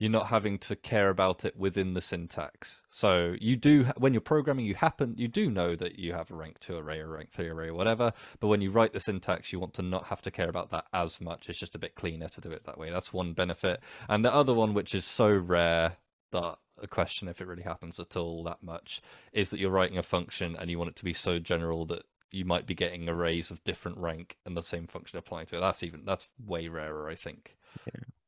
you're 0.00 0.10
not 0.10 0.26
having 0.26 0.58
to 0.58 0.74
care 0.74 1.08
about 1.08 1.44
it 1.44 1.56
within 1.56 1.94
the 1.94 2.00
syntax. 2.00 2.82
So 2.90 3.36
you 3.40 3.56
do 3.56 3.84
when 3.96 4.12
you're 4.12 4.20
programming, 4.20 4.66
you 4.66 4.74
happen 4.74 5.14
you 5.16 5.28
do 5.28 5.50
know 5.50 5.76
that 5.76 5.98
you 5.98 6.12
have 6.12 6.30
a 6.30 6.34
rank 6.34 6.58
two 6.60 6.76
array 6.76 7.00
or 7.00 7.08
rank 7.08 7.30
three 7.32 7.48
array 7.48 7.68
or 7.68 7.74
whatever. 7.74 8.12
But 8.40 8.48
when 8.48 8.60
you 8.60 8.70
write 8.70 8.92
the 8.92 9.00
syntax, 9.00 9.52
you 9.52 9.60
want 9.60 9.74
to 9.74 9.82
not 9.82 10.06
have 10.06 10.22
to 10.22 10.30
care 10.30 10.48
about 10.48 10.70
that 10.70 10.86
as 10.92 11.20
much. 11.20 11.48
It's 11.48 11.58
just 11.58 11.74
a 11.76 11.78
bit 11.78 11.94
cleaner 11.94 12.28
to 12.28 12.40
do 12.40 12.50
it 12.50 12.64
that 12.64 12.78
way. 12.78 12.90
That's 12.90 13.12
one 13.12 13.32
benefit. 13.32 13.80
And 14.08 14.24
the 14.24 14.34
other 14.34 14.52
one, 14.52 14.74
which 14.74 14.94
is 14.94 15.04
so 15.04 15.32
rare 15.32 15.96
that 16.34 16.58
a 16.82 16.86
question 16.86 17.28
if 17.28 17.40
it 17.40 17.46
really 17.46 17.62
happens 17.62 17.98
at 17.98 18.16
all 18.16 18.44
that 18.44 18.62
much, 18.62 19.00
is 19.32 19.50
that 19.50 19.60
you're 19.60 19.70
writing 19.70 19.98
a 19.98 20.02
function 20.02 20.56
and 20.58 20.70
you 20.70 20.78
want 20.78 20.90
it 20.90 20.96
to 20.96 21.04
be 21.04 21.14
so 21.14 21.38
general 21.38 21.86
that 21.86 22.02
you 22.30 22.44
might 22.44 22.66
be 22.66 22.74
getting 22.74 23.08
arrays 23.08 23.50
of 23.50 23.62
different 23.64 23.96
rank 23.96 24.36
and 24.44 24.56
the 24.56 24.62
same 24.62 24.86
function 24.86 25.18
applying 25.18 25.46
to 25.46 25.56
it. 25.56 25.60
That's 25.60 25.82
even 25.82 26.04
that's 26.04 26.28
way 26.44 26.68
rarer, 26.68 27.08
I 27.08 27.14
think, 27.14 27.56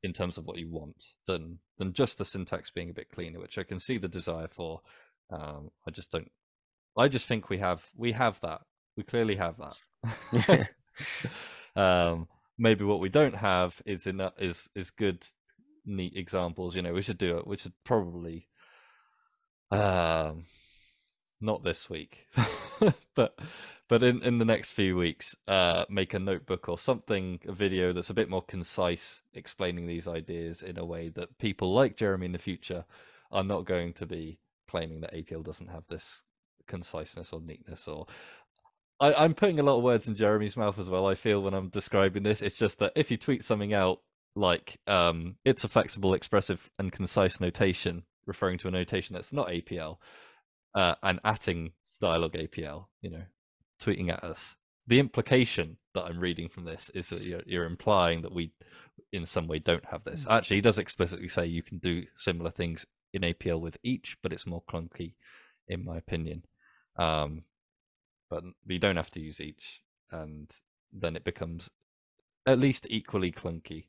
in 0.02 0.12
terms 0.12 0.38
of 0.38 0.46
what 0.46 0.58
you 0.58 0.70
want 0.70 1.14
than 1.26 1.58
than 1.78 1.92
just 1.92 2.18
the 2.18 2.24
syntax 2.24 2.70
being 2.70 2.90
a 2.90 2.94
bit 2.94 3.10
cleaner, 3.10 3.40
which 3.40 3.58
I 3.58 3.64
can 3.64 3.80
see 3.80 3.98
the 3.98 4.08
desire 4.08 4.48
for. 4.48 4.80
Um, 5.30 5.70
I 5.86 5.90
just 5.90 6.10
don't. 6.10 6.30
I 6.96 7.08
just 7.08 7.26
think 7.26 7.50
we 7.50 7.58
have 7.58 7.90
we 7.96 8.12
have 8.12 8.40
that. 8.40 8.62
We 8.96 9.02
clearly 9.02 9.36
have 9.36 9.56
that. 9.58 10.68
um, 11.76 12.28
maybe 12.58 12.84
what 12.84 13.00
we 13.00 13.08
don't 13.08 13.36
have 13.36 13.82
is 13.84 14.06
in 14.06 14.20
is 14.38 14.70
is 14.74 14.90
good, 14.90 15.26
neat 15.86 16.16
examples. 16.16 16.76
You 16.76 16.82
know, 16.82 16.92
we 16.92 17.02
should 17.02 17.18
do 17.18 17.38
it. 17.38 17.46
We 17.46 17.56
should 17.56 17.72
probably, 17.84 18.48
um, 19.70 20.44
not 21.40 21.62
this 21.62 21.88
week, 21.88 22.26
but 23.14 23.38
but 23.88 24.02
in 24.02 24.22
in 24.22 24.38
the 24.38 24.44
next 24.44 24.70
few 24.70 24.96
weeks, 24.96 25.34
uh, 25.46 25.84
make 25.88 26.14
a 26.14 26.18
notebook 26.18 26.68
or 26.68 26.78
something, 26.78 27.40
a 27.46 27.52
video 27.52 27.92
that's 27.92 28.10
a 28.10 28.14
bit 28.14 28.30
more 28.30 28.42
concise, 28.42 29.22
explaining 29.34 29.86
these 29.86 30.08
ideas 30.08 30.62
in 30.62 30.78
a 30.78 30.84
way 30.84 31.08
that 31.10 31.38
people 31.38 31.72
like 31.72 31.96
Jeremy 31.96 32.26
in 32.26 32.32
the 32.32 32.38
future 32.38 32.84
are 33.30 33.44
not 33.44 33.64
going 33.64 33.92
to 33.94 34.06
be 34.06 34.38
claiming 34.68 35.00
that 35.00 35.14
APL 35.14 35.44
doesn't 35.44 35.68
have 35.68 35.84
this 35.88 36.22
conciseness 36.66 37.32
or 37.32 37.40
neatness 37.40 37.86
or 37.86 38.06
I, 38.98 39.24
am 39.24 39.34
putting 39.34 39.60
a 39.60 39.62
lot 39.62 39.76
of 39.76 39.82
words 39.82 40.08
in 40.08 40.14
Jeremy's 40.14 40.56
mouth 40.56 40.78
as 40.78 40.88
well. 40.88 41.06
I 41.06 41.14
feel 41.14 41.42
when 41.42 41.54
I'm 41.54 41.68
describing 41.68 42.22
this, 42.22 42.42
it's 42.42 42.58
just 42.58 42.78
that 42.78 42.92
if 42.96 43.10
you 43.10 43.16
tweet 43.16 43.44
something 43.44 43.74
out 43.74 44.00
like 44.36 44.78
um, 44.86 45.36
it's 45.44 45.64
a 45.64 45.68
flexible, 45.68 46.14
expressive, 46.14 46.70
and 46.78 46.92
concise 46.92 47.40
notation, 47.40 48.04
referring 48.26 48.58
to 48.58 48.68
a 48.68 48.70
notation 48.70 49.14
that's 49.14 49.32
not 49.32 49.48
APL, 49.48 49.96
uh, 50.74 50.94
and 51.02 51.20
atting 51.22 51.72
Dyalog 52.02 52.34
APL, 52.34 52.86
you 53.00 53.10
know, 53.10 53.22
tweeting 53.82 54.10
at 54.10 54.22
us. 54.22 54.56
The 54.86 55.00
implication 55.00 55.78
that 55.94 56.04
I'm 56.04 56.20
reading 56.20 56.48
from 56.48 56.64
this 56.64 56.90
is 56.94 57.08
that 57.08 57.22
you're, 57.22 57.42
you're 57.46 57.64
implying 57.64 58.22
that 58.22 58.32
we, 58.32 58.52
in 59.12 59.26
some 59.26 59.48
way, 59.48 59.58
don't 59.58 59.86
have 59.86 60.04
this. 60.04 60.24
Mm. 60.24 60.36
Actually, 60.36 60.58
he 60.58 60.62
does 60.62 60.78
explicitly 60.78 61.28
say 61.28 61.46
you 61.46 61.62
can 61.62 61.78
do 61.78 62.04
similar 62.14 62.50
things 62.50 62.86
in 63.12 63.22
APL 63.22 63.60
with 63.60 63.78
each, 63.82 64.18
but 64.22 64.32
it's 64.32 64.46
more 64.46 64.62
clunky, 64.70 65.14
in 65.66 65.84
my 65.84 65.96
opinion. 65.96 66.44
Um, 66.96 67.44
but 68.28 68.44
you 68.66 68.78
don't 68.78 68.96
have 68.96 69.10
to 69.12 69.20
use 69.20 69.40
each, 69.40 69.82
and 70.10 70.54
then 70.92 71.16
it 71.16 71.24
becomes 71.24 71.70
at 72.46 72.58
least 72.58 72.86
equally 72.88 73.32
clunky, 73.32 73.86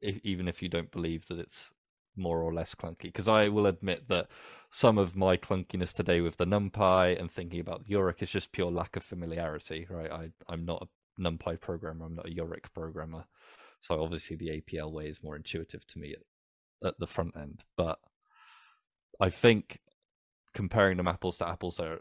if, 0.00 0.18
even 0.24 0.48
if 0.48 0.62
you 0.62 0.68
don't 0.68 0.90
believe 0.90 1.26
that 1.28 1.38
it's 1.38 1.72
more 2.16 2.40
or 2.40 2.52
less 2.52 2.74
clunky. 2.74 3.02
Because 3.02 3.28
I 3.28 3.48
will 3.48 3.66
admit 3.66 4.08
that 4.08 4.28
some 4.70 4.98
of 4.98 5.16
my 5.16 5.36
clunkiness 5.36 5.92
today 5.92 6.20
with 6.20 6.36
the 6.36 6.46
NumPy 6.46 7.18
and 7.18 7.30
thinking 7.30 7.60
about 7.60 7.84
the 7.84 7.90
Yorick 7.90 8.22
is 8.22 8.30
just 8.30 8.52
pure 8.52 8.70
lack 8.70 8.96
of 8.96 9.02
familiarity. 9.02 9.86
Right, 9.88 10.10
I 10.10 10.30
I'm 10.48 10.64
not 10.64 10.88
a 10.88 11.20
NumPy 11.20 11.60
programmer. 11.60 12.06
I'm 12.06 12.16
not 12.16 12.26
a 12.28 12.32
Yorick 12.32 12.72
programmer, 12.72 13.24
so 13.80 14.02
obviously 14.02 14.36
the 14.36 14.60
APL 14.60 14.92
way 14.92 15.08
is 15.08 15.22
more 15.22 15.36
intuitive 15.36 15.86
to 15.88 15.98
me 15.98 16.14
at, 16.14 16.88
at 16.88 16.98
the 16.98 17.06
front 17.06 17.36
end. 17.36 17.64
But 17.76 17.98
I 19.20 19.30
think 19.30 19.80
comparing 20.54 20.96
them 20.96 21.08
apples 21.08 21.38
to 21.38 21.48
apples 21.48 21.78
are 21.80 22.00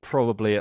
probably 0.00 0.60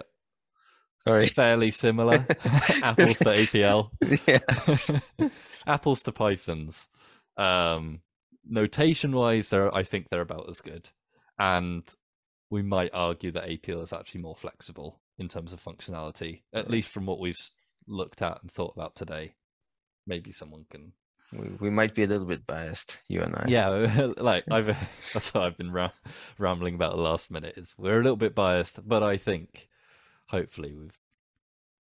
Sorry. 1.01 1.27
fairly 1.27 1.71
similar. 1.71 2.25
Apples 2.83 3.17
to 3.19 3.25
APL. 3.25 3.89
Yeah. 4.27 5.29
Apples 5.67 6.03
to 6.03 6.11
Pythons. 6.11 6.87
Um, 7.37 8.01
notation 8.47 9.13
wise, 9.13 9.49
they're 9.49 9.73
I 9.73 9.83
think 9.83 10.09
they're 10.09 10.21
about 10.21 10.49
as 10.49 10.61
good. 10.61 10.89
And 11.39 11.83
we 12.51 12.61
might 12.61 12.91
argue 12.93 13.31
that 13.31 13.47
APL 13.47 13.81
is 13.81 13.93
actually 13.93 14.21
more 14.21 14.35
flexible 14.35 14.99
in 15.17 15.27
terms 15.27 15.53
of 15.53 15.63
functionality, 15.63 16.41
at 16.53 16.69
least 16.69 16.89
from 16.89 17.05
what 17.07 17.19
we've 17.19 17.37
looked 17.87 18.21
at 18.21 18.41
and 18.41 18.51
thought 18.51 18.73
about 18.75 18.95
today. 18.95 19.33
Maybe 20.05 20.31
someone 20.31 20.65
can. 20.69 20.93
We, 21.33 21.47
we 21.59 21.69
might 21.71 21.95
be 21.95 22.03
a 22.03 22.07
little 22.07 22.27
bit 22.27 22.45
biased, 22.45 22.99
you 23.07 23.21
and 23.21 23.33
I. 23.35 23.45
Yeah, 23.47 24.11
like 24.17 24.43
I've 24.51 24.77
that's 25.13 25.33
what 25.33 25.45
I've 25.45 25.57
been 25.57 25.71
ra- 25.71 25.91
rambling 26.37 26.75
about 26.75 26.95
the 26.95 27.01
last 27.01 27.31
minute. 27.31 27.57
Is 27.57 27.73
we're 27.77 27.99
a 27.99 28.03
little 28.03 28.17
bit 28.17 28.35
biased, 28.35 28.87
but 28.87 29.01
I 29.01 29.17
think 29.17 29.69
hopefully 30.31 30.73
we've 30.73 30.97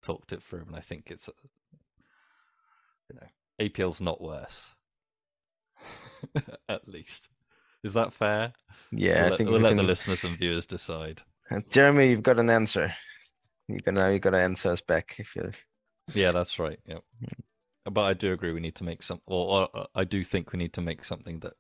talked 0.03 0.33
it 0.33 0.43
through, 0.43 0.65
and 0.67 0.77
I 0.77 0.81
think 0.81 1.11
it's 1.11 1.29
you 3.09 3.17
know 3.21 3.27
APL's 3.61 4.01
not 4.01 4.21
worse. 4.21 4.75
At 6.69 6.89
least, 6.89 7.29
is 7.85 7.95
that 7.95 8.13
fair? 8.13 8.53
Yeah, 8.91 9.15
we'll 9.15 9.25
I 9.25 9.29
let, 9.29 9.39
think 9.39 9.51
we'll 9.51 9.59
we 9.59 9.63
let 9.63 9.71
can... 9.71 9.77
the 9.79 9.83
listeners 9.85 10.25
and 10.25 10.37
viewers 10.37 10.67
decide. 10.67 11.23
Jeremy, 11.71 12.11
you've 12.11 12.23
got 12.23 12.39
an 12.39 12.51
answer. 12.51 12.93
You're 13.69 13.81
gonna 13.81 14.13
you 14.13 14.19
gotta 14.19 14.41
answer 14.41 14.71
us 14.71 14.81
back 14.81 15.17
if 15.19 15.37
you. 15.37 15.53
Yeah, 16.13 16.33
that's 16.33 16.59
right. 16.59 16.81
Yeah, 16.87 16.99
but 17.85 18.03
I 18.03 18.15
do 18.15 18.33
agree 18.33 18.53
we 18.53 18.61
need 18.61 18.75
to 18.77 18.85
make 18.85 19.03
some, 19.03 19.21
or, 19.27 19.69
or 19.73 19.87
I 19.95 20.05
do 20.05 20.25
think 20.25 20.53
we 20.53 20.59
need 20.59 20.73
to 20.75 20.81
make 20.81 21.05
something 21.05 21.41
that 21.41 21.55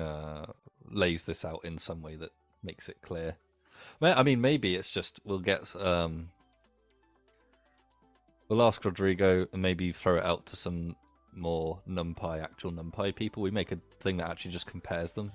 uh, 0.00 0.46
lays 0.88 1.24
this 1.24 1.44
out 1.44 1.64
in 1.64 1.78
some 1.78 2.00
way 2.02 2.16
that 2.16 2.30
makes 2.62 2.88
it 2.88 2.98
clear. 3.02 3.36
I 4.00 4.22
mean, 4.22 4.40
maybe 4.40 4.74
it's 4.76 4.90
just 4.90 5.20
we'll 5.24 5.38
get 5.38 5.74
um, 5.76 6.30
we'll 8.48 8.62
ask 8.62 8.84
Rodrigo 8.84 9.46
and 9.52 9.62
maybe 9.62 9.92
throw 9.92 10.16
it 10.16 10.24
out 10.24 10.46
to 10.46 10.56
some 10.56 10.96
more 11.34 11.80
NumPy, 11.88 12.42
actual 12.42 12.72
NumPy 12.72 13.14
people. 13.14 13.42
We 13.42 13.50
make 13.50 13.72
a 13.72 13.78
thing 14.00 14.18
that 14.18 14.28
actually 14.28 14.50
just 14.50 14.66
compares 14.66 15.12
them. 15.14 15.32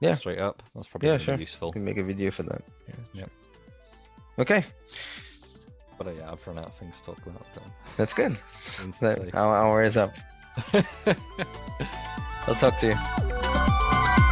Yeah, 0.00 0.14
straight 0.16 0.38
up. 0.38 0.62
That's 0.74 0.88
probably 0.88 1.08
yeah, 1.08 1.18
sure. 1.18 1.36
useful. 1.36 1.68
We 1.70 1.74
can 1.74 1.84
make 1.84 1.96
a 1.96 2.02
video 2.02 2.30
for 2.30 2.42
that. 2.42 2.62
Yeah. 2.88 2.94
Yep. 3.14 3.30
Okay. 4.40 4.64
But 5.96 6.08
uh, 6.08 6.12
yeah, 6.18 6.32
I've 6.32 6.46
run 6.46 6.58
out 6.58 6.66
of 6.66 6.74
things 6.74 6.98
to 7.00 7.06
talk 7.06 7.18
about. 7.24 7.46
John. 7.54 7.72
That's 7.96 8.14
good. 8.14 8.36
so 8.94 9.28
our 9.32 9.56
hour 9.56 9.82
is 9.82 9.96
up. 9.96 10.14
I'll 12.46 12.54
talk 12.54 12.76
to 12.78 12.88
you. 12.88 14.23